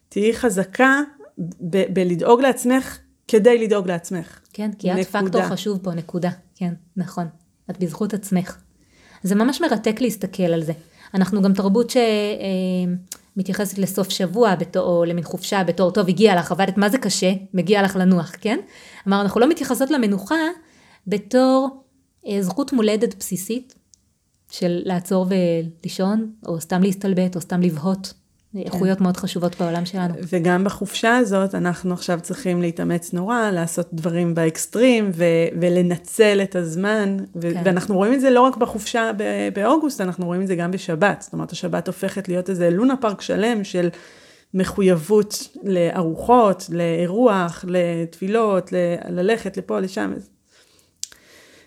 תהיי 0.09 0.35
חזקה 0.35 1.01
ב- 1.61 1.95
בלדאוג 1.95 2.41
לעצמך 2.41 2.99
כדי 3.29 3.59
לדאוג 3.59 3.89
לעצמך. 3.89 4.39
כן, 4.53 4.71
כי. 4.79 4.93
את 4.93 5.07
פקטור 5.07 5.43
חשוב 5.43 5.79
פה, 5.83 5.91
נקודה. 5.91 6.31
כן, 6.55 6.73
נכון. 6.97 7.27
את 7.71 7.79
בזכות 7.79 8.15
עצמך. 8.15 8.57
זה 9.23 9.35
ממש 9.35 9.61
מרתק 9.61 10.01
להסתכל 10.01 10.43
על 10.43 10.65
זה. 10.65 10.73
אנחנו 11.15 11.43
גם 11.43 11.53
תרבות 11.53 11.93
שמתייחסת 13.37 13.79
לסוף 13.79 14.11
שבוע 14.11 14.55
בתור, 14.55 14.87
או 14.87 15.05
למין 15.05 15.25
חופשה 15.25 15.65
בתור, 15.65 15.91
טוב, 15.91 16.09
הגיע 16.09 16.37
לך, 16.37 16.53
עבדת, 16.53 16.77
מה 16.77 16.89
זה 16.89 16.99
קשה? 16.99 17.33
מגיע 17.55 17.83
לך 17.83 17.97
לנוח, 17.97 18.33
כן? 18.41 18.59
כלומר, 19.05 19.21
אנחנו 19.21 19.41
לא 19.41 19.49
מתייחסות 19.49 19.91
למנוחה 19.91 20.35
בתור 21.07 21.85
אה, 22.27 22.43
זכות 22.43 22.73
מולדת 22.73 23.15
בסיסית 23.19 23.75
של 24.51 24.83
לעצור 24.85 25.27
ולישון, 25.29 26.33
או 26.47 26.61
סתם 26.61 26.83
להסתלבט, 26.83 27.37
או 27.37 27.41
סתם 27.41 27.61
לבהות. 27.61 28.15
איכויות 28.57 29.01
מאוד 29.01 29.17
חשובות 29.17 29.61
בעולם 29.61 29.85
שלנו. 29.85 30.15
וגם 30.33 30.65
בחופשה 30.65 31.17
הזאת 31.17 31.55
אנחנו 31.55 31.93
עכשיו 31.95 32.21
צריכים 32.23 32.63
להתאמץ 32.63 33.13
נורא, 33.13 33.51
לעשות 33.51 33.89
דברים 33.93 34.35
באקסטרים 34.35 35.11
ו- 35.15 35.25
ולנצל 35.61 36.41
את 36.43 36.57
הזמן. 36.57 37.17
ו- 37.37 37.41
כן. 37.55 37.63
ואנחנו 37.65 37.97
רואים 37.97 38.15
את 38.15 38.21
זה 38.21 38.31
לא 38.31 38.41
רק 38.41 38.57
בחופשה 38.57 39.11
באוגוסט, 39.55 40.01
אנחנו 40.01 40.27
רואים 40.27 40.43
את 40.43 40.47
זה 40.47 40.55
גם 40.55 40.71
בשבת. 40.71 41.23
זאת 41.23 41.33
אומרת, 41.33 41.53
השבת 41.53 41.87
הופכת 41.87 42.29
להיות 42.29 42.51
איזה 42.51 42.71
לונה 42.71 42.97
פארק 42.97 43.21
שלם 43.21 43.65
של 43.65 43.89
מחויבות 44.55 45.49
לארוחות, 45.63 46.67
לאירוח, 46.73 47.65
לתפילות, 47.69 48.73
ל- 48.73 48.77
ללכת 49.09 49.57
לפה, 49.57 49.81
לשם. 49.81 50.13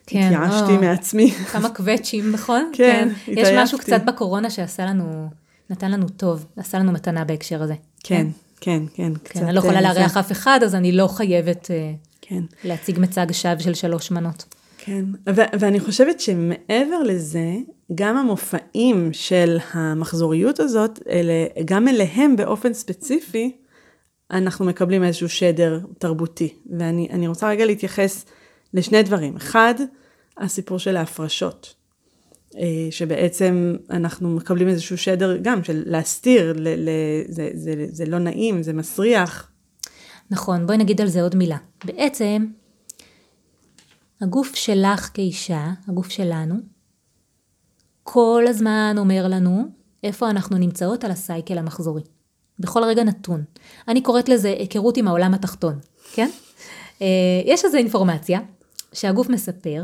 כן, 0.08 0.19
התייאשתי 0.19 0.76
או, 0.76 0.82
מעצמי. 0.82 1.32
כמה 1.32 1.69
קווצ'ים, 1.69 2.32
נכון? 2.32 2.71
כן, 2.74 3.10
כן. 3.26 3.32
התעייפתי. 3.32 3.41
יש 3.41 3.63
משהו 3.63 3.78
קצת 3.80 4.02
בקורונה 4.06 4.50
שעשה 4.50 4.86
לנו... 4.86 5.28
נתן 5.69 5.91
לנו 5.91 6.10
טוב, 6.10 6.45
עשה 6.58 6.80
לנו 6.80 6.91
מתנה 6.91 7.25
בהקשר 7.25 7.63
הזה. 7.63 7.75
כן, 8.04 8.28
כן, 8.62 8.84
כן. 8.93 9.13
כן, 9.23 9.39
כן 9.39 9.43
אני 9.45 9.54
לא 9.54 9.60
יכולה 9.60 9.75
אה, 9.75 9.82
לארח 9.82 10.17
אף 10.17 10.32
אחד, 10.32 10.60
אז 10.63 10.75
אני 10.75 10.91
לא 10.91 11.08
חייבת 11.08 11.71
אה, 11.71 11.93
כן. 12.21 12.43
להציג 12.63 12.99
מצג 12.99 13.32
שווא 13.32 13.60
של 13.60 13.73
שלוש 13.73 14.12
מנות. 14.12 14.45
כן, 14.78 15.06
ו- 15.30 15.60
ואני 15.60 15.80
חושבת 15.80 16.19
שמעבר 16.19 17.04
לזה, 17.06 17.56
גם 17.95 18.17
המופעים 18.17 19.13
של 19.13 19.58
המחזוריות 19.73 20.60
הזאת, 20.60 20.99
אלה, 21.10 21.45
גם 21.65 21.88
אליהם 21.88 22.36
באופן 22.36 22.73
ספציפי, 22.73 23.56
אנחנו 24.32 24.65
מקבלים 24.65 25.04
איזשהו 25.04 25.30
שדר 25.30 25.80
תרבותי. 25.97 26.54
ואני 26.80 27.28
רוצה 27.28 27.49
רגע 27.49 27.65
להתייחס 27.65 28.25
לשני 28.73 29.04
דברים. 29.04 29.36
אחד, 29.36 29.75
הסיפור 30.38 30.80
של 30.80 30.97
ההפרשות. 30.97 31.75
אה, 32.57 32.87
שבעצם 32.91 33.75
אנחנו 33.89 34.29
מקבלים 34.29 34.67
איזשהו 34.67 34.97
שדר 34.97 35.37
גם 35.41 35.63
של 35.63 35.83
להסתיר, 35.85 36.53
ל, 36.57 36.67
ל, 36.67 36.89
זה, 37.27 37.49
זה, 37.53 37.85
זה 37.89 38.05
לא 38.05 38.19
נעים, 38.19 38.63
זה 38.63 38.73
מסריח. 38.73 39.51
נכון, 40.31 40.67
בואי 40.67 40.77
נגיד 40.77 41.01
על 41.01 41.07
זה 41.07 41.21
עוד 41.21 41.35
מילה. 41.35 41.57
בעצם, 41.85 42.45
הגוף 44.21 44.55
שלך 44.55 45.09
כאישה, 45.13 45.71
הגוף 45.87 46.09
שלנו, 46.09 46.55
כל 48.03 48.43
הזמן 48.47 48.95
אומר 48.97 49.27
לנו 49.27 49.63
איפה 50.03 50.29
אנחנו 50.29 50.57
נמצאות 50.57 51.03
על 51.03 51.11
הסייקל 51.11 51.57
המחזורי. 51.57 52.01
בכל 52.59 52.83
רגע 52.83 53.03
נתון. 53.03 53.43
אני 53.87 54.01
קוראת 54.01 54.29
לזה 54.29 54.49
היכרות 54.49 54.97
עם 54.97 55.07
העולם 55.07 55.33
התחתון, 55.33 55.79
כן? 56.13 56.29
אה, 57.01 57.07
יש 57.45 57.65
איזו 57.65 57.77
אינפורמציה 57.77 58.39
שהגוף 58.93 59.29
מספר 59.29 59.83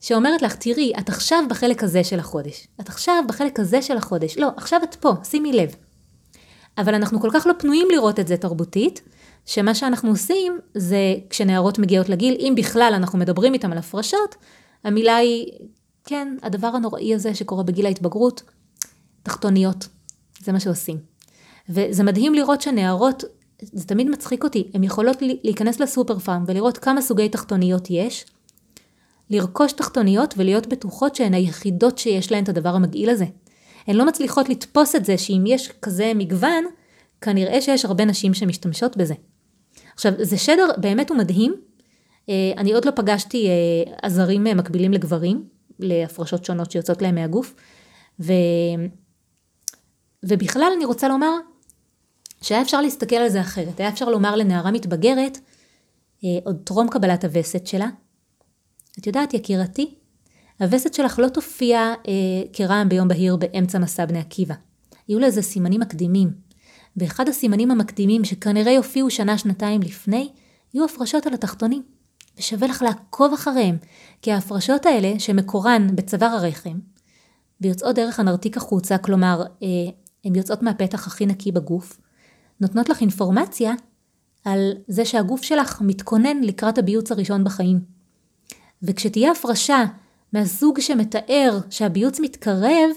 שאומרת 0.00 0.42
לך, 0.42 0.54
תראי, 0.54 0.92
את 0.98 1.08
עכשיו 1.08 1.38
בחלק 1.50 1.82
הזה 1.82 2.04
של 2.04 2.18
החודש. 2.18 2.68
את 2.80 2.88
עכשיו 2.88 3.24
בחלק 3.28 3.60
הזה 3.60 3.82
של 3.82 3.96
החודש. 3.96 4.38
לא, 4.38 4.48
עכשיו 4.56 4.80
את 4.84 4.94
פה, 4.94 5.12
שימי 5.24 5.52
לב. 5.52 5.74
אבל 6.78 6.94
אנחנו 6.94 7.20
כל 7.20 7.30
כך 7.32 7.46
לא 7.46 7.52
פנויים 7.58 7.88
לראות 7.90 8.20
את 8.20 8.28
זה 8.28 8.36
תרבותית, 8.36 9.02
שמה 9.46 9.74
שאנחנו 9.74 10.10
עושים 10.10 10.58
זה 10.74 11.14
כשנערות 11.30 11.78
מגיעות 11.78 12.08
לגיל, 12.08 12.36
אם 12.40 12.54
בכלל 12.56 12.92
אנחנו 12.96 13.18
מדברים 13.18 13.54
איתם 13.54 13.72
על 13.72 13.78
הפרשות, 13.78 14.34
המילה 14.84 15.16
היא, 15.16 15.46
כן, 16.04 16.36
הדבר 16.42 16.66
הנוראי 16.68 17.14
הזה 17.14 17.34
שקורה 17.34 17.62
בגיל 17.62 17.86
ההתבגרות, 17.86 18.42
תחתוניות. 19.22 19.88
זה 20.40 20.52
מה 20.52 20.60
שעושים. 20.60 20.98
וזה 21.68 22.02
מדהים 22.02 22.34
לראות 22.34 22.62
שנערות, 22.62 23.24
זה 23.62 23.86
תמיד 23.86 24.10
מצחיק 24.10 24.44
אותי, 24.44 24.70
הן 24.74 24.84
יכולות 24.84 25.16
להיכנס 25.22 25.80
לסופר 25.80 26.18
פארם 26.18 26.44
ולראות 26.46 26.78
כמה 26.78 27.02
סוגי 27.02 27.28
תחתוניות 27.28 27.86
יש, 27.90 28.26
לרכוש 29.30 29.72
תחתוניות 29.72 30.34
ולהיות 30.36 30.66
בטוחות 30.66 31.14
שהן 31.14 31.34
היחידות 31.34 31.98
שיש 31.98 32.32
להן 32.32 32.44
את 32.44 32.48
הדבר 32.48 32.74
המגעיל 32.74 33.10
הזה. 33.10 33.24
הן 33.86 33.96
לא 33.96 34.06
מצליחות 34.06 34.48
לתפוס 34.48 34.96
את 34.96 35.04
זה 35.04 35.18
שאם 35.18 35.44
יש 35.46 35.72
כזה 35.82 36.12
מגוון, 36.14 36.64
כנראה 37.20 37.60
שיש 37.60 37.84
הרבה 37.84 38.04
נשים 38.04 38.34
שמשתמשות 38.34 38.96
בזה. 38.96 39.14
עכשיו, 39.94 40.12
זה 40.18 40.38
שדר, 40.38 40.66
באמת 40.76 41.10
הוא 41.10 41.18
מדהים. 41.18 41.54
אה, 42.28 42.52
אני 42.56 42.72
עוד 42.72 42.84
לא 42.84 42.90
פגשתי 42.90 43.48
אה, 43.48 43.92
עזרים 44.02 44.46
אה, 44.46 44.54
מקבילים 44.54 44.92
לגברים, 44.92 45.44
להפרשות 45.78 46.44
שונות 46.44 46.70
שיוצאות 46.70 47.02
להם 47.02 47.14
מהגוף. 47.14 47.54
ו... 48.20 48.32
ובכלל 50.22 50.72
אני 50.76 50.84
רוצה 50.84 51.08
לומר 51.08 51.32
שהיה 52.42 52.62
אפשר 52.62 52.80
להסתכל 52.80 53.16
על 53.16 53.28
זה 53.28 53.40
אחרת. 53.40 53.80
היה 53.80 53.88
אפשר 53.88 54.08
לומר 54.08 54.36
לנערה 54.36 54.70
מתבגרת, 54.70 55.38
עוד 56.44 56.56
טרום 56.64 56.88
קבלת 56.88 57.24
הווסת 57.24 57.66
שלה, 57.66 57.88
את 58.98 59.06
יודעת, 59.06 59.34
יקירתי, 59.34 59.94
הווסת 60.60 60.94
שלך 60.94 61.18
לא 61.18 61.28
תופיע 61.28 61.78
אה, 61.78 62.12
כרעם 62.52 62.88
ביום 62.88 63.08
בהיר 63.08 63.36
באמצע 63.36 63.78
מסע 63.78 64.06
בני 64.06 64.18
עקיבא. 64.18 64.54
יהיו 65.08 65.18
לזה 65.18 65.42
סימנים 65.42 65.80
מקדימים. 65.80 66.30
ואחד 66.96 67.28
הסימנים 67.28 67.70
המקדימים 67.70 68.24
שכנראה 68.24 68.72
יופיעו 68.72 69.10
שנה-שנתיים 69.10 69.80
לפני, 69.82 70.28
יהיו 70.74 70.84
הפרשות 70.84 71.26
על 71.26 71.34
התחתונים. 71.34 71.82
ושווה 72.38 72.68
לך 72.68 72.82
לעקוב 72.82 73.32
אחריהם, 73.32 73.76
כי 74.22 74.32
ההפרשות 74.32 74.86
האלה, 74.86 75.18
שמקורן 75.18 75.86
בצוואר 75.94 76.28
הרחם, 76.28 76.78
ויוצאות 77.60 77.96
דרך 77.96 78.20
הנרתיק 78.20 78.56
החוצה, 78.56 78.98
כלומר, 78.98 79.42
אה, 79.62 79.68
הן 80.24 80.34
יוצאות 80.34 80.62
מהפתח 80.62 81.06
הכי 81.06 81.26
נקי 81.26 81.52
בגוף, 81.52 82.00
נותנות 82.60 82.88
לך 82.88 83.00
אינפורמציה 83.00 83.72
על 84.44 84.72
זה 84.88 85.04
שהגוף 85.04 85.42
שלך 85.42 85.80
מתכונן 85.80 86.40
לקראת 86.42 86.78
הביוץ 86.78 87.12
הראשון 87.12 87.44
בחיים. 87.44 87.97
וכשתהיה 88.82 89.30
הפרשה 89.30 89.84
מהסוג 90.32 90.80
שמתאר 90.80 91.58
שהביוץ 91.70 92.20
מתקרב, 92.20 92.90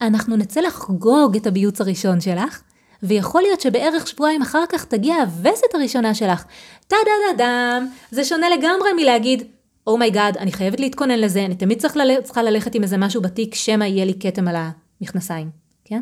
אנחנו 0.00 0.36
נצא 0.36 0.60
לחגוג 0.60 1.36
את 1.36 1.46
הביוץ 1.46 1.80
הראשון 1.80 2.20
שלך, 2.20 2.62
ויכול 3.02 3.42
להיות 3.42 3.60
שבערך 3.60 4.08
שבועיים 4.08 4.42
אחר 4.42 4.64
כך 4.68 4.84
תגיע 4.84 5.14
הווסת 5.14 5.74
הראשונה 5.74 6.14
שלך. 6.14 6.44
טה 6.88 6.96
דה 7.04 7.36
דה 7.36 7.44
דם, 7.44 7.88
זה 8.10 8.24
שונה 8.24 8.46
לגמרי 8.50 8.92
מלהגיד, 8.96 9.42
oh 9.86 9.99
my 9.99 10.11
god, 10.11 10.36
oh 10.36 10.40
אני 10.40 10.52
חייבת 10.52 10.80
להתכונן 10.80 11.18
לזה, 11.18 11.44
אני 11.44 11.54
תמיד 11.54 11.78
צריך 11.78 11.96
לל... 11.96 12.20
צריכה 12.20 12.42
ללכת 12.42 12.74
עם 12.74 12.82
איזה 12.82 12.96
משהו 12.96 13.22
בתיק, 13.22 13.54
שמא 13.54 13.84
יהיה 13.84 14.04
לי 14.04 14.14
כתם 14.20 14.48
על 14.48 14.56
המכנסיים, 15.00 15.50
כן? 15.84 16.00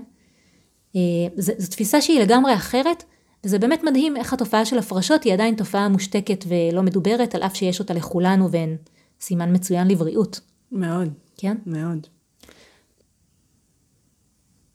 אה, 0.96 1.00
זו 1.36 1.70
תפיסה 1.70 2.00
שהיא 2.00 2.20
לגמרי 2.20 2.54
אחרת, 2.54 3.04
וזה 3.44 3.58
באמת 3.58 3.82
מדהים 3.82 4.16
איך 4.16 4.32
התופעה 4.32 4.64
של 4.64 4.78
הפרשות 4.78 5.24
היא 5.24 5.32
עדיין 5.32 5.54
תופעה 5.54 5.88
מושתקת 5.88 6.44
ולא 6.48 6.82
מדוברת, 6.82 7.34
על 7.34 7.42
אף 7.42 7.56
שיש 7.56 7.80
אותה 7.80 7.94
לכולנו 7.94 8.50
והן 8.50 8.76
סימן 9.20 9.54
מצוין 9.54 9.88
לבריאות. 9.88 10.40
מאוד. 10.72 11.08
כן? 11.36 11.56
מאוד. 11.66 12.06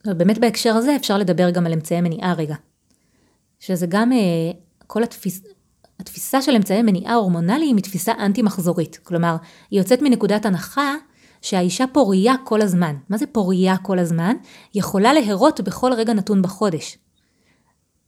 באמת 0.07 0.37
בהקשר 0.37 0.73
הזה 0.73 0.95
אפשר 0.95 1.17
לדבר 1.17 1.49
גם 1.49 1.65
על 1.65 1.73
אמצעי 1.73 2.01
מניעה 2.01 2.33
רגע. 2.33 2.55
שזה 3.59 3.85
גם 3.89 4.11
אה, 4.11 4.17
כל 4.87 5.03
התפיס... 5.03 5.41
התפיסה 5.99 6.41
של 6.41 6.55
אמצעי 6.55 6.81
מניעה 6.81 7.13
הורמונליים 7.13 7.75
היא 7.75 7.83
תפיסה 7.83 8.11
אנטי 8.19 8.41
מחזורית. 8.41 8.99
כלומר, 9.03 9.35
היא 9.71 9.79
יוצאת 9.79 10.01
מנקודת 10.01 10.45
הנחה 10.45 10.95
שהאישה 11.41 11.85
פוריה 11.93 12.35
כל 12.43 12.61
הזמן. 12.61 12.95
מה 13.09 13.17
זה 13.17 13.27
פוריה 13.27 13.77
כל 13.77 13.99
הזמן? 13.99 14.35
יכולה 14.73 15.13
להרות 15.13 15.61
בכל 15.61 15.93
רגע 15.93 16.13
נתון 16.13 16.41
בחודש. 16.41 16.97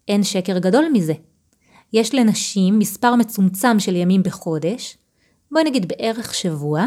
אין 0.07 0.23
שקר 0.23 0.59
גדול 0.59 0.85
מזה. 0.93 1.13
יש 1.93 2.15
לנשים 2.15 2.79
מספר 2.79 3.15
מצומצם 3.15 3.79
של 3.79 3.95
ימים 3.95 4.23
בחודש, 4.23 4.97
בואי 5.51 5.63
נגיד 5.63 5.87
בערך 5.87 6.33
שבוע, 6.33 6.85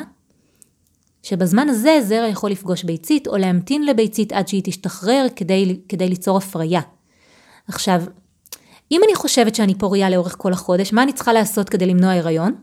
שבזמן 1.22 1.68
הזה 1.68 1.98
זרע 2.02 2.28
יכול 2.28 2.50
לפגוש 2.50 2.84
ביצית 2.84 3.26
או 3.26 3.36
להמתין 3.36 3.86
לביצית 3.86 4.32
עד 4.32 4.48
שהיא 4.48 4.62
תשתחרר 4.64 5.26
כדי, 5.36 5.80
כדי 5.88 6.08
ליצור 6.08 6.36
הפריה. 6.36 6.80
עכשיו, 7.68 8.02
אם 8.92 9.00
אני 9.06 9.14
חושבת 9.14 9.54
שאני 9.54 9.74
פוריה 9.74 10.10
לאורך 10.10 10.34
כל 10.38 10.52
החודש, 10.52 10.92
מה 10.92 11.02
אני 11.02 11.12
צריכה 11.12 11.32
לעשות 11.32 11.68
כדי 11.68 11.86
למנוע 11.86 12.12
הריון? 12.12 12.54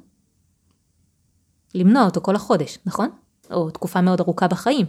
למנוע 1.75 2.05
אותו 2.05 2.21
כל 2.21 2.35
החודש, 2.35 2.77
נכון? 2.85 3.09
או 3.51 3.69
תקופה 3.69 4.01
מאוד 4.01 4.19
ארוכה 4.19 4.47
בחיים. 4.47 4.85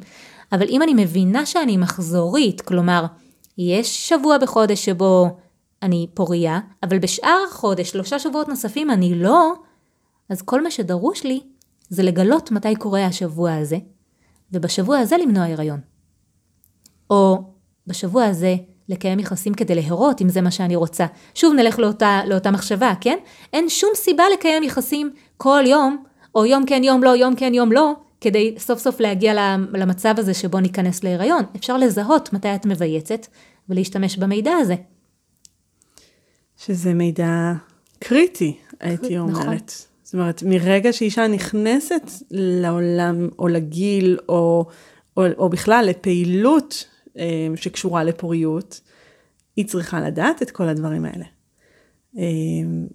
אבל 0.53 0.67
אם 0.69 0.83
אני 0.83 0.95
מבינה 0.95 1.47
שאני 1.47 1.77
מחזורית, 1.77 2.61
כלומר, 2.61 3.05
יש 3.59 4.09
שבוע 4.09 4.39
בחודש 4.39 4.85
שבו 4.85 5.39
אני 5.83 6.07
פוריה, 6.15 6.61
אבל 6.83 6.99
בשאר 6.99 7.39
החודש, 7.49 7.91
שלושה 7.91 8.19
שבועות 8.19 8.49
נוספים, 8.49 8.91
אני 8.91 9.15
לא, 9.15 9.55
אז 10.29 10.43
כל 10.43 10.63
מה 10.63 10.71
שדרוש 10.71 11.25
לי 11.25 11.41
זה 11.89 12.03
לגלות 12.03 12.51
מתי 12.51 12.77
קורה 12.77 13.07
השבוע 13.07 13.55
הזה, 13.55 13.79
ובשבוע 14.53 14.99
הזה 14.99 15.17
למנוע 15.17 15.45
הריון. 15.45 15.81
או 17.11 17.43
בשבוע 17.87 18.25
הזה 18.25 18.57
לקיים 18.89 19.19
יחסים 19.19 19.55
כדי 19.55 19.75
להרות, 19.75 20.23
אם 20.23 20.29
זה 20.29 20.41
מה 20.41 20.51
שאני 20.51 20.77
רוצה. 20.77 21.07
שוב 21.35 21.55
נלך 21.55 21.79
לאותה, 21.79 22.21
לאותה 22.27 22.51
מחשבה, 22.51 22.93
כן? 23.01 23.19
אין 23.53 23.69
שום 23.69 23.91
סיבה 23.95 24.25
לקיים 24.35 24.63
יחסים 24.63 25.13
כל 25.37 25.63
יום, 25.67 26.05
או 26.35 26.47
יום 26.47 26.67
כן 26.67 26.85
יום 26.85 27.03
לא, 27.03 27.11
יום 27.11 27.35
כן 27.37 27.55
יום 27.55 27.73
לא, 27.73 27.93
כדי 28.21 28.55
סוף 28.59 28.79
סוף 28.79 29.01
להגיע 29.01 29.57
למצב 29.73 30.15
הזה 30.19 30.35
שבו 30.35 30.61
ניכנס 30.61 31.05
להיריון. 31.05 31.43
אפשר 31.57 31.77
לזהות 31.77 32.33
מתי 32.33 32.55
את 32.55 32.67
מבייצת 32.67 33.27
ולהשתמש 33.69 34.19
במידע 34.19 34.53
הזה. 34.53 34.75
שזה 36.57 36.95
מידע 36.95 37.53
קריטי, 37.99 38.57
הייתי 38.81 39.19
אומרת. 39.19 39.43
נכון. 39.43 39.57
זאת 40.09 40.15
אומרת, 40.15 40.43
מרגע 40.47 40.93
שאישה 40.93 41.27
נכנסת 41.27 42.11
לעולם 42.31 43.29
או 43.39 43.49
לגיל 43.49 44.19
או, 44.29 44.67
או, 45.17 45.23
או 45.39 45.49
בכלל 45.49 45.85
לפעילות 45.89 46.85
אה, 47.19 47.49
שקשורה 47.57 48.05
לפוריות, 48.05 48.81
היא 49.57 49.67
צריכה 49.67 50.01
לדעת 50.01 50.43
את 50.43 50.51
כל 50.51 50.69
הדברים 50.69 51.05
האלה. 51.05 51.25
אה, 52.19 52.23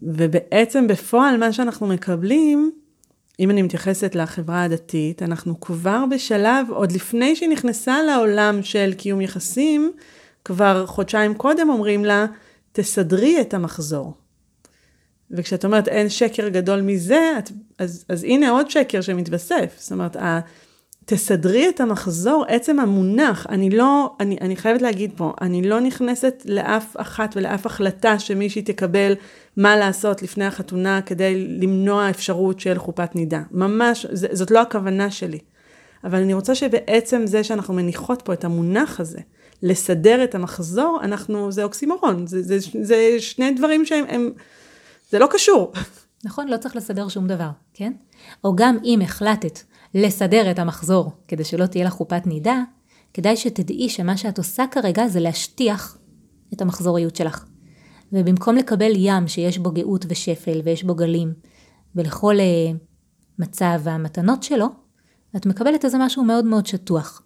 ובעצם 0.01 0.87
בפועל 0.87 1.37
מה 1.37 1.53
שאנחנו 1.53 1.87
מקבלים, 1.87 2.71
אם 3.39 3.49
אני 3.49 3.61
מתייחסת 3.61 4.15
לחברה 4.15 4.63
הדתית, 4.63 5.23
אנחנו 5.23 5.59
כבר 5.59 6.03
בשלב, 6.11 6.67
עוד 6.69 6.91
לפני 6.91 7.35
שהיא 7.35 7.49
נכנסה 7.49 8.03
לעולם 8.03 8.63
של 8.63 8.93
קיום 8.97 9.21
יחסים, 9.21 9.91
כבר 10.45 10.85
חודשיים 10.85 11.33
קודם 11.33 11.69
אומרים 11.69 12.05
לה, 12.05 12.25
תסדרי 12.71 13.41
את 13.41 13.53
המחזור. 13.53 14.22
וכשאת 15.33 15.65
אומרת 15.65 15.87
אין 15.87 16.09
שקר 16.09 16.49
גדול 16.49 16.81
מזה, 16.81 17.31
את, 17.39 17.51
אז, 17.77 18.05
אז 18.09 18.23
הנה 18.23 18.49
עוד 18.49 18.69
שקר 18.69 19.01
שמתווסף. 19.01 19.75
זאת 19.77 19.91
אומרת, 19.91 20.15
ה, 20.15 20.39
תסדרי 21.05 21.69
את 21.69 21.81
המחזור, 21.81 22.45
עצם 22.47 22.79
המונח, 22.79 23.47
אני 23.49 23.69
לא, 23.69 24.15
אני, 24.19 24.37
אני 24.41 24.55
חייבת 24.55 24.81
להגיד 24.81 25.11
פה, 25.15 25.33
אני 25.41 25.61
לא 25.69 25.79
נכנסת 25.79 26.43
לאף 26.45 26.95
אחת 26.97 27.33
ולאף 27.35 27.65
החלטה 27.65 28.19
שמישהי 28.19 28.61
תקבל 28.61 29.13
מה 29.57 29.77
לעשות 29.77 30.21
לפני 30.23 30.45
החתונה 30.45 31.01
כדי 31.01 31.47
למנוע 31.61 32.09
אפשרות 32.09 32.59
של 32.59 32.79
חופת 32.79 33.15
נידה. 33.15 33.41
ממש, 33.51 34.05
זה, 34.11 34.27
זאת 34.31 34.51
לא 34.51 34.61
הכוונה 34.61 35.11
שלי. 35.11 35.39
אבל 36.03 36.21
אני 36.21 36.33
רוצה 36.33 36.55
שבעצם 36.55 37.21
זה 37.25 37.43
שאנחנו 37.43 37.73
מניחות 37.73 38.21
פה 38.21 38.33
את 38.33 38.43
המונח 38.43 38.99
הזה, 38.99 39.19
לסדר 39.63 40.23
את 40.23 40.35
המחזור, 40.35 40.99
אנחנו, 41.03 41.51
זה 41.51 41.63
אוקסימורון, 41.63 42.27
זה, 42.27 42.41
זה, 42.41 42.57
זה 42.81 43.15
שני 43.19 43.51
דברים 43.51 43.85
שהם, 43.85 44.05
הם, 44.09 44.29
זה 45.13 45.19
לא 45.19 45.27
קשור. 45.31 45.71
נכון, 46.25 46.47
לא 46.47 46.57
צריך 46.57 46.75
לסדר 46.75 47.07
שום 47.07 47.27
דבר, 47.27 47.49
כן? 47.73 47.93
או 48.43 48.55
גם 48.55 48.77
אם 48.83 49.01
החלטת 49.01 49.59
לסדר 49.93 50.51
את 50.51 50.59
המחזור 50.59 51.11
כדי 51.27 51.43
שלא 51.43 51.65
תהיה 51.65 51.85
לך 51.85 51.93
חופת 51.93 52.27
נידה, 52.27 52.63
כדאי 53.13 53.37
שתדעי 53.37 53.89
שמה 53.89 54.17
שאת 54.17 54.37
עושה 54.37 54.63
כרגע 54.71 55.07
זה 55.07 55.19
להשטיח 55.19 55.97
את 56.53 56.61
המחזוריות 56.61 57.15
שלך. 57.15 57.45
ובמקום 58.11 58.55
לקבל 58.55 58.91
ים 58.95 59.27
שיש 59.27 59.57
בו 59.57 59.71
גאות 59.71 60.05
ושפל 60.09 60.61
ויש 60.63 60.83
בו 60.83 60.95
גלים, 60.95 61.33
ולכל 61.95 62.35
uh, 62.35 62.77
מצב 63.39 63.79
והמתנות 63.83 64.43
שלו, 64.43 64.67
את 65.35 65.45
מקבלת 65.45 65.85
איזה 65.85 65.97
משהו 65.97 66.23
מאוד 66.23 66.45
מאוד 66.45 66.65
שטוח. 66.65 67.21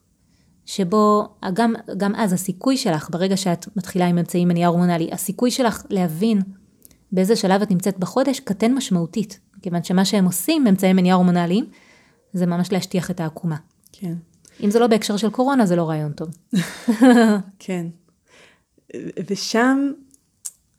שבו 0.65 1.28
גם, 1.54 1.73
גם 1.97 2.15
אז 2.15 2.34
הסיכוי 2.34 2.78
שלך, 2.78 3.10
ברגע 3.12 3.38
שאת 3.38 3.65
מתחילה 3.76 4.08
עם 4.08 4.17
אמצעים 4.17 4.47
מניעה 4.47 4.69
הורמונלי, 4.69 5.10
הסיכוי 5.12 5.52
שלך 5.52 5.86
להבין 5.89 6.41
באיזה 7.12 7.36
שלב 7.36 7.62
את 7.62 7.72
נמצאת 7.72 8.00
בחודש 8.00 8.39
קטן 8.39 8.74
משמעותית, 8.74 9.39
כיוון 9.62 9.84
שמה 9.84 10.06
שהם 10.06 10.26
עושים, 10.26 10.67
אמצעי 10.67 10.93
מניעה 10.93 11.15
הורמונליים, 11.15 11.65
זה 12.34 12.46
ממש 12.46 12.72
להשטיח 12.72 13.12
את 13.12 13.20
העקומה. 13.20 13.58
כן. 13.91 14.13
אם 14.63 14.72
זה 14.72 14.80
לא 14.80 14.88
בהקשר 14.88 15.17
של 15.17 15.30
קורונה, 15.30 15.65
זה 15.65 15.76
לא 15.76 15.89
רעיון 15.89 16.12
טוב. 16.12 16.30
כן. 17.60 17.88
ושם, 19.30 19.91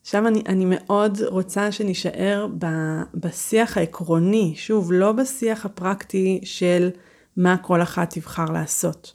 שם 0.02 0.26
אני, 0.26 0.42
אני 0.48 0.64
מאוד 0.68 1.18
רוצה 1.26 1.72
שנישאר 1.72 2.46
ב, 2.58 2.66
בשיח 3.14 3.76
העקרוני, 3.76 4.52
שוב, 4.56 4.92
לא 4.92 5.12
בשיח 5.12 5.64
הפרקטי 5.64 6.40
של 6.44 6.90
מה 7.36 7.56
כל 7.56 7.82
אחת 7.82 8.14
תבחר 8.14 8.44
לעשות. 8.44 9.14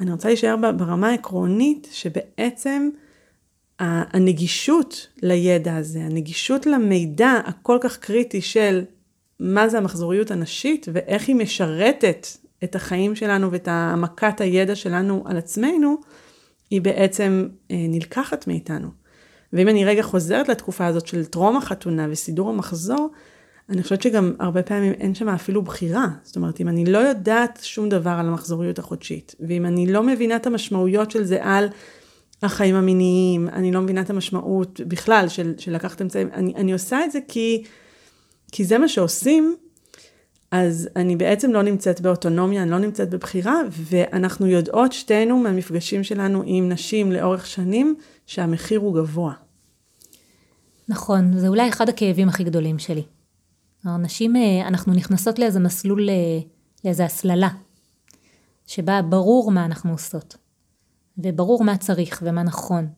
אני 0.00 0.12
רוצה 0.12 0.28
להישאר 0.28 0.56
ברמה 0.56 1.08
העקרונית, 1.08 1.88
שבעצם 1.92 2.88
הנגישות 3.78 5.06
לידע 5.22 5.76
הזה, 5.76 5.98
הנגישות 5.98 6.66
למידע 6.66 7.32
הכל 7.46 7.78
כך 7.80 7.96
קריטי 7.96 8.40
של 8.40 8.84
מה 9.40 9.68
זה 9.68 9.78
המחזוריות 9.78 10.30
הנשית 10.30 10.86
ואיך 10.92 11.28
היא 11.28 11.36
משרתת 11.36 12.26
את 12.64 12.74
החיים 12.74 13.16
שלנו 13.16 13.52
ואת 13.52 13.68
העמקת 13.68 14.40
הידע 14.40 14.74
שלנו 14.74 15.24
על 15.26 15.36
עצמנו, 15.36 15.96
היא 16.70 16.80
בעצם 16.80 17.48
אה, 17.70 17.76
נלקחת 17.88 18.46
מאיתנו. 18.46 18.88
ואם 19.52 19.68
אני 19.68 19.84
רגע 19.84 20.02
חוזרת 20.02 20.48
לתקופה 20.48 20.86
הזאת 20.86 21.06
של 21.06 21.24
טרום 21.24 21.56
החתונה 21.56 22.06
וסידור 22.10 22.48
המחזור, 22.48 23.10
אני 23.68 23.82
חושבת 23.82 24.02
שגם 24.02 24.32
הרבה 24.38 24.62
פעמים 24.62 24.92
אין 24.92 25.14
שם 25.14 25.28
אפילו 25.28 25.62
בחירה. 25.62 26.06
זאת 26.22 26.36
אומרת, 26.36 26.60
אם 26.60 26.68
אני 26.68 26.84
לא 26.84 26.98
יודעת 26.98 27.58
שום 27.62 27.88
דבר 27.88 28.10
על 28.10 28.28
המחזוריות 28.28 28.78
החודשית, 28.78 29.34
ואם 29.40 29.66
אני 29.66 29.86
לא 29.86 30.02
מבינה 30.02 30.36
את 30.36 30.46
המשמעויות 30.46 31.10
של 31.10 31.24
זה 31.24 31.38
על 31.42 31.68
החיים 32.42 32.74
המיניים, 32.74 33.48
אני 33.48 33.72
לא 33.72 33.80
מבינה 33.80 34.00
את 34.00 34.10
המשמעות 34.10 34.80
בכלל 34.88 35.28
של, 35.28 35.54
של 35.58 35.74
לקחת 35.74 36.02
אמצעים, 36.02 36.28
אני, 36.32 36.54
אני 36.54 36.72
עושה 36.72 37.04
את 37.04 37.12
זה 37.12 37.18
כי, 37.28 37.64
כי 38.52 38.64
זה 38.64 38.78
מה 38.78 38.88
שעושים, 38.88 39.56
אז 40.50 40.88
אני 40.96 41.16
בעצם 41.16 41.52
לא 41.52 41.62
נמצאת 41.62 42.00
באוטונומיה, 42.00 42.62
אני 42.62 42.70
לא 42.70 42.78
נמצאת 42.78 43.10
בבחירה, 43.10 43.60
ואנחנו 43.70 44.46
יודעות 44.46 44.92
שתינו 44.92 45.38
מהמפגשים 45.38 46.04
שלנו 46.04 46.42
עם 46.46 46.68
נשים 46.68 47.12
לאורך 47.12 47.46
שנים, 47.46 47.94
שהמחיר 48.26 48.80
הוא 48.80 48.94
גבוה. 48.94 49.32
נכון, 50.88 51.38
זה 51.38 51.48
אולי 51.48 51.68
אחד 51.68 51.88
הכאבים 51.88 52.28
הכי 52.28 52.44
גדולים 52.44 52.78
שלי. 52.78 53.02
נשים, 53.84 54.36
אה, 54.36 54.68
אנחנו 54.68 54.94
נכנסות 54.94 55.38
לאיזה 55.38 55.60
מסלול, 55.60 56.10
אה, 56.10 56.14
לאיזה 56.84 57.04
הסללה, 57.04 57.48
שבה 58.66 59.02
ברור 59.02 59.50
מה 59.50 59.64
אנחנו 59.64 59.90
עושות, 59.90 60.36
וברור 61.18 61.64
מה 61.64 61.76
צריך 61.76 62.22
ומה 62.22 62.42
נכון, 62.42 62.88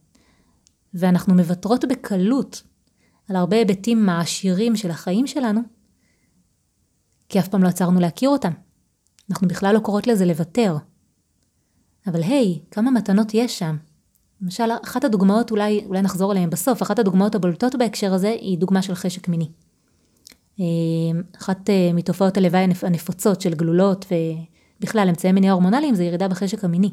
ואנחנו 0.95 1.35
מוותרות 1.35 1.85
בקלות 1.85 2.63
על 3.29 3.37
הרבה 3.37 3.57
היבטים 3.57 4.07
מעשירים 4.07 4.77
של 4.77 4.91
החיים 4.91 5.27
שלנו, 5.27 5.61
כי 7.29 7.39
אף 7.39 7.49
פעם 7.49 7.63
לא 7.63 7.69
עצרנו 7.69 8.01
להכיר 8.01 8.29
אותם. 8.29 8.53
אנחנו 9.31 9.49
בכלל 9.49 9.75
לא 9.75 9.81
קוראות 9.81 10.07
לזה 10.07 10.25
לוותר. 10.25 10.77
אבל 12.07 12.23
היי, 12.23 12.59
כמה 12.71 12.91
מתנות 12.91 13.35
יש 13.35 13.59
שם. 13.59 13.77
למשל, 14.43 14.65
אחת 14.85 15.05
הדוגמאות, 15.05 15.51
אולי, 15.51 15.85
אולי 15.87 16.03
נחזור 16.03 16.33
אליהן 16.33 16.51
בסוף, 16.51 16.83
אחת 16.83 16.99
הדוגמאות 16.99 17.35
הבולטות 17.35 17.75
בהקשר 17.75 18.15
הזה 18.15 18.29
היא 18.29 18.59
דוגמה 18.59 18.83
של 18.83 18.95
חשק 18.95 19.29
מיני. 19.29 19.49
אה, 20.61 20.65
אחת 21.39 21.71
אה, 21.71 21.91
מתופעות 21.95 22.37
הלוואי 22.37 22.67
הנפוצות 22.83 23.41
של 23.41 23.55
גלולות 23.55 24.07
ובכלל 24.81 25.09
אמצעי 25.09 25.33
מניעה 25.33 25.53
הורמונליים 25.53 25.95
זה 25.95 26.05
ירידה 26.05 26.29
בחשק 26.29 26.65
המיני. 26.65 26.91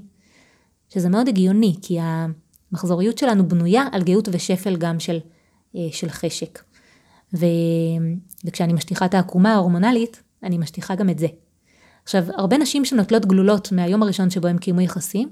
שזה 0.96 1.10
מאוד 1.10 1.28
הגיוני, 1.28 1.76
כי 1.82 1.98
המחזוריות 2.02 3.18
שלנו 3.18 3.48
בנויה 3.48 3.88
על 3.92 4.04
גאות 4.04 4.30
ושפל 4.32 4.76
גם 4.76 5.00
של, 5.00 5.18
אה, 5.76 5.88
של 5.92 6.10
חשק. 6.10 6.60
ו... 7.34 7.46
וכשאני 8.46 8.74
משטיחה 8.74 9.06
את 9.06 9.14
העקומה 9.14 9.54
ההורמונלית, 9.54 10.24
אני 10.44 10.58
משטיחה 10.58 10.96
גם 10.96 11.10
את 11.10 11.20
זה. 11.20 11.28
עכשיו, 12.04 12.24
הרבה 12.34 12.58
נשים 12.58 12.86
שנוטלות 12.86 13.26
גלולות 13.26 13.72
מהיום 13.72 14.04
הראשון 14.04 14.30
שבו 14.30 14.48
הם 14.48 14.58
קיימו 14.58 14.82
יחסים, 14.82 15.30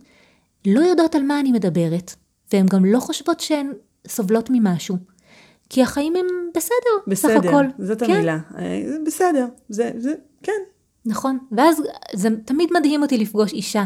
לא 0.68 0.80
יודעות 0.80 1.16
על 1.16 1.24
מה 1.24 1.40
אני 1.40 1.52
מדברת, 1.52 2.16
והן 2.54 2.66
גם 2.66 2.86
לא 2.86 3.00
חושבות 3.00 3.40
שהן 3.40 3.72
סובלות 4.08 4.50
ממשהו. 4.50 4.98
כי 5.70 5.82
החיים 5.82 6.16
הם 6.16 6.26
בסדר, 6.56 6.74
בסדר, 7.08 7.42
סך 7.42 7.46
הכל. 7.46 7.66
זאת 7.80 8.04
כן. 8.04 8.14
המילה. 8.14 8.38
אה, 8.58 8.82
זה 8.88 8.98
בסדר, 9.06 9.46
זה, 9.70 9.92
זה, 9.98 10.14
כן. 10.44 10.62
נכון, 11.06 11.38
ואז 11.52 11.82
זה 12.14 12.30
תמיד 12.46 12.70
מדהים 12.74 13.02
אותי 13.02 13.18
לפגוש 13.18 13.54
אישה 13.54 13.84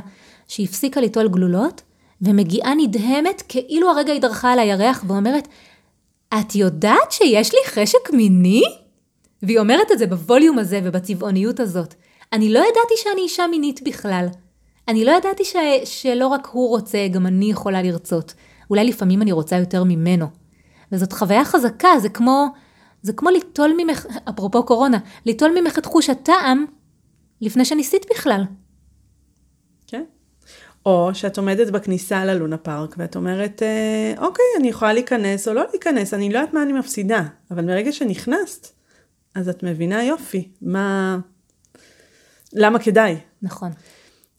שהפסיקה 0.48 1.02
ליטול 1.02 1.28
גלולות, 1.28 1.82
ומגיעה 2.22 2.76
נדהמת 2.76 3.44
כאילו 3.48 3.90
הרגע 3.90 4.14
היא 4.14 4.22
דרכה 4.22 4.52
על 4.52 4.60
הירח 4.60 5.04
ואומרת, 5.08 5.48
את 6.34 6.56
יודעת 6.56 7.12
שיש 7.12 7.54
לי 7.54 7.60
חשק 7.68 8.14
מיני? 8.14 8.64
והיא 9.44 9.60
אומרת 9.60 9.92
את 9.92 10.00
זה 10.00 10.08
בווליום 10.08 10.60
הזה 10.60 10.80
ובצבעוניות 10.84 11.60
הזאת. 11.60 11.94
אני 12.34 12.54
לא 12.54 12.60
ידעתי 12.60 12.94
שאני 12.98 13.22
אישה 13.22 13.48
מינית 13.48 13.82
בכלל. 13.84 14.28
אני 14.88 15.06
לא 15.06 15.12
ידעתי 15.12 15.46
ש... 15.46 15.56
שלא 15.84 16.28
רק 16.28 16.48
הוא 16.52 16.70
רוצה, 16.70 17.08
גם 17.12 17.28
אני 17.28 17.46
יכולה 17.46 17.82
לרצות. 17.82 18.34
אולי 18.70 18.84
לפעמים 18.84 19.22
אני 19.22 19.32
רוצה 19.32 19.56
יותר 19.56 19.84
ממנו. 19.84 20.26
וזאת 20.92 21.14
חוויה 21.14 21.46
חזקה, 21.46 22.00
זה 22.00 22.10
כמו, 22.10 22.48
זה 23.02 23.14
כמו 23.14 23.30
ליטול 23.30 23.74
ממך, 23.78 24.06
אפרופו 24.30 24.66
קורונה, 24.66 24.98
ליטול 25.26 25.52
ממך 25.62 25.78
את 25.80 25.86
חוש 25.86 26.10
הטעם 26.10 26.66
לפני 27.42 27.66
שניסית 27.66 28.06
בכלל. 28.12 28.44
או 30.88 31.10
שאת 31.14 31.38
עומדת 31.38 31.70
בכניסה 31.70 32.26
ללונה 32.26 32.58
פארק 32.58 32.96
ואת 32.98 33.16
אומרת, 33.16 33.64
אה, 33.64 34.26
אוקיי, 34.26 34.46
אני 34.60 34.70
יכולה 34.70 34.94
להיכנס 34.94 35.48
או 35.48 35.54
לא 35.54 35.64
להיכנס, 35.72 36.14
אני 36.14 36.30
לא 36.30 36.40
יודעת 36.40 36.54
מה 36.54 36.64
אני 36.64 36.74
מפסידה. 36.74 37.24
אבל 37.52 37.66
מרגע 37.66 37.92
שנכנסת, 37.92 38.68
אז 39.36 39.50
את 39.50 39.64
מבינה 39.64 40.04
יופי, 40.04 40.50
מה... 40.62 41.20
למה 42.54 42.80
כדאי. 42.80 43.16
נכון. 43.42 43.72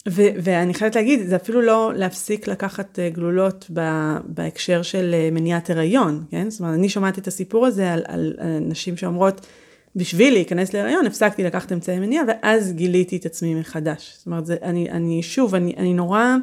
ו- 0.09 0.31
ואני 0.43 0.73
חייבת 0.73 0.95
להגיד, 0.95 1.27
זה 1.27 1.35
אפילו 1.35 1.61
לא 1.61 1.91
להפסיק 1.95 2.47
לקחת 2.47 2.99
uh, 2.99 3.15
גלולות 3.15 3.65
ב- 3.73 4.17
בהקשר 4.25 4.81
של 4.81 5.15
uh, 5.15 5.33
מניעת 5.33 5.69
הריון, 5.69 6.25
כן? 6.31 6.49
זאת 6.49 6.59
אומרת, 6.59 6.75
אני 6.75 6.89
שומעת 6.89 7.17
את 7.17 7.27
הסיפור 7.27 7.65
הזה 7.65 7.93
על, 7.93 8.03
על, 8.07 8.33
על 8.37 8.59
נשים 8.61 8.97
שאומרות, 8.97 9.45
בשביל 9.95 10.33
להיכנס 10.33 10.73
להריון 10.73 11.05
הפסקתי 11.05 11.43
לקחת 11.43 11.71
אמצעי 11.71 11.99
מניעה, 11.99 12.23
ואז 12.27 12.73
גיליתי 12.73 13.17
את 13.17 13.25
עצמי 13.25 13.55
מחדש. 13.55 14.13
זאת 14.17 14.25
אומרת, 14.25 14.45
זה, 14.45 14.55
אני, 14.63 14.89
אני 14.89 15.23
שוב, 15.23 15.55
אני, 15.55 15.73
אני 15.77 15.93
נורא, 15.93 16.35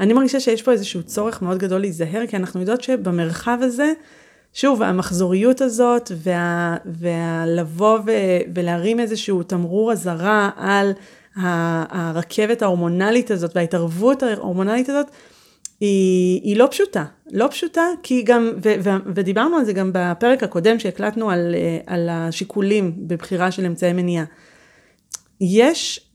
אני 0.00 0.12
מרגישה 0.12 0.40
שיש 0.40 0.62
פה 0.62 0.72
איזשהו 0.72 1.02
צורך 1.02 1.42
מאוד 1.42 1.58
גדול 1.58 1.80
להיזהר, 1.80 2.26
כי 2.26 2.36
אנחנו 2.36 2.60
יודעות 2.60 2.82
שבמרחב 2.82 3.58
הזה, 3.62 3.92
שוב, 4.52 4.82
המחזוריות 4.82 5.60
הזאת, 5.60 6.12
וה, 6.16 6.76
והלבוא 6.84 7.98
ו, 8.06 8.10
ולהרים 8.54 9.00
איזשהו 9.00 9.42
תמרור 9.42 9.92
אזהרה 9.92 10.50
על 10.56 10.92
הרכבת 11.36 12.62
ההורמונלית 12.62 13.30
הזאת 13.30 13.56
וההתערבות 13.56 14.22
ההורמונלית 14.22 14.88
הזאת, 14.88 15.06
היא, 15.80 16.40
היא 16.42 16.56
לא 16.56 16.68
פשוטה. 16.70 17.04
לא 17.32 17.48
פשוטה, 17.50 17.86
כי 18.02 18.22
גם, 18.22 18.52
ו, 18.62 18.74
ו, 18.82 18.90
ודיברנו 19.14 19.56
על 19.56 19.64
זה 19.64 19.72
גם 19.72 19.90
בפרק 19.94 20.42
הקודם 20.42 20.78
שהקלטנו 20.78 21.30
על, 21.30 21.54
על 21.86 22.08
השיקולים 22.08 22.92
בבחירה 22.96 23.50
של 23.50 23.66
אמצעי 23.66 23.92
מניעה. 23.92 24.24
יש, 25.40 26.10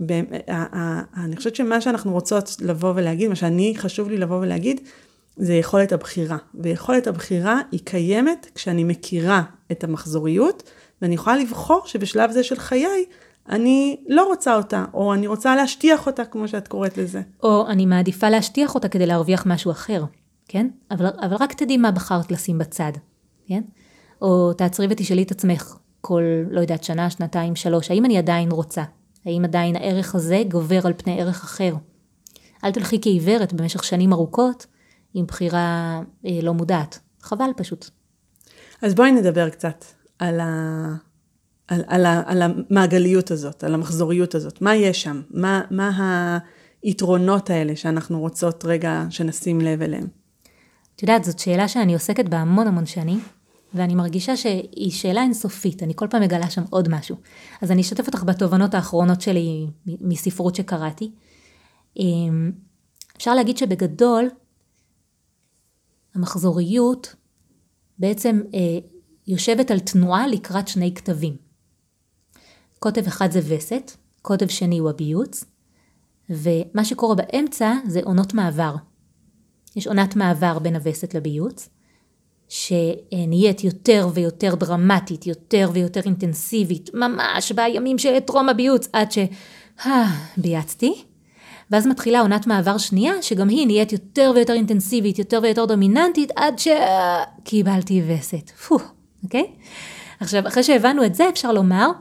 אני 1.17 1.36
חושבת 1.36 1.56
שמה 1.56 1.82
שאנחנו 1.82 2.12
רוצות 2.12 2.56
לבוא 2.62 2.93
ולהגיד, 2.95 3.30
מה 3.30 3.36
שאני 3.36 3.74
חשוב 3.78 4.10
לי 4.10 4.17
לבוא 4.17 4.39
ולהגיד, 4.39 4.82
זה 5.38 5.54
יכולת 5.54 5.91
הבחירה. 5.91 6.38
ויכולת 6.56 7.08
הבחירה 7.08 7.62
היא 7.71 7.80
קיימת 7.84 8.52
כשאני 8.56 8.84
מכירה 8.84 9.43
את 9.71 9.84
המחזוריות, 9.84 10.63
ואני 11.02 11.15
יכולה 11.15 11.38
לבחור 11.38 11.82
שבשלב 11.86 12.32
זה 12.32 12.43
של 12.43 12.56
חיי, 12.60 13.06
אני 13.50 14.04
לא 14.08 14.28
רוצה 14.28 14.56
אותה, 14.56 14.86
או 14.94 15.14
אני 15.14 15.28
רוצה 15.28 15.56
להשטיח 15.56 16.08
אותה, 16.08 16.26
כמו 16.26 16.48
שאת 16.48 16.68
קוראת 16.68 16.98
לזה. 16.98 17.22
או 17.44 17.68
אני 17.68 17.86
מעדיפה 17.86 18.30
להשטיח 18.30 18.76
אותה 18.76 18.88
כדי 18.88 19.06
להרוויח 19.06 19.46
משהו 19.46 19.72
אחר, 19.72 20.04
כן? 20.48 20.68
אבל, 20.92 21.06
אבל 21.06 21.36
רק 21.40 21.54
תדעי 21.54 21.78
מה 21.78 21.92
בחרת 21.92 22.32
לשים 22.32 22.58
בצד, 22.58 22.92
כן? 23.48 23.62
או 24.22 24.54
תעצרי 24.54 24.88
ותשאלי 24.90 25.24
את 25.24 25.32
עצמך 25.32 25.76
כל, 26.02 26.24
לא 26.50 26.62
יודעת, 26.62 26.84
שנה, 26.84 27.10
שנתיים, 27.10 27.56
שלוש, 27.56 27.92
האם 27.92 28.06
אני 28.06 28.18
עדיין 28.18 28.52
רוצה? 28.52 28.84
האם 29.26 29.46
עדיין 29.46 29.76
הערך 29.76 30.16
הזה 30.16 30.44
גובר 30.48 30.88
על 30.88 30.94
פני 30.98 31.22
ערך 31.22 31.44
אחר? 31.44 31.74
אל 32.64 32.72
תלכי 32.72 33.02
כעיוורת 33.02 33.54
במשך 33.54 33.84
שנים 33.84 34.14
ארוכות 34.14 34.66
עם 35.14 35.26
בחירה 35.26 36.02
אה, 36.26 36.40
לא 36.44 36.54
מודעת. 36.54 37.00
חבל 37.22 37.50
פשוט. 37.58 37.90
אז 38.82 38.96
בואי 38.96 39.12
נדבר 39.12 39.50
קצת 39.50 39.86
על, 40.20 40.40
ה... 40.40 40.96
על, 41.72 41.84
על. 41.88 42.06
על 42.26 42.42
המעגליות 42.42 43.32
הזאת, 43.32 43.64
על 43.64 43.74
המחזוריות 43.74 44.36
הזאת. 44.36 44.62
מה 44.62 44.76
יש 44.76 45.02
שם? 45.02 45.22
מה, 45.30 45.62
מה 45.72 46.38
היתרונות 46.84 47.50
האלה 47.50 47.76
שאנחנו 47.76 48.20
רוצות 48.20 48.66
רגע 48.66 49.06
שנשים 49.10 49.62
לב 49.62 49.82
אליהם? 49.82 50.08
את 50.96 51.02
יודעת, 51.02 51.24
זאת 51.24 51.40
שאלה 51.40 51.68
שאני 51.68 51.94
עוסקת 51.94 52.26
בה 52.30 52.38
המון 52.38 52.68
המון 52.68 52.86
שנים, 52.86 53.20
ואני 53.74 53.96
מרגישה 53.96 54.38
שהיא 54.38 54.92
שאלה 54.92 55.24
אינסופית, 55.24 55.84
אני 55.84 55.94
כל 55.96 56.08
פעם 56.10 56.22
מגלה 56.22 56.50
שם 56.50 56.64
עוד 56.70 56.90
משהו. 56.90 57.16
אז 57.62 57.72
אני 57.72 57.82
אשתף 57.82 58.08
אותך 58.08 58.24
בתובנות 58.24 58.74
האחרונות 58.74 59.22
שלי 59.22 59.68
מספרות 59.86 60.56
שקראתי. 60.56 61.12
אמ, 61.98 62.52
אפשר 63.18 63.36
להגיד 63.36 63.58
שבגדול, 63.58 64.30
המחזוריות 66.16 67.16
בעצם 68.00 68.42
אה, 68.54 68.60
יושבת 69.28 69.72
על 69.72 69.80
תנועה 69.80 70.28
לקראת 70.28 70.68
שני 70.68 70.94
כתבים. 70.96 71.51
קוטב 72.84 73.08
אחד 73.08 73.32
זה 73.32 73.39
וסת, 73.48 73.91
קוטב 74.22 74.48
שני 74.48 74.78
הוא 74.78 74.89
הביוץ, 74.89 75.46
ומה 76.30 76.86
שקורה 76.86 77.15
באמצע 77.15 77.74
זה 77.88 78.00
עונות 78.04 78.34
מעבר. 78.34 78.76
יש 79.76 79.88
עונת 79.88 80.15
מעבר 80.15 80.60
בין 80.60 80.76
הווסת 80.76 81.13
לביוץ, 81.13 81.70
שנהיית 82.50 83.63
יותר 83.63 84.10
ויותר 84.13 84.56
דרמטית, 84.56 85.28
יותר 85.28 85.70
ויותר 85.74 86.02
אינטנסיבית, 86.06 86.89
ממש 86.94 87.52
בימים 87.52 87.98
של 87.98 88.20
טרום 88.20 88.50
הביוץ, 88.50 88.88
עד 88.94 89.12
ש... 89.12 89.17
אה, 89.86 90.06
בייצתי. 90.38 91.04
ואז 91.72 91.88
מתחילה 91.88 92.22
עונת 92.22 92.48
מעבר 92.48 92.78
שנייה, 92.78 93.22
שגם 93.22 93.50
היא 93.50 93.65
נהיית 93.65 93.91
יותר 93.91 94.32
ויותר 94.36 94.54
אינטנסיבית, 94.54 95.20
יותר 95.20 95.39
ויותר 95.44 95.65
דומיננטית, 95.65 96.32
עד 96.36 96.56
שקיבלתי 96.60 98.04
וסת. 98.08 98.50
פו, 98.50 98.78
אוקיי? 99.24 99.46
עכשיו, 100.20 100.48
אחרי 100.48 100.63
שהבנו 100.63 101.06
את 101.06 101.15
זה, 101.15 101.30
אפשר 101.30 101.52
לומר 101.52 101.91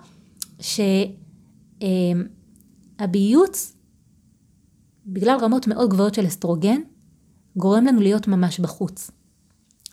שהביוץ, 3.00 3.76
בגלל 5.06 5.38
רמות 5.40 5.66
מאוד 5.66 5.90
גבוהות 5.90 6.14
של 6.14 6.26
אסטרוגן, 6.26 6.80
גורם 7.56 7.84
לנו 7.84 8.00
להיות 8.00 8.28
ממש 8.28 8.60
בחוץ. 8.60 9.10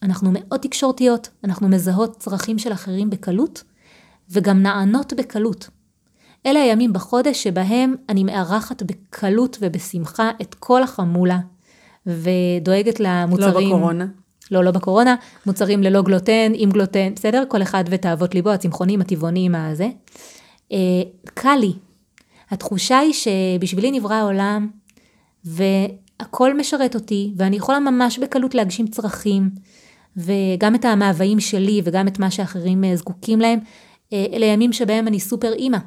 אנחנו 0.04 0.32
מאוד 0.34 0.60
תקשורתיות, 0.60 1.30
אנחנו 1.44 1.70
מזהות 1.70 2.18
צרכים 2.20 2.60
של 2.60 2.74
אחרים 2.74 3.10
בקלות, 3.10 3.64
וגם 4.30 4.62
נענות 4.64 5.14
בקלות. 5.18 5.70
אלה 6.46 6.60
הימים 6.60 6.94
בחודש 6.94 7.44
שבהם 7.44 7.96
אני 8.10 8.24
מארחת 8.24 8.84
בקלות 8.84 9.58
ובשמחה 9.62 10.30
את 10.42 10.54
כל 10.54 10.84
החמולה, 10.84 11.40
ודואגת 12.08 13.00
למוצרים... 13.00 13.54
לא 13.54 13.76
בקורונה. 13.76 14.08
לא, 14.52 14.64
לא 14.64 14.72
בקורונה, 14.72 15.16
מוצרים 15.46 15.84
ללא 15.84 16.02
גלוטן, 16.02 16.52
עם 16.56 16.70
גלוטן, 16.70 17.14
בסדר? 17.16 17.44
כל 17.48 17.62
אחד 17.62 17.84
ותאוות 17.90 18.36
ליבו, 18.36 18.50
הצמחונים, 18.50 19.02
הטבעונים, 19.02 19.56
הזה. 19.56 19.90
אה, 20.72 20.78
קל 21.24 21.58
לי. 21.60 21.74
התחושה 22.50 23.00
היא 23.00 23.14
שבשבילי 23.14 23.92
נברא 23.92 24.16
העולם, 24.16 24.70
והכל 25.46 26.58
משרת 26.58 26.96
אותי, 26.96 27.34
ואני 27.38 27.56
יכולה 27.56 27.80
ממש 27.80 28.20
בקלות 28.20 28.56
להגשים 28.56 28.88
צרכים, 28.88 29.50
וגם 30.18 30.76
את 30.76 30.86
המאוויים 30.86 31.40
שלי, 31.40 31.82
וגם 31.84 32.08
את 32.08 32.20
מה 32.20 32.32
שאחרים 32.32 32.84
אה, 32.84 32.96
זקוקים 32.96 33.42
להם. 33.42 33.60
אה, 34.14 34.26
אלה 34.34 34.46
ימים 34.46 34.74
שבהם 34.74 35.08
אני 35.08 35.20
סופר 35.20 35.54
אימא. 35.54 35.78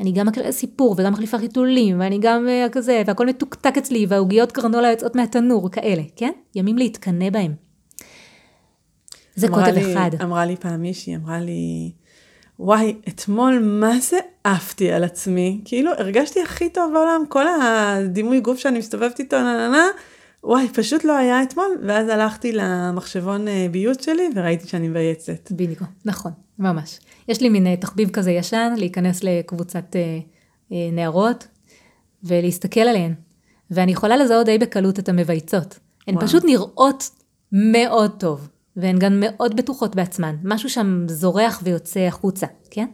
אני 0.00 0.12
גם 0.12 0.26
מקריאה 0.26 0.52
סיפור 0.52 0.94
וגם 0.98 1.12
מחליפה 1.12 1.38
חיתולים 1.38 2.00
ואני 2.00 2.18
גם 2.20 2.46
uh, 2.46 2.72
כזה 2.72 3.02
והכל 3.06 3.26
מתוקתק 3.26 3.74
אצלי 3.78 4.06
והעוגיות 4.08 4.52
קרנולה 4.52 4.90
יוצאות 4.90 5.16
מהתנור 5.16 5.70
כאלה, 5.70 6.02
כן? 6.16 6.30
ימים 6.54 6.78
להתקנא 6.78 7.30
בהם. 7.30 7.54
זה 9.34 9.48
קוטב 9.48 9.66
לי, 9.66 9.92
אחד. 9.92 10.10
אמרה 10.22 10.46
לי 10.46 10.56
פעם 10.56 10.82
מישהי, 10.82 11.16
אמרה 11.16 11.40
לי, 11.40 11.92
וואי, 12.58 12.96
אתמול 13.08 13.58
מה 13.62 14.00
זה 14.00 14.18
עפתי 14.44 14.92
על 14.92 15.04
עצמי, 15.04 15.60
כאילו 15.64 15.90
הרגשתי 15.98 16.42
הכי 16.42 16.68
טוב 16.68 16.92
בעולם, 16.92 17.22
כל 17.28 17.44
הדימוי 17.62 18.40
גוף 18.40 18.58
שאני 18.58 18.78
מסתובבת 18.78 19.18
איתו, 19.18 19.36
נה 19.36 19.56
נה 19.56 19.68
נה, 19.68 19.86
וואי, 20.44 20.68
פשוט 20.68 21.04
לא 21.04 21.16
היה 21.16 21.42
אתמול, 21.42 21.78
ואז 21.82 22.08
הלכתי 22.08 22.52
למחשבון 22.52 23.48
אה, 23.48 23.66
ביוט 23.70 24.02
שלי 24.02 24.28
וראיתי 24.34 24.68
שאני 24.68 24.88
מבייצת. 24.88 25.52
בדיוק, 25.52 25.82
נכון, 26.04 26.32
ממש. 26.58 27.00
יש 27.28 27.40
לי 27.40 27.48
מין 27.48 27.66
אה, 27.66 27.76
תחביב 27.76 28.10
כזה 28.10 28.30
ישן, 28.30 28.74
להיכנס 28.76 29.24
לקבוצת 29.24 29.96
אה, 29.96 30.18
אה, 30.72 30.88
נערות 30.92 31.48
ולהסתכל 32.24 32.80
עליהן. 32.80 33.14
ואני 33.70 33.92
יכולה 33.92 34.16
לזהות 34.16 34.46
די 34.46 34.58
בקלות 34.58 34.98
את 34.98 35.08
המבייצות. 35.08 35.78
הן 36.06 36.14
וואו. 36.14 36.26
פשוט 36.26 36.44
נראות 36.44 37.10
מאוד 37.52 38.10
טוב, 38.18 38.48
והן 38.76 38.98
גם 38.98 39.20
מאוד 39.20 39.56
בטוחות 39.56 39.96
בעצמן. 39.96 40.36
משהו 40.44 40.70
שם 40.70 41.06
זורח 41.08 41.60
ויוצא 41.64 42.00
החוצה, 42.00 42.46
כן? 42.70 42.86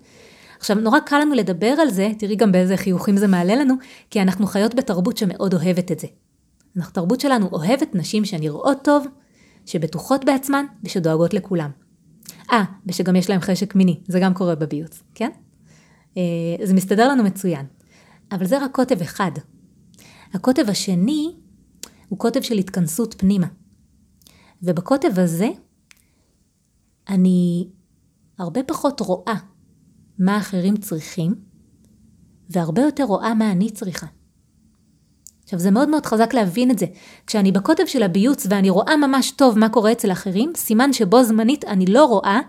עכשיו, 0.58 0.76
נורא 0.76 1.00
קל 1.00 1.18
לנו 1.18 1.34
לדבר 1.34 1.66
על 1.66 1.90
זה, 1.90 2.10
תראי 2.18 2.36
גם 2.36 2.52
באיזה 2.52 2.76
חיוכים 2.76 3.16
זה 3.16 3.26
מעלה 3.26 3.54
לנו, 3.54 3.74
כי 4.10 4.22
אנחנו 4.22 4.46
חיות 4.46 4.74
בתרבות 4.74 5.16
שמאוד 5.16 5.54
אוהבת 5.54 5.92
את 5.92 5.98
זה. 5.98 6.06
התרבות 6.76 7.20
שלנו 7.20 7.48
אוהבת 7.52 7.94
נשים 7.94 8.24
שנראות 8.24 8.78
טוב, 8.84 9.06
שבטוחות 9.66 10.24
בעצמן 10.24 10.64
ושדואגות 10.84 11.34
לכולם. 11.34 11.70
אה, 12.52 12.64
ושגם 12.86 13.16
יש 13.16 13.30
להם 13.30 13.40
חשק 13.40 13.74
מיני, 13.74 14.00
זה 14.08 14.20
גם 14.20 14.34
קורה 14.34 14.54
בביוץ, 14.54 15.02
כן? 15.14 15.30
אה, 16.16 16.22
זה 16.62 16.74
מסתדר 16.74 17.08
לנו 17.08 17.22
מצוין. 17.22 17.66
אבל 18.32 18.46
זה 18.46 18.64
רק 18.64 18.70
קוטב 18.70 19.02
אחד. 19.02 19.30
הקוטב 20.34 20.68
השני 20.68 21.34
הוא 22.08 22.18
קוטב 22.18 22.42
של 22.42 22.58
התכנסות 22.58 23.14
פנימה. 23.18 23.46
ובקוטב 24.62 25.18
הזה 25.18 25.48
אני 27.08 27.68
הרבה 28.38 28.62
פחות 28.62 29.00
רואה 29.00 29.34
מה 30.18 30.38
אחרים 30.38 30.76
צריכים, 30.76 31.34
והרבה 32.50 32.82
יותר 32.82 33.04
רואה 33.04 33.34
מה 33.34 33.52
אני 33.52 33.70
צריכה. 33.70 34.06
עכשיו 35.44 35.58
זה 35.58 35.70
מאוד 35.70 35.88
מאוד 35.88 36.06
חזק 36.06 36.34
להבין 36.34 36.70
את 36.70 36.78
זה. 36.78 36.86
כשאני 37.26 37.52
בקוטב 37.52 37.86
של 37.86 38.02
הביוץ 38.02 38.46
ואני 38.50 38.70
רואה 38.70 38.96
ממש 38.96 39.30
טוב 39.30 39.58
מה 39.58 39.68
קורה 39.68 39.92
אצל 39.92 40.12
אחרים, 40.12 40.52
סימן 40.56 40.92
שבו 40.92 41.24
זמנית 41.24 41.64
אני 41.64 41.86
לא 41.86 42.04
רואה 42.04 42.40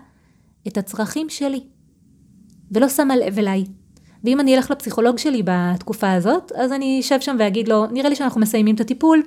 את 0.68 0.78
הצרכים 0.78 1.28
שלי. 1.28 1.64
ולא 2.70 2.88
שמה 2.88 3.16
לב 3.16 3.38
אליי. 3.38 3.64
ואם 4.24 4.40
אני 4.40 4.56
אלך 4.56 4.70
לפסיכולוג 4.70 5.18
שלי 5.18 5.42
בתקופה 5.44 6.12
הזאת, 6.12 6.52
אז 6.52 6.72
אני 6.72 7.00
אשב 7.00 7.20
שם 7.20 7.36
ואגיד 7.38 7.68
לו, 7.68 7.86
נראה 7.86 8.08
לי 8.08 8.16
שאנחנו 8.16 8.40
מסיימים 8.40 8.74
את 8.74 8.80
הטיפול, 8.80 9.22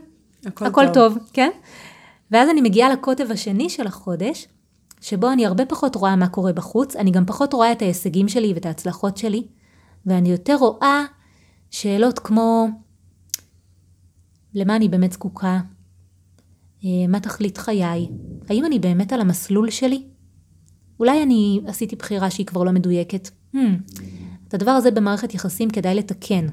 הכל, 0.46 0.66
הכל 0.66 0.86
טוב. 0.86 0.94
טוב, 0.94 1.30
כן? 1.34 1.50
ואז 2.32 2.50
אני 2.50 2.62
מגיעה 2.62 2.90
לקוטב 2.90 3.32
השני 3.32 3.70
של 3.70 3.88
החודש, 3.88 4.48
שבו 5.02 5.32
אני 5.32 5.46
הרבה 5.46 5.66
פחות 5.66 5.96
רואה 5.96 6.16
מה 6.16 6.28
קורה 6.28 6.54
בחוץ, 6.54 6.96
אני 6.96 7.12
גם 7.12 7.26
פחות 7.26 7.54
רואה 7.54 7.72
את 7.72 7.82
ההישגים 7.82 8.28
שלי 8.28 8.54
ואת 8.54 8.66
ההצלחות 8.66 9.18
שלי, 9.18 9.48
ואני 10.06 10.30
יותר 10.30 10.56
רואה 10.56 11.04
שאלות 11.72 12.20
כמו, 12.20 12.68
למה 14.54 14.76
אני 14.76 14.90
באמת 14.90 15.12
זקוקה? 15.12 15.60
אה, 16.86 17.08
מה 17.08 17.20
תכלית 17.20 17.58
חיי? 17.58 18.08
האם 18.50 18.66
אני 18.66 18.80
באמת 18.80 19.14
על 19.14 19.22
המסלול 19.22 19.70
שלי? 19.70 20.04
אולי 21.00 21.24
אני 21.24 21.62
עשיתי 21.68 21.96
בחירה 21.96 22.30
שהיא 22.30 22.46
כבר 22.46 22.64
לא 22.64 22.72
מדויקת. 22.72 23.30
Hmm, 23.56 23.58
את 24.48 24.54
הדבר 24.54 24.72
הזה 24.72 24.92
במערכת 24.92 25.34
יחסים 25.34 25.70
כדאי 25.70 25.96
לתקן. 25.96 26.48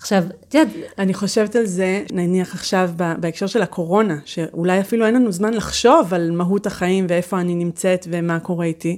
עכשיו, 0.00 0.24
את 0.48 0.54
יודעת... 0.54 0.76
אני 0.98 1.14
חושבת 1.14 1.56
על 1.56 1.66
זה, 1.66 2.04
נניח 2.12 2.54
עכשיו 2.54 2.90
בהקשר 3.20 3.46
של 3.46 3.62
הקורונה, 3.62 4.18
שאולי 4.24 4.80
אפילו 4.80 5.06
אין 5.06 5.14
לנו 5.14 5.32
זמן 5.32 5.54
לחשוב 5.54 6.14
על 6.14 6.30
מהות 6.30 6.66
החיים 6.66 7.06
ואיפה 7.08 7.40
אני 7.40 7.54
נמצאת 7.54 8.06
ומה 8.10 8.40
קורה 8.40 8.66
איתי, 8.66 8.96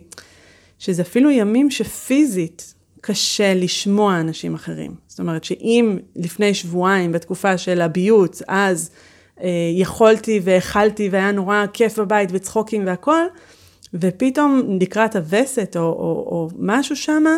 שזה 0.78 1.02
אפילו 1.02 1.30
ימים 1.30 1.70
שפיזית 1.70 2.74
קשה 3.00 3.54
לשמוע 3.54 4.20
אנשים 4.20 4.54
אחרים. 4.54 4.94
זאת 5.08 5.20
אומרת 5.20 5.44
שאם 5.44 5.98
לפני 6.16 6.54
שבועיים, 6.54 7.12
בתקופה 7.12 7.58
של 7.58 7.80
הביוץ, 7.80 8.42
אז 8.48 8.90
אה, 9.40 9.48
יכולתי 9.76 10.40
והכלתי 10.44 11.08
והיה 11.12 11.32
נורא 11.32 11.64
כיף 11.72 11.98
בבית 11.98 12.28
וצחוקים 12.32 12.86
והכל, 12.86 13.24
ופתאום 13.94 14.78
לקראת 14.80 15.16
הווסת 15.16 15.76
או, 15.76 15.82
או, 15.82 16.26
או 16.30 16.48
משהו 16.58 16.96
שמה, 16.96 17.36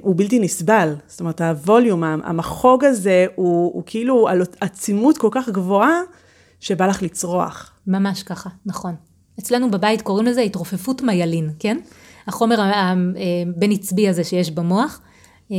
הוא 0.00 0.14
בלתי 0.16 0.38
נסבל. 0.38 0.94
זאת 1.06 1.20
אומרת, 1.20 1.40
הווליום, 1.40 2.04
המחוג 2.04 2.84
הזה, 2.84 3.26
הוא, 3.34 3.74
הוא 3.74 3.82
כאילו 3.86 4.28
על 4.28 4.42
עצימות 4.60 5.18
כל 5.18 5.28
כך 5.30 5.48
גבוהה, 5.48 6.00
שבא 6.60 6.86
לך 6.86 7.02
לצרוח. 7.02 7.72
ממש 7.86 8.22
ככה, 8.22 8.50
נכון. 8.66 8.94
אצלנו 9.38 9.70
בבית 9.70 10.02
קוראים 10.02 10.26
לזה 10.26 10.40
התרופפות 10.40 11.02
מיילין, 11.02 11.50
כן? 11.58 11.78
החומר 12.26 12.60
הבין 12.60 13.72
עצבי 13.72 14.08
הזה 14.08 14.24
שיש 14.24 14.50
במוח. 14.50 15.00
אה, 15.52 15.56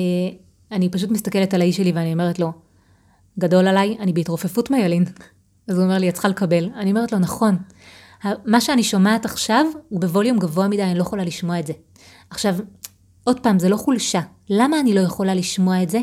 אני 0.72 0.90
פשוט 0.90 1.12
מסתכלת 1.12 1.54
על 1.54 1.62
האיש 1.62 1.78
שלי 1.78 1.92
ואני 1.92 2.14
אומרת 2.14 2.40
לו, 2.40 2.52
גדול 3.40 3.68
עליי, 3.68 3.98
אני 4.00 4.14
בהתרופפות 4.14 4.72
מיילין. 4.72 5.06
אז 5.68 5.78
הוא 5.78 5.84
אומר 5.84 5.98
לי, 5.98 6.10
את 6.10 6.14
צריכה 6.14 6.28
לקבל. 6.28 6.70
אני 6.76 6.90
אומרת 6.90 7.12
לו, 7.12 7.20
נכון. 7.20 7.58
מה 8.46 8.62
שאני 8.62 8.84
שומעת 8.84 9.26
עכשיו 9.26 9.66
הוא 9.90 10.02
בווליום 10.02 10.40
גבוה 10.40 10.68
מדי, 10.68 10.84
אני 10.84 10.96
לא 10.96 11.02
יכולה 11.02 11.24
לשמוע 11.24 11.60
את 11.60 11.68
זה. 11.68 11.74
עכשיו, 12.30 12.56
עוד 13.24 13.40
פעם, 13.40 13.60
זה 13.60 13.70
לא 13.70 13.78
חולשה. 13.78 14.22
למה 14.50 14.80
אני 14.80 14.94
לא 14.94 15.00
יכולה 15.00 15.34
לשמוע 15.36 15.84
את 15.84 15.90
זה? 15.90 16.02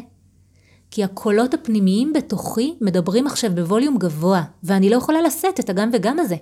כי 0.90 1.04
הקולות 1.04 1.54
הפנימיים 1.54 2.12
בתוכי 2.12 2.74
מדברים 2.80 3.26
עכשיו 3.26 3.54
בווליום 3.54 3.98
גבוה, 3.98 4.42
ואני 4.62 4.90
לא 4.90 4.96
יכולה 4.96 5.22
לשאת 5.22 5.60
את 5.60 5.70
הגם 5.70 5.90
וגם 5.92 6.18
הזה. 6.18 6.36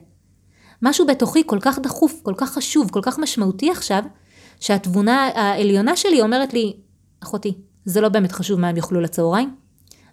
משהו 0.82 1.06
בתוכי 1.06 1.42
כל 1.46 1.58
כך 1.60 1.78
דחוף, 1.78 2.20
כל 2.22 2.34
כך 2.36 2.52
חשוב, 2.52 2.90
כל 2.90 3.00
כך 3.02 3.18
משמעותי 3.18 3.70
עכשיו, 3.70 4.02
שהתבונה 4.60 5.30
העליונה 5.34 5.96
שלי 5.96 6.20
אומרת 6.20 6.54
לי, 6.54 6.76
אחותי, 7.22 7.54
זה 7.84 8.00
לא 8.00 8.08
באמת 8.08 8.32
חשוב 8.32 8.60
מה 8.60 8.68
הם 8.68 8.76
יאכלו 8.76 9.00
לצהריים, 9.00 9.54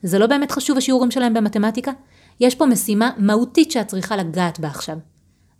זה 0.03 0.19
לא 0.19 0.27
באמת 0.27 0.51
חשוב 0.51 0.77
השיעורים 0.77 1.11
שלהם 1.11 1.33
במתמטיקה, 1.33 1.91
יש 2.39 2.55
פה 2.55 2.65
משימה 2.65 3.09
מהותית 3.17 3.71
שאת 3.71 3.87
צריכה 3.87 4.15
לגעת 4.15 4.59
בה 4.59 4.67
עכשיו. 4.67 4.97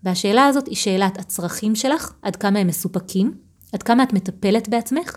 והשאלה 0.03 0.45
הזאת 0.45 0.67
היא 0.67 0.75
שאלת 0.75 1.19
הצרכים 1.19 1.75
שלך, 1.75 2.13
עד 2.21 2.35
כמה 2.35 2.59
הם 2.59 2.67
מסופקים, 2.67 3.33
עד 3.73 3.83
כמה 3.83 4.03
את 4.03 4.13
מטפלת 4.13 4.69
בעצמך, 4.69 5.15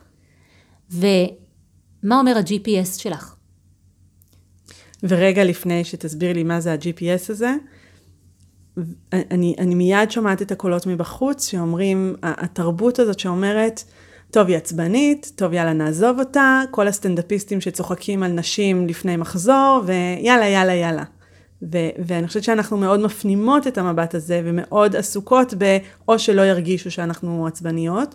ומה 0.90 2.18
אומר 2.18 2.36
ה-GPS 2.36 2.98
שלך. 2.98 3.34
ורגע 5.02 5.44
לפני 5.44 5.84
שתסביר 5.84 6.32
לי 6.32 6.42
מה 6.42 6.60
זה 6.60 6.72
ה-GPS 6.72 7.30
הזה, 7.30 7.54
אני, 9.12 9.54
אני 9.58 9.74
מיד 9.74 10.10
שומעת 10.10 10.42
את 10.42 10.52
הקולות 10.52 10.86
מבחוץ 10.86 11.50
שאומרים, 11.50 12.14
התרבות 12.22 12.98
הזאת 12.98 13.18
שאומרת, 13.18 13.84
טוב, 14.30 14.48
היא 14.48 14.56
עצבנית, 14.56 15.32
טוב, 15.36 15.52
יאללה, 15.52 15.72
נעזוב 15.72 16.18
אותה, 16.18 16.62
כל 16.70 16.88
הסטנדאפיסטים 16.88 17.60
שצוחקים 17.60 18.22
על 18.22 18.32
נשים 18.32 18.86
לפני 18.86 19.16
מחזור, 19.16 19.82
ויאללה, 19.86 20.48
יאללה, 20.48 20.74
יאללה. 20.74 21.04
ו- 21.62 21.90
ואני 22.06 22.28
חושבת 22.28 22.44
שאנחנו 22.44 22.76
מאוד 22.76 23.00
מפנימות 23.00 23.66
את 23.66 23.78
המבט 23.78 24.14
הזה, 24.14 24.42
ומאוד 24.44 24.96
עסוקות 24.96 25.54
באו 25.54 26.18
שלא 26.18 26.42
ירגישו 26.42 26.90
שאנחנו 26.90 27.46
עצבניות, 27.46 28.14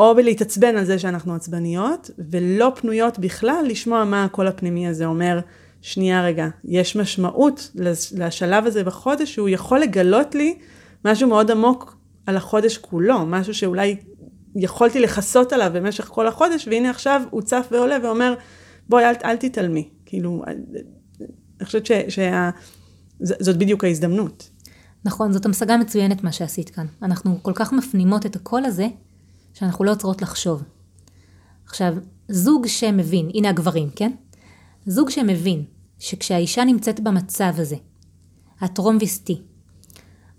או 0.00 0.14
בלהתעצבן 0.14 0.76
על 0.76 0.84
זה 0.84 0.98
שאנחנו 0.98 1.34
עצבניות, 1.34 2.10
ולא 2.30 2.72
פנויות 2.76 3.18
בכלל 3.18 3.64
לשמוע 3.68 4.04
מה 4.04 4.24
הקול 4.24 4.46
הפנימי 4.46 4.88
הזה 4.88 5.06
אומר. 5.06 5.40
שנייה 5.82 6.24
רגע, 6.24 6.48
יש 6.64 6.96
משמעות 6.96 7.70
לשלב 8.14 8.66
הזה 8.66 8.84
בחודש 8.84 9.34
שהוא 9.34 9.48
יכול 9.48 9.80
לגלות 9.80 10.34
לי 10.34 10.58
משהו 11.04 11.28
מאוד 11.28 11.50
עמוק 11.50 11.96
על 12.26 12.36
החודש 12.36 12.78
כולו, 12.78 13.26
משהו 13.26 13.54
שאולי 13.54 13.96
יכולתי 14.56 15.00
לכסות 15.00 15.52
עליו 15.52 15.70
במשך 15.74 16.04
כל 16.04 16.28
החודש, 16.28 16.68
והנה 16.68 16.90
עכשיו 16.90 17.22
הוא 17.30 17.42
צף 17.42 17.68
ועולה 17.70 17.96
ואומר, 18.02 18.34
בואי 18.88 19.04
אל, 19.04 19.14
אל 19.24 19.36
תתעלמי. 19.36 19.88
כאילו, 20.06 20.42
אני 20.46 21.66
חושבת 21.66 21.86
שזאת 22.08 23.56
בדיוק 23.56 23.84
ההזדמנות. 23.84 24.50
נכון, 25.04 25.32
זאת 25.32 25.46
המשגה 25.46 25.76
מצוינת 25.76 26.24
מה 26.24 26.32
שעשית 26.32 26.70
כאן. 26.70 26.86
אנחנו 27.02 27.42
כל 27.42 27.52
כך 27.54 27.72
מפנימות 27.72 28.26
את 28.26 28.36
הקול 28.36 28.64
הזה, 28.64 28.86
שאנחנו 29.54 29.84
לא 29.84 29.90
עוצרות 29.90 30.22
לחשוב. 30.22 30.62
עכשיו, 31.66 31.94
זוג 32.28 32.66
שמבין, 32.66 33.30
הנה 33.34 33.48
הגברים, 33.48 33.90
כן? 33.96 34.12
זוג 34.86 35.10
שמבין 35.10 35.64
שכשהאישה 35.98 36.64
נמצאת 36.64 37.00
במצב 37.00 37.52
הזה, 37.56 37.76
הטרום 38.60 38.96
ויסטי, 39.00 39.42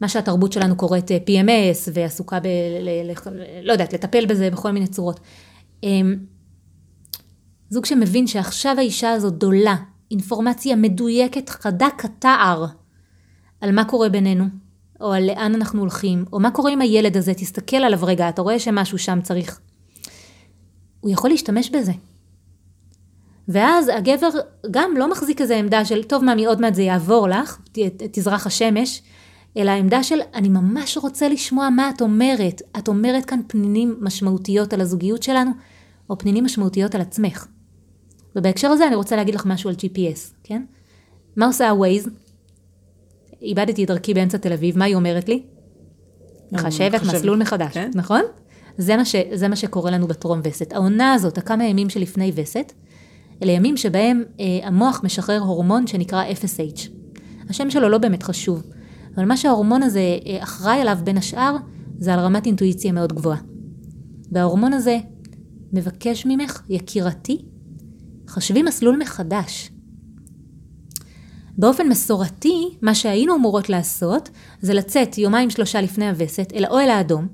מה 0.01 0.09
שהתרבות 0.09 0.51
שלנו 0.51 0.75
קוראת 0.75 1.11
אה, 1.11 1.17
PMS 1.27 1.91
ועסוקה 1.93 2.39
ב... 2.39 2.47
ל, 2.81 3.11
ל, 3.11 3.13
לא 3.63 3.71
יודעת, 3.71 3.93
לטפל 3.93 4.25
בזה 4.25 4.49
בכל 4.49 4.71
מיני 4.71 4.87
צורות. 4.87 5.19
אמ, 5.83 6.15
זוג 7.69 7.85
שמבין 7.85 8.27
שעכשיו 8.27 8.75
האישה 8.77 9.11
הזאת 9.11 9.33
דולה 9.33 9.75
אינפורמציה 10.11 10.75
מדויקת, 10.75 11.49
חדה 11.49 11.87
כתער, 11.97 12.65
על 13.61 13.71
מה 13.71 13.85
קורה 13.85 14.09
בינינו, 14.09 14.45
או 15.01 15.13
על 15.13 15.27
לאן 15.27 15.55
אנחנו 15.55 15.79
הולכים, 15.79 16.25
או 16.33 16.39
מה 16.39 16.51
קורה 16.51 16.71
עם 16.71 16.81
הילד 16.81 17.17
הזה, 17.17 17.33
תסתכל 17.33 17.77
עליו 17.77 17.99
רגע, 18.03 18.29
אתה 18.29 18.41
רואה 18.41 18.59
שמשהו 18.59 18.97
שם 18.97 19.19
צריך. 19.21 19.59
הוא 20.99 21.11
יכול 21.11 21.29
להשתמש 21.29 21.69
בזה. 21.69 21.91
ואז 23.47 23.91
הגבר 23.97 24.29
גם 24.71 24.91
לא 24.97 25.11
מחזיק 25.11 25.41
איזה 25.41 25.57
עמדה 25.57 25.85
של, 25.85 26.03
טוב 26.03 26.23
ממי, 26.23 26.45
עוד 26.45 26.61
מעט 26.61 26.75
זה 26.75 26.81
יעבור 26.81 27.27
לך, 27.27 27.57
תזרח 28.11 28.47
השמש, 28.47 29.01
אלא 29.57 29.71
העמדה 29.71 30.03
של, 30.03 30.19
אני 30.33 30.49
ממש 30.49 30.97
רוצה 30.97 31.29
לשמוע 31.29 31.69
מה 31.69 31.89
את 31.89 32.01
אומרת. 32.01 32.61
את 32.77 32.87
אומרת 32.87 33.25
כאן 33.25 33.39
פנינים 33.47 33.97
משמעותיות 34.01 34.73
על 34.73 34.81
הזוגיות 34.81 35.23
שלנו, 35.23 35.51
או 36.09 36.17
פנינים 36.17 36.43
משמעותיות 36.43 36.95
על 36.95 37.01
עצמך. 37.01 37.47
ובהקשר 38.35 38.67
הזה 38.67 38.87
אני 38.87 38.95
רוצה 38.95 39.15
להגיד 39.15 39.35
לך 39.35 39.45
משהו 39.45 39.69
על 39.69 39.75
GPS, 39.75 40.33
כן? 40.43 40.63
מה 41.35 41.45
עושה 41.45 41.69
ה-Waze? 41.69 42.09
איבדתי 43.41 43.83
את 43.83 43.87
דרכי 43.87 44.13
באמצע 44.13 44.37
תל 44.37 44.53
אביב, 44.53 44.77
מה 44.77 44.85
היא 44.85 44.95
אומרת 44.95 45.29
לי? 45.29 45.43
מחשבת 46.51 47.01
מסלול 47.01 47.37
מחדש, 47.37 47.73
כן? 47.73 47.91
נכון? 47.95 48.21
זה 48.77 48.97
מה, 48.97 49.05
ש, 49.05 49.15
זה 49.33 49.47
מה 49.47 49.55
שקורה 49.55 49.91
לנו 49.91 50.07
בטרום 50.07 50.39
וסת. 50.43 50.73
העונה 50.73 51.13
הזאת, 51.13 51.37
הכמה 51.37 51.65
ימים 51.65 51.89
שלפני 51.89 52.31
וסת, 52.35 52.73
אלה 53.43 53.51
ימים 53.51 53.77
שבהם 53.77 54.23
אה, 54.39 54.45
המוח 54.63 55.01
משחרר 55.03 55.39
הורמון 55.39 55.87
שנקרא 55.87 56.23
FSH. 56.31 56.89
השם 57.49 57.69
שלו 57.69 57.89
לא 57.89 57.97
באמת 57.97 58.23
חשוב, 58.23 58.63
אבל 59.15 59.25
מה 59.25 59.37
שההורמון 59.37 59.83
הזה 59.83 59.99
אה, 59.99 60.43
אחראי 60.43 60.81
עליו 60.81 60.97
בין 61.03 61.17
השאר, 61.17 61.55
זה 61.97 62.13
על 62.13 62.19
רמת 62.19 62.45
אינטואיציה 62.45 62.91
מאוד 62.91 63.13
גבוהה. 63.13 63.37
וההורמון 64.31 64.73
הזה 64.73 64.97
מבקש 65.73 66.25
ממך, 66.25 66.61
יקירתי, 66.69 67.41
חשבי 68.27 68.63
מסלול 68.63 68.97
מחדש. 68.97 69.71
באופן 71.61 71.87
מסורתי, 71.87 72.77
מה 72.81 72.95
שהיינו 72.95 73.35
אמורות 73.35 73.69
לעשות, 73.69 74.29
זה 74.61 74.73
לצאת 74.73 75.17
יומיים 75.17 75.49
שלושה 75.49 75.81
לפני 75.81 76.09
הווסת 76.09 76.53
אל 76.55 76.65
האוהל 76.65 76.89
האדום, 76.89 77.27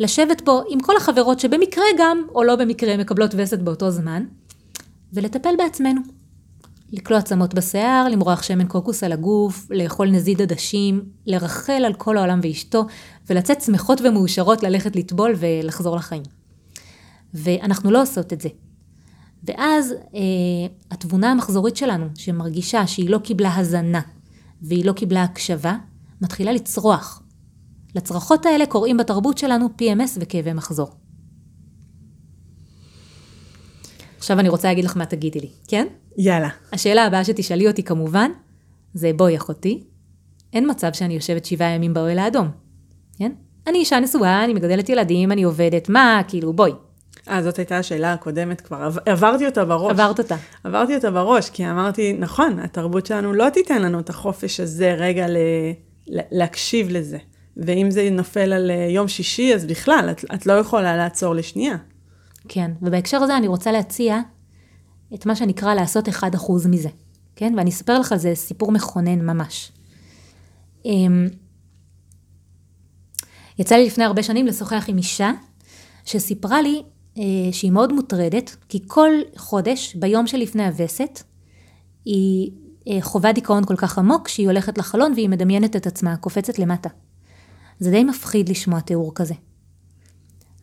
לשבת 0.00 0.42
בו 0.44 0.62
עם 0.68 0.80
כל 0.80 0.96
החברות 0.96 1.40
שבמקרה 1.40 1.84
גם, 1.98 2.22
או 2.34 2.44
לא 2.44 2.56
במקרה, 2.56 2.96
מקבלות 2.96 3.34
וסת 3.36 3.58
באותו 3.58 3.90
זמן, 3.90 4.24
ולטפל 5.12 5.54
בעצמנו. 5.58 6.00
לקלוע 6.92 7.18
עצמות 7.18 7.54
בשיער, 7.54 8.08
למרוח 8.08 8.42
שמן 8.42 8.66
קוקוס 8.66 9.04
על 9.04 9.12
הגוף, 9.12 9.66
לאכול 9.70 10.10
נזיד 10.10 10.42
עדשים, 10.42 11.04
לרחל 11.26 11.84
על 11.84 11.94
כל 11.94 12.16
העולם 12.16 12.40
ואשתו, 12.42 12.86
ולצאת 13.30 13.60
שמחות 13.60 14.00
ומאושרות 14.00 14.62
ללכת 14.62 14.96
לטבול 14.96 15.34
ולחזור 15.38 15.96
לחיים. 15.96 16.22
ואנחנו 17.34 17.90
לא 17.90 18.02
עושות 18.02 18.32
את 18.32 18.40
זה. 18.40 18.48
ואז 19.44 19.92
אה, 20.14 20.20
התבונה 20.90 21.30
המחזורית 21.30 21.76
שלנו, 21.76 22.06
שמרגישה 22.14 22.86
שהיא 22.86 23.10
לא 23.10 23.18
קיבלה 23.18 23.56
הזנה 23.56 24.00
והיא 24.62 24.84
לא 24.84 24.92
קיבלה 24.92 25.22
הקשבה, 25.22 25.76
מתחילה 26.20 26.52
לצרוח. 26.52 27.22
לצרחות 27.94 28.46
האלה 28.46 28.66
קוראים 28.66 28.96
בתרבות 28.96 29.38
שלנו 29.38 29.68
PMS 29.80 30.18
וכאבי 30.20 30.52
מחזור. 30.52 30.88
עכשיו 34.18 34.40
אני 34.40 34.48
רוצה 34.48 34.68
להגיד 34.68 34.84
לך 34.84 34.96
מה 34.96 35.06
תגידי 35.06 35.40
לי, 35.40 35.48
כן? 35.68 35.86
יאללה. 36.18 36.48
השאלה 36.72 37.04
הבאה 37.04 37.24
שתשאלי 37.24 37.68
אותי 37.68 37.82
כמובן, 37.82 38.30
זה 38.94 39.10
בואי 39.16 39.36
אחותי, 39.36 39.84
אין 40.52 40.70
מצב 40.70 40.92
שאני 40.92 41.14
יושבת 41.14 41.44
שבעה 41.44 41.70
ימים 41.70 41.94
באוהל 41.94 42.18
האדום, 42.18 42.48
כן? 43.18 43.32
אני 43.66 43.78
אישה 43.78 44.00
נשואה, 44.00 44.44
אני 44.44 44.54
מגדלת 44.54 44.88
ילדים, 44.88 45.32
אני 45.32 45.42
עובדת, 45.42 45.88
מה, 45.88 46.20
כאילו, 46.28 46.52
בואי. 46.52 46.72
אה, 47.28 47.42
זאת 47.42 47.58
הייתה 47.58 47.78
השאלה 47.78 48.12
הקודמת 48.12 48.60
כבר, 48.60 48.88
עברתי 49.06 49.46
אותה 49.46 49.64
בראש. 49.64 49.90
עברת 49.90 50.18
אותה. 50.18 50.36
עברתי 50.64 50.94
אותה 50.96 51.10
בראש, 51.10 51.50
כי 51.50 51.70
אמרתי, 51.70 52.12
נכון, 52.12 52.58
התרבות 52.58 53.06
שלנו 53.06 53.32
לא 53.32 53.50
תיתן 53.50 53.82
לנו 53.82 54.00
את 54.00 54.10
החופש 54.10 54.60
הזה 54.60 54.94
רגע 54.98 55.28
ל... 55.28 55.36
להקשיב 56.06 56.88
לזה. 56.90 57.18
ואם 57.56 57.90
זה 57.90 58.08
נופל 58.10 58.52
על 58.52 58.70
אה, 58.70 58.86
יום 58.90 59.08
שישי, 59.08 59.54
אז 59.54 59.64
בכלל, 59.64 60.08
את, 60.10 60.24
את 60.34 60.46
לא 60.46 60.52
יכולה 60.52 60.96
לעצור 60.96 61.34
לשנייה. 61.34 61.76
כן, 62.48 62.70
ובהקשר 62.82 63.16
הזה 63.16 63.36
אני 63.36 63.48
רוצה 63.48 63.72
להציע 63.72 64.20
את 65.14 65.26
מה 65.26 65.36
שנקרא 65.36 65.74
לעשות 65.74 66.08
1% 66.08 66.12
מזה, 66.68 66.88
כן? 67.36 67.54
ואני 67.56 67.70
אספר 67.70 67.98
לך 67.98 68.12
על 68.12 68.18
זה 68.18 68.34
סיפור 68.34 68.72
מכונן 68.72 69.20
ממש. 69.20 69.72
אמ, 70.84 71.28
יצא 73.58 73.76
לי 73.76 73.86
לפני 73.86 74.04
הרבה 74.04 74.22
שנים 74.22 74.46
לשוחח 74.46 74.84
עם 74.88 74.98
אישה 74.98 75.30
שסיפרה 76.04 76.62
לי 76.62 76.82
שהיא 77.52 77.70
מאוד 77.70 77.92
מוטרדת, 77.92 78.56
כי 78.68 78.78
כל 78.86 79.10
חודש, 79.36 79.94
ביום 79.94 80.26
שלפני 80.26 80.66
הווסת, 80.66 81.22
היא 82.04 82.50
אה, 82.88 83.02
חווה 83.02 83.32
דיכאון 83.32 83.64
כל 83.64 83.76
כך 83.76 83.98
עמוק, 83.98 84.28
שהיא 84.28 84.46
הולכת 84.46 84.78
לחלון 84.78 85.12
והיא 85.12 85.28
מדמיינת 85.28 85.76
את 85.76 85.86
עצמה, 85.86 86.16
קופצת 86.16 86.58
למטה. 86.58 86.88
זה 87.80 87.90
די 87.90 88.04
מפחיד 88.04 88.48
לשמוע 88.48 88.80
תיאור 88.80 89.12
כזה. 89.14 89.34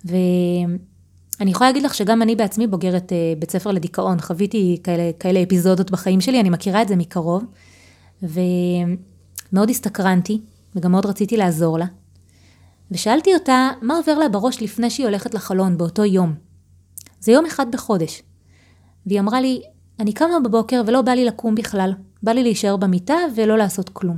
ואני 0.06 1.52
יכולה 1.52 1.70
להגיד 1.70 1.84
לך 1.84 1.94
שגם 1.94 2.22
אני 2.22 2.36
בעצמי 2.36 2.68
בוגרת 2.68 3.14
אה, 3.14 3.34
בית 3.40 3.52
ספר 3.52 3.72
לדיכאון, 3.72 4.22
חוויתי 4.22 4.80
כאלה, 4.84 5.12
כאלה 5.20 5.44
אפיזודות 5.44 5.92
בחיים 5.92 6.22
שלי, 6.22 6.40
אני 6.40 6.50
מכירה 6.50 6.82
את 6.82 6.88
זה 6.88 6.96
מקרוב, 6.96 7.44
ומאוד 8.24 9.70
הסתקרנתי, 9.70 10.42
וגם 10.76 10.92
מאוד 10.92 11.06
רציתי 11.06 11.38
לעזור 11.38 11.80
לה. 11.80 11.86
ושאלתי 12.92 13.34
אותה 13.34 13.70
מה 13.82 13.98
עובר 13.98 14.20
לה 14.20 14.30
בראש 14.30 14.62
לפני 14.62 14.90
שהיא 14.90 15.06
הולכת 15.06 15.34
לחלון 15.34 15.78
באותו 15.78 16.06
יום. 16.06 16.34
זה 17.20 17.32
יום 17.32 17.46
אחד 17.46 17.72
בחודש. 17.72 18.24
והיא 19.06 19.20
אמרה 19.20 19.42
לי, 19.42 19.62
אני 20.00 20.14
קמה 20.14 20.40
בבוקר 20.44 20.82
ולא 20.86 21.02
בא 21.02 21.12
לי 21.12 21.26
לקום 21.26 21.56
בכלל, 21.56 21.94
בא 22.24 22.32
לי 22.32 22.44
להישאר 22.44 22.78
במיטה 22.78 23.16
ולא 23.36 23.58
לעשות 23.58 23.90
כלום. 23.90 24.18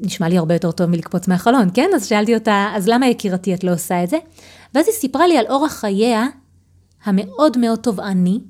נשמע 0.00 0.28
לי 0.28 0.38
הרבה 0.38 0.54
יותר 0.54 0.72
טוב 0.72 0.86
מלקפוץ 0.86 1.28
מהחלון, 1.28 1.68
כן? 1.74 1.90
אז 1.94 2.06
שאלתי 2.06 2.34
אותה, 2.34 2.72
אז 2.74 2.88
למה 2.88 3.06
יקירתי 3.06 3.54
את 3.54 3.64
לא 3.64 3.72
עושה 3.72 4.04
את 4.04 4.10
זה? 4.10 4.16
ואז 4.74 4.86
היא 4.86 4.94
סיפרה 4.94 5.26
לי 5.26 5.38
על 5.38 5.46
אורח 5.46 5.72
חייה 5.72 6.26
המאוד 7.04 7.58
מאוד 7.58 7.78
תובעני, 7.78 8.40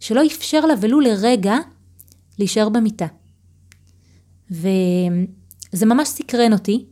שלא 0.00 0.26
אפשר 0.26 0.66
לה 0.66 0.74
ולו 0.80 1.00
לרגע 1.00 1.56
להישאר 2.38 2.68
במיטה. 2.68 3.06
וזה 4.50 5.86
ממש 5.86 6.08
סקרן 6.08 6.52
אותי, 6.52 6.86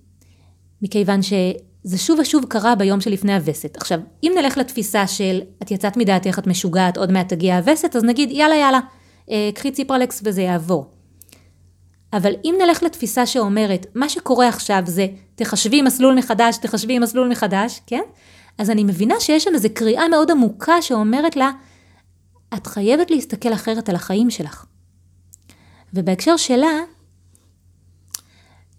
מכיוון 0.83 1.23
שזה 1.23 1.99
שוב 1.99 2.19
ושוב 2.19 2.45
קרה 2.49 2.75
ביום 2.75 3.01
שלפני 3.01 3.35
הווסת. 3.35 3.77
עכשיו, 3.77 3.99
אם 4.23 4.33
נלך 4.37 4.59
לתפיסה 4.59 5.07
של 5.07 5.41
את 5.63 5.71
יצאת 5.71 5.97
מדעתך, 5.97 6.39
את 6.39 6.47
משוגעת, 6.47 6.97
עוד 6.97 7.13
מעט 7.13 7.29
תגיע 7.29 7.57
הווסת, 7.57 7.97
אז 7.97 8.05
נגיד 8.05 8.31
יאללה 8.31 8.57
יאללה, 8.57 8.81
אה, 9.31 9.51
קחי 9.55 9.71
ציפרלקס 9.71 10.21
וזה 10.25 10.43
יעבור. 10.43 10.87
אבל 12.13 12.33
אם 12.45 12.55
נלך 12.65 12.83
לתפיסה 12.83 13.27
שאומרת, 13.27 13.87
מה 13.95 14.09
שקורה 14.09 14.49
עכשיו 14.49 14.83
זה 14.87 15.07
תחשבי 15.35 15.83
מסלול 15.83 16.15
מחדש, 16.15 16.57
תחשבי 16.57 16.99
מסלול 16.99 17.29
מחדש, 17.29 17.81
כן? 17.87 18.03
אז 18.59 18.71
אני 18.71 18.85
מבינה 18.85 19.15
שיש 19.21 19.45
שם 19.45 19.51
איזו 19.55 19.69
קריאה 19.75 20.09
מאוד 20.09 20.31
עמוקה 20.31 20.83
שאומרת 20.83 21.37
לה, 21.37 21.51
את 22.55 22.67
חייבת 22.67 23.11
להסתכל 23.11 23.53
אחרת 23.53 23.89
על 23.89 23.95
החיים 23.95 24.31
שלך. 24.31 24.65
ובהקשר 25.95 26.37
שלה, 26.37 26.81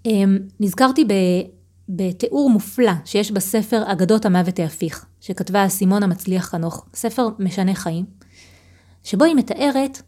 אמ, 0.05 0.39
נזכרתי 0.59 1.05
בתיאור 1.89 2.49
מופלא 2.49 2.91
שיש 3.05 3.31
בספר 3.31 3.83
אגדות 3.85 4.25
המוות 4.25 4.59
ההפיך, 4.59 5.05
שכתבה 5.21 5.69
סימון 5.69 6.03
המצליח 6.03 6.45
חנוך, 6.45 6.85
ספר 6.93 7.27
משנה 7.39 7.75
חיים, 7.75 8.05
שבו 9.03 9.25
היא 9.25 9.35
מתארת 9.35 10.01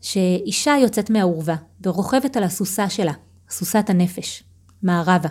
שאישה 0.00 0.76
יוצאת 0.82 1.10
מהעורבה 1.10 1.54
ורוכבת 1.86 2.36
על 2.36 2.42
הסוסה 2.42 2.88
שלה, 2.88 3.12
סוסת 3.50 3.90
הנפש, 3.90 4.42
מערבה, 4.82 5.28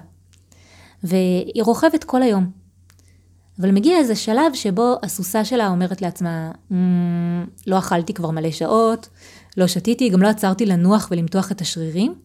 והיא 1.03 1.63
רוכבת 1.63 2.03
כל 2.03 2.23
היום. 2.23 2.51
אבל 3.59 3.71
מגיע 3.71 3.97
איזה 3.97 4.15
שלב 4.15 4.53
שבו 4.53 4.95
הסוסה 5.03 5.45
שלה 5.45 5.67
אומרת 5.67 6.01
לעצמה, 6.01 6.51
mm, 6.71 6.73
לא 7.67 7.77
אכלתי 7.77 8.13
כבר 8.13 8.31
מלא 8.31 8.51
שעות, 8.51 9.09
לא 9.57 9.67
שתיתי, 9.67 10.09
גם 10.09 10.21
לא 10.21 10.27
עצרתי 10.27 10.65
לנוח 10.65 11.07
ולמתוח 11.11 11.51
את 11.51 11.61
השרירים, 11.61 12.15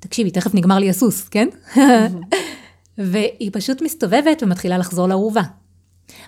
תקשיבי, 0.00 0.30
תכף 0.30 0.54
נגמר 0.54 0.78
לי 0.78 0.90
הסוס, 0.90 1.28
כן? 1.28 1.48
והיא 2.98 3.50
פשוט 3.52 3.82
מסתובבת 3.82 4.42
ומתחילה 4.42 4.78
לחזור 4.78 5.08
לאורווה. 5.08 5.42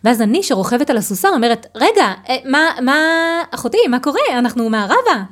ואז 0.04 0.22
אני 0.22 0.42
שרוכבת 0.42 0.90
על 0.90 0.96
הסוסה 0.96 1.28
אומרת, 1.28 1.66
רגע, 1.74 2.12
אה, 2.28 2.36
מה, 2.44 2.70
מה, 2.82 2.96
אחותי, 3.50 3.78
מה 3.90 4.00
קורה? 4.00 4.20
אנחנו 4.38 4.70
מערבה. 4.70 5.24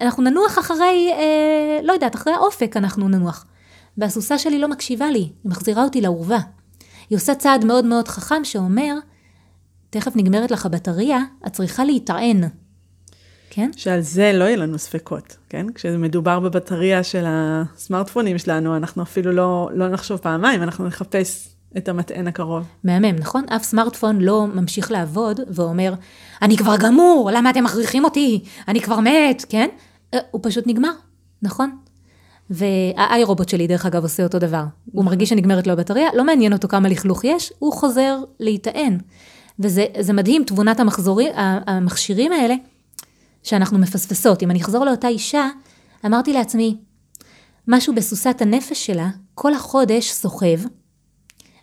אנחנו 0.00 0.22
ננוח 0.22 0.58
אחרי, 0.58 1.12
אה, 1.12 1.80
לא 1.82 1.92
יודעת, 1.92 2.14
אחרי 2.14 2.32
האופק 2.32 2.76
אנחנו 2.76 3.08
ננוח. 3.08 3.46
והסוסה 3.98 4.38
שלי 4.38 4.58
לא 4.58 4.68
מקשיבה 4.68 5.10
לי, 5.10 5.18
היא 5.18 5.32
מחזירה 5.44 5.84
אותי 5.84 6.00
לאורווה. 6.00 6.38
היא 7.10 7.16
עושה 7.16 7.34
צעד 7.34 7.64
מאוד 7.64 7.84
מאוד 7.84 8.08
חכם 8.08 8.44
שאומר, 8.44 8.94
תכף 9.90 10.16
נגמרת 10.16 10.50
לך 10.50 10.66
הבטריה, 10.66 11.18
את 11.46 11.52
צריכה 11.52 11.84
להיטען. 11.84 12.44
כן? 13.54 13.70
שעל 13.76 14.00
זה 14.00 14.32
לא 14.34 14.44
יהיה 14.44 14.56
לנו 14.56 14.78
ספקות, 14.78 15.36
כן? 15.48 15.66
כשמדובר 15.74 16.40
בבטריה 16.40 17.02
של 17.02 17.24
הסמארטפונים 17.26 18.38
שלנו, 18.38 18.76
אנחנו 18.76 19.02
אפילו 19.02 19.32
לא, 19.32 19.70
לא 19.74 19.88
נחשוב 19.88 20.18
פעמיים, 20.18 20.62
אנחנו 20.62 20.86
נחפש 20.86 21.48
את 21.76 21.88
המטען 21.88 22.26
הקרוב. 22.26 22.66
מהמם, 22.84 23.16
נכון? 23.18 23.44
אף 23.48 23.62
סמארטפון 23.62 24.20
לא 24.20 24.46
ממשיך 24.46 24.90
לעבוד 24.90 25.40
ואומר, 25.48 25.94
אני 26.42 26.56
כבר 26.56 26.76
גמור, 26.76 27.30
למה 27.34 27.50
אתם 27.50 27.64
מכריחים 27.64 28.04
אותי? 28.04 28.44
אני 28.68 28.80
כבר 28.80 29.00
מת, 29.00 29.44
כן? 29.48 29.68
אה, 30.14 30.18
הוא 30.30 30.40
פשוט 30.44 30.66
נגמר, 30.66 30.92
נכון? 31.42 31.76
והאיי 32.50 33.24
רובוט 33.24 33.48
שלי, 33.48 33.66
דרך 33.66 33.86
אגב, 33.86 34.02
עושה 34.02 34.22
אותו 34.22 34.38
דבר. 34.38 34.64
הוא 34.92 35.04
מרגיש 35.04 35.28
שנגמרת 35.28 35.66
לו 35.66 35.72
הבטריה, 35.72 36.08
לא 36.14 36.24
מעניין 36.24 36.52
אותו 36.52 36.68
כמה 36.68 36.88
לכלוך 36.88 37.24
יש, 37.24 37.52
הוא 37.58 37.72
חוזר 37.72 38.18
להיטען. 38.40 38.98
וזה 39.58 40.12
מדהים, 40.12 40.44
תבונת 40.44 40.80
המחזורי, 40.80 41.28
המכשירים 41.34 42.32
האלה, 42.32 42.54
שאנחנו 43.42 43.78
מפספסות. 43.78 44.42
אם 44.42 44.50
אני 44.50 44.60
אחזור 44.60 44.84
לאותה 44.84 45.08
אישה, 45.08 45.48
אמרתי 46.06 46.32
לעצמי, 46.32 46.76
משהו 47.68 47.94
בסוסת 47.94 48.36
הנפש 48.40 48.86
שלה, 48.86 49.10
כל 49.34 49.54
החודש 49.54 50.10
סוחב, 50.10 50.58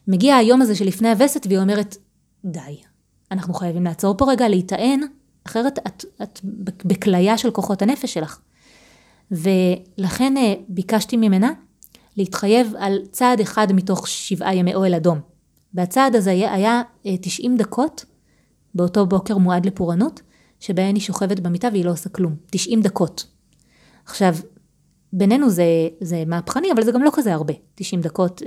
מגיע 0.07 0.35
היום 0.35 0.61
הזה 0.61 0.75
שלפני 0.75 1.09
הווסת 1.09 1.45
והיא 1.45 1.59
אומרת, 1.59 1.97
די, 2.45 2.77
אנחנו 3.31 3.53
חייבים 3.53 3.83
לעצור 3.83 4.17
פה 4.17 4.31
רגע, 4.31 4.47
להיטען, 4.47 4.99
אחרת 5.47 5.79
את, 5.87 6.05
את 6.23 6.39
בכליה 6.85 7.37
של 7.37 7.51
כוחות 7.51 7.81
הנפש 7.81 8.13
שלך. 8.13 8.39
ולכן 9.31 10.37
אה, 10.37 10.53
ביקשתי 10.69 11.17
ממנה 11.17 11.51
להתחייב 12.17 12.73
על 12.77 12.99
צעד 13.11 13.39
אחד 13.39 13.73
מתוך 13.73 14.07
שבעה 14.07 14.55
ימי 14.55 14.75
אוהל 14.75 14.93
אדום. 14.93 15.19
והצעד 15.73 16.15
הזה 16.15 16.31
היה, 16.31 16.53
היה 16.53 16.81
90 17.21 17.51
אה, 17.51 17.57
דקות 17.57 18.05
באותו 18.75 19.05
בוקר 19.05 19.37
מועד 19.37 19.65
לפורענות, 19.65 20.21
שבהן 20.59 20.95
היא 20.95 21.03
שוכבת 21.03 21.39
במיטה 21.39 21.67
והיא 21.71 21.85
לא 21.85 21.91
עושה 21.91 22.09
כלום. 22.09 22.35
90 22.51 22.81
דקות. 22.81 23.25
עכשיו, 24.05 24.35
בינינו 25.13 25.49
זה, 25.49 25.63
זה 26.01 26.23
מהפכני, 26.27 26.71
אבל 26.71 26.83
זה 26.83 26.91
גם 26.91 27.03
לא 27.03 27.11
כזה 27.13 27.33
הרבה. 27.33 27.53
90 27.75 28.01
דקות. 28.01 28.41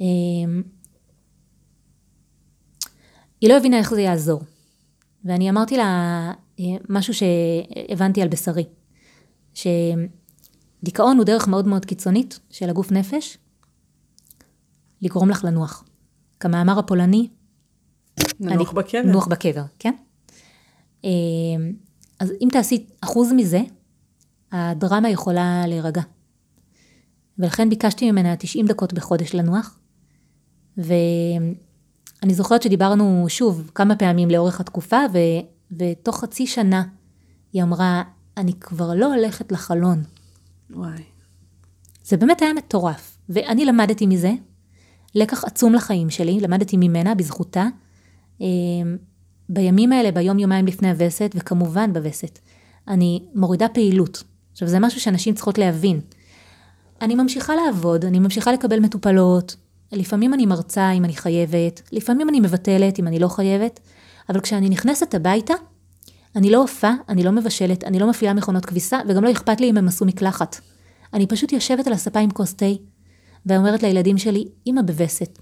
אה, 0.00 0.06
היא 3.40 3.50
לא 3.50 3.56
הבינה 3.56 3.78
איך 3.78 3.94
זה 3.94 4.00
יעזור. 4.00 4.42
ואני 5.24 5.50
אמרתי 5.50 5.76
לה 5.76 6.32
משהו 6.88 7.14
שהבנתי 7.14 8.22
על 8.22 8.28
בשרי. 8.28 8.64
שדיכאון 9.54 11.16
הוא 11.16 11.24
דרך 11.24 11.48
מאוד 11.48 11.68
מאוד 11.68 11.84
קיצונית 11.84 12.40
של 12.50 12.70
הגוף 12.70 12.92
נפש, 12.92 13.38
לגרום 15.02 15.30
לך 15.30 15.44
לנוח. 15.44 15.84
כמאמר 16.40 16.78
הפולני, 16.78 17.28
ננוח 18.40 18.72
אני, 18.72 18.82
בקבר. 18.82 19.02
נוח 19.04 19.26
בקבר, 19.26 19.62
כן? 19.78 19.94
אמ, 21.04 21.72
אז 22.20 22.32
אם 22.40 22.48
תעשי 22.52 22.86
אחוז 23.00 23.32
מזה, 23.36 23.60
הדרמה 24.52 25.10
יכולה 25.10 25.66
להירגע. 25.66 26.02
ולכן 27.38 27.68
ביקשתי 27.68 28.10
ממנה 28.10 28.36
90 28.36 28.66
דקות 28.66 28.92
בחודש 28.92 29.34
לנוח, 29.34 29.78
ואני 30.76 31.54
זוכרת 32.34 32.62
שדיברנו 32.62 33.24
שוב 33.28 33.70
כמה 33.74 33.96
פעמים 33.96 34.30
לאורך 34.30 34.60
התקופה, 34.60 35.00
ו... 35.12 35.18
ותוך 35.78 36.20
חצי 36.20 36.46
שנה 36.46 36.82
היא 37.52 37.62
אמרה, 37.62 38.02
אני 38.36 38.52
כבר 38.60 38.94
לא 38.94 39.14
הולכת 39.14 39.52
לחלון. 39.52 40.02
וואי. 40.70 41.02
זה 42.04 42.16
באמת 42.16 42.42
היה 42.42 42.52
מטורף. 42.52 43.18
ואני 43.28 43.64
למדתי 43.64 44.06
מזה, 44.06 44.32
לקח 45.14 45.44
עצום 45.44 45.74
לחיים 45.74 46.10
שלי, 46.10 46.40
למדתי 46.40 46.76
ממנה, 46.76 47.14
בזכותה. 47.14 47.66
בימים 49.48 49.92
האלה, 49.92 50.10
ביום 50.10 50.38
יומיים 50.38 50.66
לפני 50.66 50.90
הווסת, 50.90 51.32
וכמובן 51.34 51.92
בווסת, 51.92 52.38
אני 52.88 53.22
מורידה 53.34 53.68
פעילות. 53.68 54.22
עכשיו, 54.52 54.68
זה 54.68 54.78
משהו 54.78 55.00
שאנשים 55.00 55.34
צריכות 55.34 55.58
להבין. 55.58 56.00
אני 57.02 57.14
ממשיכה 57.14 57.54
לעבוד, 57.54 58.04
אני 58.04 58.18
ממשיכה 58.18 58.52
לקבל 58.52 58.80
מטופלות, 58.80 59.56
לפעמים 59.92 60.34
אני 60.34 60.46
מרצה 60.46 60.90
אם 60.90 61.04
אני 61.04 61.12
חייבת, 61.12 61.82
לפעמים 61.92 62.28
אני 62.28 62.40
מבטלת 62.40 62.98
אם 62.98 63.06
אני 63.06 63.18
לא 63.18 63.28
חייבת, 63.28 63.80
אבל 64.28 64.40
כשאני 64.40 64.68
נכנסת 64.68 65.14
הביתה, 65.14 65.54
אני 66.36 66.50
לא 66.50 66.62
אופה, 66.62 66.90
אני 67.08 67.22
לא 67.22 67.32
מבשלת, 67.32 67.84
אני 67.84 67.98
לא 67.98 68.10
מפעילה 68.10 68.34
מכונות 68.34 68.66
כביסה, 68.66 68.98
וגם 69.08 69.24
לא 69.24 69.30
אכפת 69.30 69.60
לי 69.60 69.70
אם 69.70 69.76
הם 69.76 69.88
עשו 69.88 70.04
מקלחת. 70.04 70.60
אני 71.14 71.26
פשוט 71.26 71.52
יושבת 71.52 71.86
על 71.86 71.92
הספה 71.92 72.20
עם 72.20 72.30
כוס 72.30 72.54
תה, 72.54 72.66
ואומרת 73.46 73.82
לילדים 73.82 74.18
שלי, 74.18 74.44
אמא 74.66 74.82
בווסת. 74.82 75.38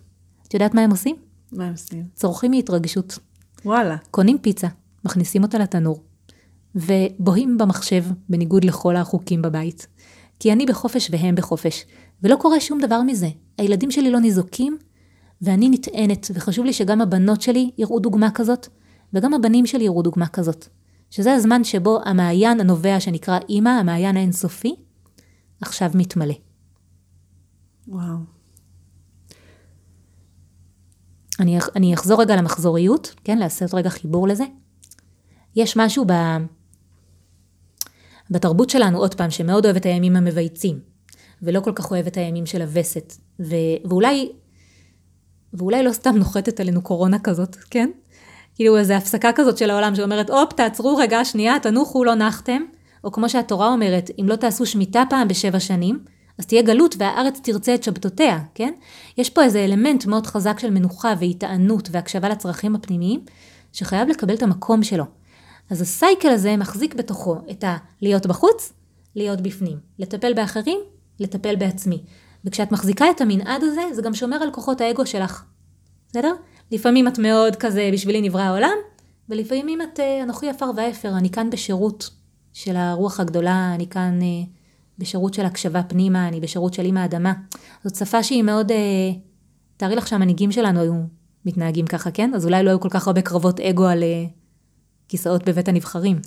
את 0.48 0.54
יודעת 0.54 0.74
מה 0.74 0.82
הם 0.82 0.90
עושים? 0.90 1.16
מה 1.52 1.64
הם 1.64 1.72
עושים? 1.72 2.04
צורכים 2.14 2.50
מהתרגשות. 2.50 3.18
וואלה. 3.64 3.96
קונים 4.10 4.38
פיצה, 4.38 4.68
מכניסים 5.04 5.42
אותה 5.42 5.58
לתנור, 5.58 6.02
ובוהים 6.74 7.58
במחשב, 7.58 8.04
בניגוד 8.28 8.64
לכל 8.64 8.96
החוקים 8.96 9.42
בבית. 9.42 9.86
כי 10.38 10.52
אני 10.52 10.66
בחופש 10.66 11.10
והם 11.12 11.34
בחופש, 11.34 11.84
ולא 12.22 12.36
קורה 12.36 12.60
שום 12.60 12.80
דבר 12.80 13.02
מזה. 13.02 13.28
הילדים 13.58 13.90
שלי 13.90 14.10
לא 14.10 14.20
ניזוקים, 14.20 14.78
ואני 15.42 15.68
נטענת, 15.68 16.30
וחשוב 16.34 16.64
לי 16.64 16.72
שגם 16.72 17.00
הבנות 17.00 17.40
שלי 17.40 17.70
יראו 17.78 18.00
דוגמה 18.00 18.30
כזאת, 18.30 18.68
וגם 19.12 19.34
הבנים 19.34 19.66
שלי 19.66 19.84
יראו 19.84 20.02
דוגמה 20.02 20.26
כזאת. 20.26 20.68
שזה 21.10 21.34
הזמן 21.34 21.64
שבו 21.64 21.98
המעיין 22.04 22.60
הנובע 22.60 23.00
שנקרא 23.00 23.38
אימא, 23.48 23.68
המעיין 23.68 24.16
האינסופי, 24.16 24.76
עכשיו 25.60 25.90
מתמלא. 25.94 26.34
וואו. 27.88 28.39
אני, 31.40 31.58
אני 31.76 31.94
אחזור 31.94 32.20
רגע 32.20 32.36
למחזוריות, 32.36 33.14
כן, 33.24 33.38
לעשות 33.38 33.74
רגע 33.74 33.90
חיבור 33.90 34.28
לזה. 34.28 34.44
יש 35.56 35.76
משהו 35.76 36.04
ב... 36.06 36.12
בתרבות 38.30 38.70
שלנו, 38.70 38.98
עוד 38.98 39.14
פעם, 39.14 39.30
שמאוד 39.30 39.64
אוהב 39.64 39.76
את 39.76 39.86
הימים 39.86 40.16
המבייצים, 40.16 40.80
ולא 41.42 41.60
כל 41.60 41.72
כך 41.72 41.90
אוהב 41.90 42.06
את 42.06 42.16
הימים 42.16 42.46
של 42.46 42.62
הווסת, 42.62 43.12
ו... 43.40 43.54
ואולי, 43.84 44.32
ואולי 45.54 45.82
לא 45.82 45.92
סתם 45.92 46.16
נוחתת 46.16 46.60
עלינו 46.60 46.82
קורונה 46.82 47.18
כזאת, 47.18 47.56
כן? 47.70 47.90
כאילו 48.54 48.78
איזו 48.78 48.94
הפסקה 48.94 49.32
כזאת 49.34 49.58
של 49.58 49.70
העולם 49.70 49.94
שאומרת, 49.94 50.30
הופ, 50.30 50.52
תעצרו 50.52 50.96
רגע, 50.96 51.24
שנייה, 51.24 51.60
תנוחו, 51.62 52.04
לא 52.04 52.14
נחתם. 52.14 52.62
או 53.04 53.12
כמו 53.12 53.28
שהתורה 53.28 53.68
אומרת, 53.68 54.10
אם 54.20 54.28
לא 54.28 54.36
תעשו 54.36 54.66
שמיטה 54.66 55.02
פעם 55.10 55.28
בשבע 55.28 55.60
שנים, 55.60 56.04
אז 56.40 56.46
תהיה 56.46 56.62
גלות 56.62 56.94
והארץ 56.98 57.40
תרצה 57.42 57.74
את 57.74 57.82
שבתותיה, 57.82 58.38
כן? 58.54 58.72
יש 59.18 59.30
פה 59.30 59.42
איזה 59.42 59.64
אלמנט 59.64 60.06
מאוד 60.06 60.26
חזק 60.26 60.58
של 60.58 60.70
מנוחה 60.70 61.14
והיטענות 61.18 61.88
והקשבה 61.92 62.28
לצרכים 62.28 62.74
הפנימיים, 62.74 63.24
שחייב 63.72 64.08
לקבל 64.08 64.34
את 64.34 64.42
המקום 64.42 64.82
שלו. 64.82 65.04
אז 65.70 65.80
הסייקל 65.80 66.28
הזה 66.28 66.56
מחזיק 66.56 66.94
בתוכו 66.94 67.36
את 67.50 67.64
ה- 67.64 67.76
להיות 68.02 68.26
בחוץ, 68.26 68.72
להיות 69.16 69.40
בפנים. 69.40 69.78
לטפל 69.98 70.34
באחרים, 70.34 70.78
לטפל 71.20 71.56
בעצמי. 71.56 72.02
וכשאת 72.44 72.72
מחזיקה 72.72 73.10
את 73.10 73.20
המנעד 73.20 73.62
הזה, 73.62 73.82
זה 73.92 74.02
גם 74.02 74.14
שומר 74.14 74.36
על 74.36 74.50
כוחות 74.50 74.80
האגו 74.80 75.06
שלך. 75.06 75.44
בסדר? 76.08 76.32
לפעמים 76.70 77.08
את 77.08 77.18
מאוד 77.18 77.56
כזה, 77.56 77.90
בשבילי 77.92 78.20
נברא 78.20 78.42
העולם, 78.42 78.76
ולפעמים 79.28 79.82
את 79.82 80.00
אה, 80.00 80.22
אנוכי 80.22 80.48
עפר 80.48 80.70
ואפר, 80.76 81.16
אני 81.16 81.30
כאן 81.30 81.50
בשירות 81.50 82.10
של 82.52 82.76
הרוח 82.76 83.20
הגדולה, 83.20 83.72
אני 83.74 83.86
כאן 83.86 84.18
אה, 84.22 84.59
בשירות 85.00 85.34
של 85.34 85.44
הקשבה 85.44 85.82
פנימה, 85.82 86.28
אני 86.28 86.40
בשירות 86.40 86.74
של 86.74 86.84
אימא 86.84 86.98
האדמה. 86.98 87.32
זאת 87.84 87.94
שפה 87.94 88.22
שהיא 88.22 88.42
מאוד, 88.42 88.70
אה, 88.72 88.76
תארי 89.76 89.96
לך 89.96 90.08
שהמנהיגים 90.08 90.52
שלנו 90.52 90.80
היו 90.80 90.94
מתנהגים 91.44 91.86
ככה, 91.86 92.10
כן? 92.10 92.34
אז 92.34 92.44
אולי 92.44 92.62
לא 92.62 92.70
היו 92.70 92.80
כל 92.80 92.88
כך 92.88 93.06
הרבה 93.06 93.22
קרבות 93.22 93.60
אגו 93.60 93.86
על 93.86 94.04
כיסאות 95.08 95.48
בבית 95.48 95.68
הנבחרים. 95.68 96.20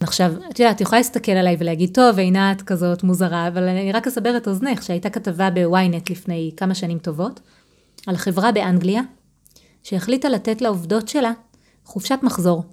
עכשיו, 0.00 0.32
את 0.50 0.60
יודעת, 0.60 0.76
את 0.76 0.80
יכולה 0.80 0.98
להסתכל 0.98 1.32
עליי 1.32 1.56
ולהגיד, 1.58 1.94
טוב, 1.94 2.18
עינת 2.18 2.62
כזאת 2.62 3.02
מוזרה, 3.02 3.48
אבל 3.48 3.68
אני 3.68 3.92
רק 3.92 4.06
אסבר 4.06 4.36
את 4.36 4.48
אוזנך, 4.48 4.82
שהייתה 4.82 5.10
כתבה 5.10 5.50
בוויינט 5.50 6.10
לפני 6.10 6.52
כמה 6.56 6.74
שנים 6.74 6.98
טובות, 6.98 7.40
על 8.06 8.16
חברה 8.16 8.52
באנגליה, 8.52 9.02
שהחליטה 9.82 10.28
לתת 10.28 10.62
לעובדות 10.62 11.08
שלה 11.08 11.32
חופשת 11.84 12.18
מחזור, 12.22 12.64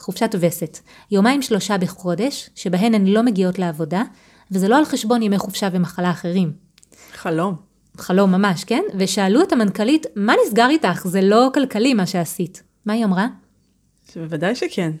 חופשת 0.00 0.34
וסת, 0.40 0.78
יומיים 1.10 1.42
שלושה 1.42 1.78
בחודש, 1.78 2.50
שבהן 2.54 2.94
הן 2.94 3.06
לא 3.06 3.22
מגיעות 3.22 3.58
לעבודה, 3.58 4.02
וזה 4.50 4.68
לא 4.68 4.78
על 4.78 4.84
חשבון 4.84 5.22
ימי 5.22 5.38
חופשה 5.38 5.68
ומחלה 5.72 6.10
אחרים. 6.10 6.52
חלום. 7.12 7.54
חלום 7.96 8.32
ממש, 8.32 8.64
כן? 8.64 8.82
ושאלו 8.98 9.42
את 9.42 9.52
המנכ"לית, 9.52 10.06
מה 10.16 10.34
נסגר 10.46 10.68
איתך? 10.68 11.06
זה 11.06 11.20
לא 11.20 11.50
כלכלי 11.54 11.94
מה 11.94 12.06
שעשית. 12.06 12.62
מה 12.86 12.92
היא 12.92 13.04
אמרה? 13.04 13.26
בוודאי 14.16 14.54
שכן. 14.54 14.92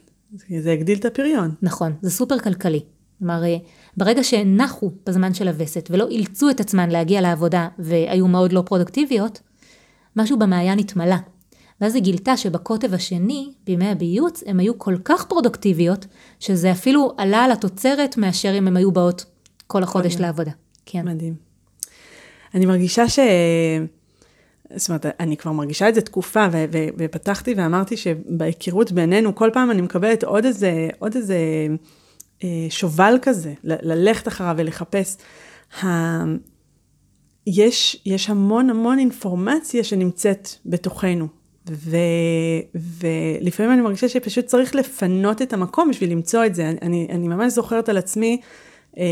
זה 0.62 0.72
הגדיל 0.72 0.98
את 0.98 1.04
הפריון. 1.04 1.54
נכון, 1.62 1.92
זה 2.02 2.10
סופר 2.10 2.38
כלכלי. 2.38 2.80
כלומר, 3.18 3.44
אה, 3.44 3.56
ברגע 3.96 4.24
שהן 4.24 4.60
נחו 4.60 4.90
בזמן 5.06 5.34
של 5.34 5.48
הווסת 5.48 5.88
ולא 5.92 6.08
אילצו 6.08 6.50
את 6.50 6.60
עצמן 6.60 6.90
להגיע 6.90 7.20
לעבודה 7.20 7.68
והיו 7.78 8.28
מאוד 8.28 8.52
לא 8.52 8.62
פרודקטיביות, 8.66 9.40
משהו 10.16 10.38
במעיין 10.38 10.78
התמלא. 10.78 11.16
ואז 11.80 11.94
היא 11.94 12.02
גילתה 12.02 12.36
שבקוטב 12.36 12.94
השני, 12.94 13.52
בימי 13.66 13.88
הביוץ, 13.88 14.42
הן 14.46 14.60
היו 14.60 14.78
כל 14.78 14.96
כך 15.04 15.24
פרודוקטיביות, 15.24 16.06
שזה 16.40 16.72
אפילו 16.72 17.14
עלה 17.16 17.44
על 17.44 17.52
התוצרת 17.52 18.16
מאשר 18.16 18.58
אם 18.58 18.66
הן 18.66 18.76
היו 18.76 18.92
באות 18.92 19.24
כל 19.66 19.82
החודש 19.82 20.12
מדהים. 20.12 20.22
לעבודה. 20.22 20.50
כן. 20.86 21.08
מדהים. 21.08 21.34
אני 22.54 22.66
מרגישה 22.66 23.08
ש... 23.08 23.18
זאת 24.76 24.88
אומרת, 24.88 25.06
אני 25.20 25.36
כבר 25.36 25.52
מרגישה 25.52 25.88
את 25.88 25.94
זה 25.94 26.00
תקופה, 26.00 26.46
ו- 26.52 26.64
ו- 26.72 26.88
ופתחתי 26.98 27.54
ואמרתי 27.56 27.96
שבהיכרות 27.96 28.92
בינינו, 28.92 29.34
כל 29.34 29.50
פעם 29.52 29.70
אני 29.70 29.82
מקבלת 29.82 30.24
עוד 30.24 30.44
איזה, 30.44 30.88
עוד 30.98 31.16
איזה 31.16 31.38
אה, 32.44 32.66
שובל 32.70 33.18
כזה, 33.22 33.54
ל- 33.64 33.92
ללכת 33.92 34.28
אחריו 34.28 34.54
ולחפש. 34.58 35.16
ה- 35.82 36.24
יש, 37.46 38.02
יש 38.06 38.30
המון 38.30 38.70
המון 38.70 38.98
אינפורמציה 38.98 39.84
שנמצאת 39.84 40.48
בתוכנו, 40.66 41.28
ו, 41.70 41.96
ולפעמים 42.74 43.72
אני 43.72 43.80
מרגישה 43.80 44.08
שפשוט 44.08 44.46
צריך 44.46 44.74
לפנות 44.74 45.42
את 45.42 45.52
המקום 45.52 45.90
בשביל 45.90 46.10
למצוא 46.10 46.44
את 46.44 46.54
זה. 46.54 46.72
אני, 46.82 47.06
אני 47.10 47.28
ממש 47.28 47.52
זוכרת 47.52 47.88
על 47.88 47.96
עצמי, 47.96 48.40
אה, 48.98 49.04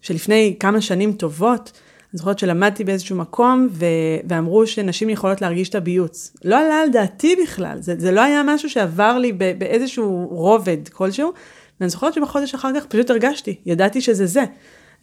שלפני 0.00 0.56
כמה 0.60 0.80
שנים 0.80 1.12
טובות, 1.12 1.72
אני 2.12 2.18
זוכרת 2.18 2.38
שלמדתי 2.38 2.84
באיזשהו 2.84 3.16
מקום, 3.16 3.68
ו, 3.70 3.86
ואמרו 4.28 4.66
שנשים 4.66 5.10
יכולות 5.10 5.40
להרגיש 5.40 5.68
את 5.68 5.74
הביוץ. 5.74 6.36
לא 6.44 6.58
עלה 6.58 6.80
על 6.80 6.90
דעתי 6.90 7.36
בכלל, 7.42 7.80
זה, 7.80 7.94
זה 7.98 8.12
לא 8.12 8.20
היה 8.20 8.42
משהו 8.46 8.70
שעבר 8.70 9.18
לי 9.18 9.32
ב, 9.32 9.58
באיזשהו 9.58 10.28
רובד 10.30 10.88
כלשהו, 10.88 11.32
ואני 11.80 11.90
זוכרת 11.90 12.14
שבחודש 12.14 12.54
אחר 12.54 12.70
כך 12.76 12.86
פשוט 12.86 13.10
הרגשתי, 13.10 13.54
ידעתי 13.66 14.00
שזה 14.00 14.26
זה. 14.26 14.44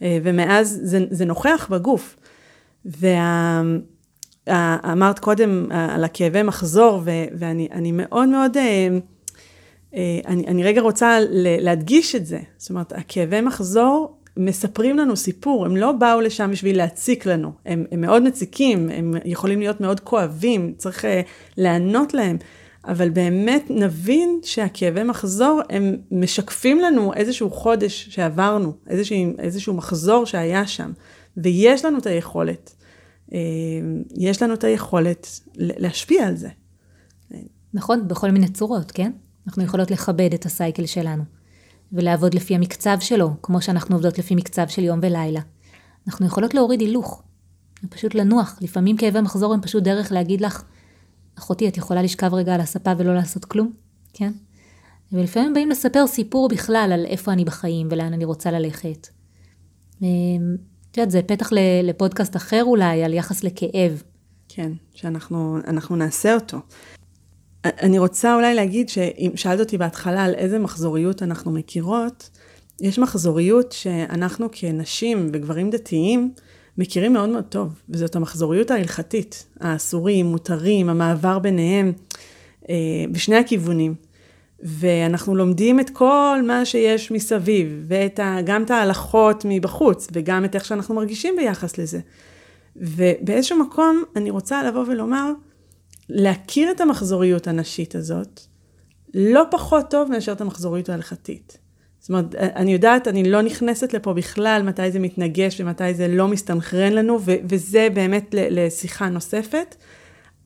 אה, 0.02 0.18
ומאז 0.22 0.80
זה, 0.82 0.98
זה 1.10 1.24
נוכח 1.24 1.68
בגוף. 1.70 2.16
ואמרת 4.46 5.18
קודם 5.18 5.72
אה, 5.72 5.94
על 5.94 6.04
הכאבי 6.04 6.42
מחזור, 6.42 7.00
ו, 7.04 7.10
ואני 7.38 7.68
אני 7.72 7.92
מאוד 7.92 8.28
מאוד, 8.28 8.56
אה, 8.56 8.88
אה, 9.94 10.20
אני, 10.26 10.46
אני 10.46 10.62
רגע 10.62 10.80
רוצה 10.80 11.18
להדגיש 11.60 12.14
את 12.14 12.26
זה. 12.26 12.38
זאת 12.58 12.70
אומרת, 12.70 12.92
הכאבי 12.92 13.40
מחזור 13.40 14.16
מספרים 14.36 14.98
לנו 14.98 15.16
סיפור, 15.16 15.66
הם 15.66 15.76
לא 15.76 15.92
באו 15.92 16.20
לשם 16.20 16.50
בשביל 16.50 16.76
להציק 16.76 17.26
לנו, 17.26 17.52
הם, 17.66 17.84
הם 17.92 18.00
מאוד 18.00 18.22
מציקים, 18.22 18.90
הם 18.90 19.14
יכולים 19.24 19.60
להיות 19.60 19.80
מאוד 19.80 20.00
כואבים, 20.00 20.74
צריך 20.76 21.04
לענות 21.56 22.14
להם, 22.14 22.36
אבל 22.84 23.10
באמת 23.10 23.64
נבין 23.70 24.40
שהכאבי 24.42 25.02
מחזור 25.02 25.60
הם 25.70 25.96
משקפים 26.10 26.80
לנו 26.80 27.14
איזשהו 27.14 27.50
חודש 27.50 28.08
שעברנו, 28.10 28.72
איזשהו, 28.88 29.16
איזשהו 29.38 29.74
מחזור 29.74 30.26
שהיה 30.26 30.66
שם, 30.66 30.92
ויש 31.36 31.84
לנו 31.84 31.98
את 31.98 32.06
היכולת, 32.06 32.74
יש 34.16 34.42
לנו 34.42 34.54
את 34.54 34.64
היכולת 34.64 35.40
להשפיע 35.56 36.26
על 36.26 36.36
זה. 36.36 36.48
נכון, 37.74 38.08
בכל 38.08 38.30
מיני 38.30 38.48
צורות, 38.48 38.90
כן? 38.90 39.12
אנחנו 39.46 39.62
יכולות 39.62 39.90
לכבד 39.90 40.34
את 40.34 40.46
הסייקל 40.46 40.86
שלנו. 40.86 41.22
ולעבוד 41.92 42.34
לפי 42.34 42.54
המקצב 42.54 42.96
שלו, 43.00 43.30
כמו 43.42 43.62
שאנחנו 43.62 43.96
עובדות 43.96 44.18
לפי 44.18 44.34
מקצב 44.34 44.68
של 44.68 44.84
יום 44.84 44.98
ולילה. 45.02 45.40
אנחנו 46.06 46.26
יכולות 46.26 46.54
להוריד 46.54 46.80
הילוך, 46.80 47.22
פשוט 47.88 48.14
לנוח. 48.14 48.58
לפעמים 48.60 48.96
כאבי 48.96 49.20
מחזור 49.20 49.54
הם 49.54 49.60
פשוט 49.60 49.82
דרך 49.82 50.12
להגיד 50.12 50.40
לך, 50.40 50.62
אחותי, 51.38 51.68
את 51.68 51.76
יכולה 51.76 52.02
לשכב 52.02 52.34
רגע 52.34 52.54
על 52.54 52.60
הספה 52.60 52.92
ולא 52.98 53.14
לעשות 53.14 53.44
כלום, 53.44 53.72
כן? 54.12 54.32
ולפעמים 55.12 55.54
באים 55.54 55.70
לספר 55.70 56.06
סיפור 56.06 56.48
בכלל 56.48 56.90
על 56.94 57.06
איפה 57.06 57.32
אני 57.32 57.44
בחיים 57.44 57.88
ולאן 57.90 58.12
אני 58.12 58.24
רוצה 58.24 58.50
ללכת. 58.50 59.08
את 60.92 60.96
יודעת, 60.96 61.10
זה 61.10 61.22
פתח 61.22 61.50
לפודקאסט 61.82 62.36
אחר 62.36 62.64
אולי, 62.64 63.04
על 63.04 63.14
יחס 63.14 63.44
לכאב. 63.44 64.02
כן, 64.48 64.72
שאנחנו 64.94 65.96
נעשה 65.96 66.34
אותו. 66.34 66.58
אני 67.64 67.98
רוצה 67.98 68.34
אולי 68.34 68.54
להגיד 68.54 68.88
שאם 68.88 69.30
שאלת 69.34 69.60
אותי 69.60 69.78
בהתחלה 69.78 70.24
על 70.24 70.34
איזה 70.34 70.58
מחזוריות 70.58 71.22
אנחנו 71.22 71.50
מכירות, 71.50 72.30
יש 72.80 72.98
מחזוריות 72.98 73.72
שאנחנו 73.72 74.48
כנשים 74.52 75.30
וגברים 75.32 75.70
דתיים 75.70 76.32
מכירים 76.78 77.12
מאוד 77.12 77.28
מאוד 77.28 77.44
טוב, 77.44 77.82
וזאת 77.88 78.16
המחזוריות 78.16 78.70
ההלכתית, 78.70 79.46
האסורים, 79.60 80.26
מותרים, 80.26 80.88
המעבר 80.88 81.38
ביניהם, 81.38 81.92
אה, 82.68 82.74
בשני 83.12 83.36
הכיוונים. 83.36 83.94
ואנחנו 84.62 85.34
לומדים 85.36 85.80
את 85.80 85.90
כל 85.90 86.40
מה 86.46 86.64
שיש 86.64 87.10
מסביב, 87.10 87.86
וגם 87.88 88.62
את 88.62 88.70
ההלכות 88.70 89.44
מבחוץ, 89.48 90.08
וגם 90.12 90.44
את 90.44 90.54
איך 90.54 90.64
שאנחנו 90.64 90.94
מרגישים 90.94 91.36
ביחס 91.36 91.78
לזה. 91.78 92.00
ובאיזשהו 92.76 93.58
מקום 93.58 94.02
אני 94.16 94.30
רוצה 94.30 94.62
לבוא 94.62 94.84
ולומר, 94.88 95.32
להכיר 96.08 96.70
את 96.70 96.80
המחזוריות 96.80 97.46
הנשית 97.46 97.94
הזאת, 97.94 98.40
לא 99.14 99.42
פחות 99.50 99.90
טוב 99.90 100.10
מאשר 100.10 100.32
את 100.32 100.40
המחזוריות 100.40 100.88
ההלכתית. 100.88 101.58
זאת 102.00 102.08
אומרת, 102.08 102.34
אני 102.34 102.72
יודעת, 102.72 103.08
אני 103.08 103.30
לא 103.30 103.42
נכנסת 103.42 103.94
לפה 103.94 104.12
בכלל 104.12 104.62
מתי 104.62 104.90
זה 104.90 104.98
מתנגש 104.98 105.60
ומתי 105.60 105.94
זה 105.94 106.08
לא 106.08 106.28
מסתנכרן 106.28 106.92
לנו, 106.92 107.18
וזה 107.24 107.88
באמת 107.94 108.34
לשיחה 108.50 109.08
נוספת. 109.08 109.76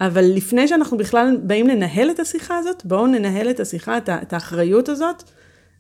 אבל 0.01 0.25
לפני 0.25 0.69
שאנחנו 0.69 0.97
בכלל 0.97 1.37
באים 1.43 1.67
לנהל 1.67 2.11
את 2.11 2.21
השיחה 2.21 2.57
הזאת, 2.57 2.87
בואו 2.87 3.07
ננהל 3.07 3.51
את 3.51 3.61
השיחה, 3.61 3.99
את 3.99 4.33
האחריות 4.33 4.89
הזאת, 4.89 5.23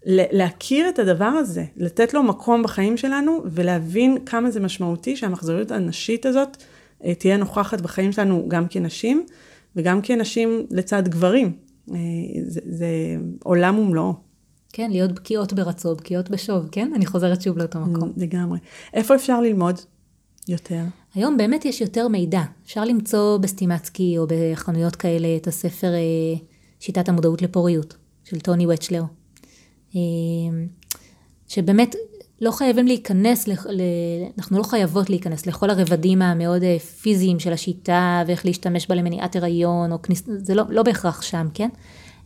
להכיר 0.07 0.89
את 0.89 0.99
הדבר 0.99 1.25
הזה, 1.25 1.65
לתת 1.77 2.15
לו 2.15 2.23
מקום 2.23 2.63
בחיים 2.63 2.97
שלנו, 2.97 3.43
ולהבין 3.47 4.19
כמה 4.27 4.51
זה 4.51 4.61
משמעותי 4.61 5.17
שהמחזוריות 5.17 5.71
הנשית 5.71 6.27
הזאת 6.27 6.57
אה, 7.05 7.15
תהיה 7.15 7.37
נוכחת 7.37 7.81
בחיים 7.81 8.13
שלנו 8.13 8.45
גם 8.49 8.67
כנשים. 8.71 9.27
וגם 9.77 10.01
כנשים 10.03 10.67
לצד 10.71 11.09
גברים. 11.09 11.53
אה, 11.91 11.97
זה, 12.47 12.61
זה 12.67 12.87
עולם 13.45 13.79
ומלואו. 13.79 14.15
כן, 14.73 14.91
להיות 14.91 15.13
בקיאות 15.13 15.53
ברצו, 15.53 15.95
בקיאות 15.95 16.31
בשוב, 16.31 16.69
כן? 16.73 16.93
אני 16.95 17.07
חוזרת 17.07 17.43
שוב 17.43 17.59
לאותו 17.59 17.81
מקום. 17.81 18.13
לגמרי. 18.17 18.59
איפה 18.95 19.15
אפשר 19.15 19.41
ללמוד 19.41 19.81
יותר? 20.49 20.83
היום 21.15 21.37
באמת 21.37 21.65
יש 21.65 21.81
יותר 21.81 22.09
מידע. 22.09 22.43
אפשר 22.65 22.85
למצוא 22.85 23.39
בסטימצקי 23.39 24.19
או 24.19 24.27
בחנויות 24.29 24.97
כאלה 24.97 25.37
את 25.37 25.47
הספר 25.47 25.95
אה, 25.95 26.39
שיטת 26.81 27.09
המודעות 27.09 27.43
לפוריות 27.43 27.97
של 28.25 28.41
טוני 28.41 28.67
וצ'לר. 28.67 29.03
אה, 29.97 30.01
שבאמת 31.49 31.95
לא 32.41 32.51
חייבים 32.51 32.87
להיכנס, 32.87 33.49
אנחנו 34.39 34.59
לא 34.59 34.63
חייבות 34.63 35.11
להיכנס 35.11 35.47
לכל 35.47 35.71
הרבדים 35.71 36.23
המאוד 36.23 36.63
אה, 36.63 36.79
פיזיים 36.79 37.39
של 37.39 37.53
השיטה 37.53 38.23
ואיך 38.27 38.47
להשתמש 38.47 38.87
בה 38.87 38.95
למניעת 38.95 39.37
הריון, 39.37 39.93
או 39.93 40.03
כניס, 40.03 40.23
זה 40.27 40.55
לא, 40.55 40.65
לא 40.69 40.83
בהכרח 40.83 41.23
שם, 41.23 41.47
כן? 41.55 41.69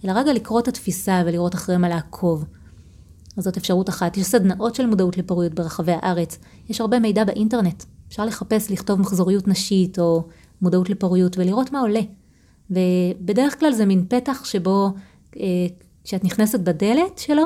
אלא 0.04 0.12
רגע 0.12 0.32
לקרוא 0.32 0.60
את 0.60 0.68
התפיסה 0.68 1.22
ולראות 1.26 1.54
אחרי 1.54 1.76
מה 1.76 1.88
לעקוב. 1.88 2.44
אז 3.36 3.44
זאת 3.44 3.56
אפשרות 3.56 3.88
אחת. 3.88 4.16
יש 4.16 4.26
סדנאות 4.26 4.74
של 4.74 4.86
מודעות 4.86 5.18
לפוריות 5.18 5.54
ברחבי 5.54 5.92
הארץ. 5.92 6.38
יש 6.68 6.80
הרבה 6.80 6.98
מידע 6.98 7.24
באינטרנט. 7.24 7.84
אפשר 8.10 8.24
לחפש, 8.24 8.70
לכתוב 8.70 9.00
מחזוריות 9.00 9.48
נשית 9.48 9.98
או 9.98 10.28
מודעות 10.62 10.90
לפוריות 10.90 11.38
ולראות 11.38 11.72
מה 11.72 11.80
עולה. 11.80 12.00
ובדרך 12.70 13.58
כלל 13.58 13.72
זה 13.72 13.86
מין 13.86 14.06
פתח 14.08 14.44
שבו 14.44 14.90
אה, 15.36 15.66
כשאת 16.04 16.24
נכנסת 16.24 16.60
בדלת 16.60 17.18
שלו, 17.18 17.44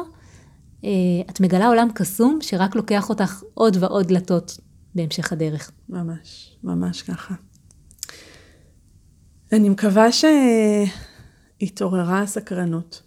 אה, 0.84 0.90
את 1.30 1.40
מגלה 1.40 1.66
עולם 1.66 1.88
קסום 1.94 2.38
שרק 2.42 2.74
לוקח 2.74 3.08
אותך 3.08 3.42
עוד 3.54 3.76
ועוד 3.80 4.08
דלתות 4.08 4.58
בהמשך 4.94 5.32
הדרך. 5.32 5.70
ממש, 5.88 6.56
ממש 6.64 7.02
ככה. 7.02 7.34
אני 9.52 9.68
מקווה 9.68 10.06
שהתעוררה 11.60 12.20
הסקרנות, 12.22 13.02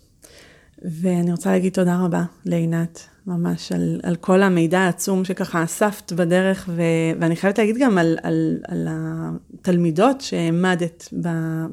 ואני 0.82 1.32
רוצה 1.32 1.52
להגיד 1.52 1.74
תודה 1.74 2.00
רבה 2.00 2.24
לעינת, 2.46 3.08
ממש 3.28 3.72
על, 3.72 4.00
על 4.04 4.16
כל 4.16 4.44
המידע 4.44 4.80
העצום 4.80 5.26
שככה 5.26 5.64
אספת 5.64 6.14
בדרך, 6.14 6.70
ו, 6.76 6.82
ואני 7.20 7.36
חייבת 7.36 7.58
להגיד 7.58 7.76
גם 7.80 7.98
על, 7.98 8.18
על, 8.24 8.58
על 8.68 8.88
התלמידות 8.90 10.22
שהעמדת 10.22 11.10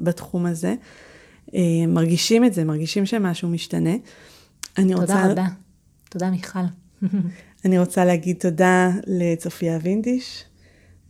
בתחום 0.01 0.45
הזה. 0.45 0.75
אה, 1.55 1.87
מרגישים 1.87 2.45
את 2.45 2.53
זה, 2.53 2.63
מרגישים 2.63 3.05
שמשהו 3.05 3.49
משתנה. 3.49 3.95
אני 4.77 4.93
תודה 4.93 5.01
רוצה... 5.01 5.31
רבה. 5.31 5.45
תודה 6.09 6.29
מיכל. 6.29 6.59
אני 7.65 7.79
רוצה 7.79 8.05
להגיד 8.05 8.37
תודה 8.39 8.89
לצופיה 9.07 9.77
וינדיש, 9.81 10.43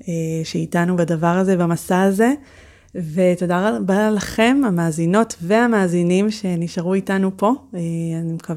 אה, 0.07 0.13
שאיתנו 0.43 0.95
בדבר 0.95 1.27
הזה, 1.27 1.57
במסע 1.57 2.01
הזה, 2.01 2.33
ותודה 2.95 3.69
רבה 3.69 4.11
לכם, 4.11 4.61
המאזינות 4.65 5.35
והמאזינים 5.41 6.31
שנשארו 6.31 6.93
איתנו 6.93 7.31
פה. 7.37 7.53
אה, 7.75 7.79
אני 8.21 8.33
מקו... 8.33 8.53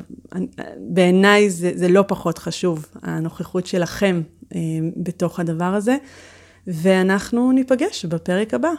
בעיניי 0.79 1.51
זה, 1.51 1.71
זה 1.75 1.89
לא 1.89 2.05
פחות 2.09 2.39
חשוב, 2.39 2.87
הנוכחות 3.03 3.67
שלכם 3.67 4.23
אה, 4.55 4.61
בתוך 4.97 5.41
הדבר 5.41 5.65
הזה, 5.75 5.97
ואנחנו 6.67 7.53
ניפגש 7.53 8.05
בפרק 8.05 8.55
הבא. 8.55 8.71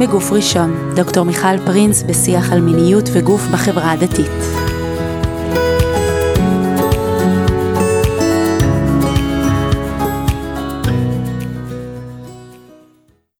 מגוף 0.00 0.32
ראשון, 0.32 0.92
דוקטור 0.96 1.24
מיכל 1.24 1.58
פרינס 1.66 2.02
בשיח 2.02 2.52
על 2.52 2.60
מיניות 2.60 3.04
וגוף 3.12 3.42
בחברה 3.52 3.92
הדתית. 3.92 4.67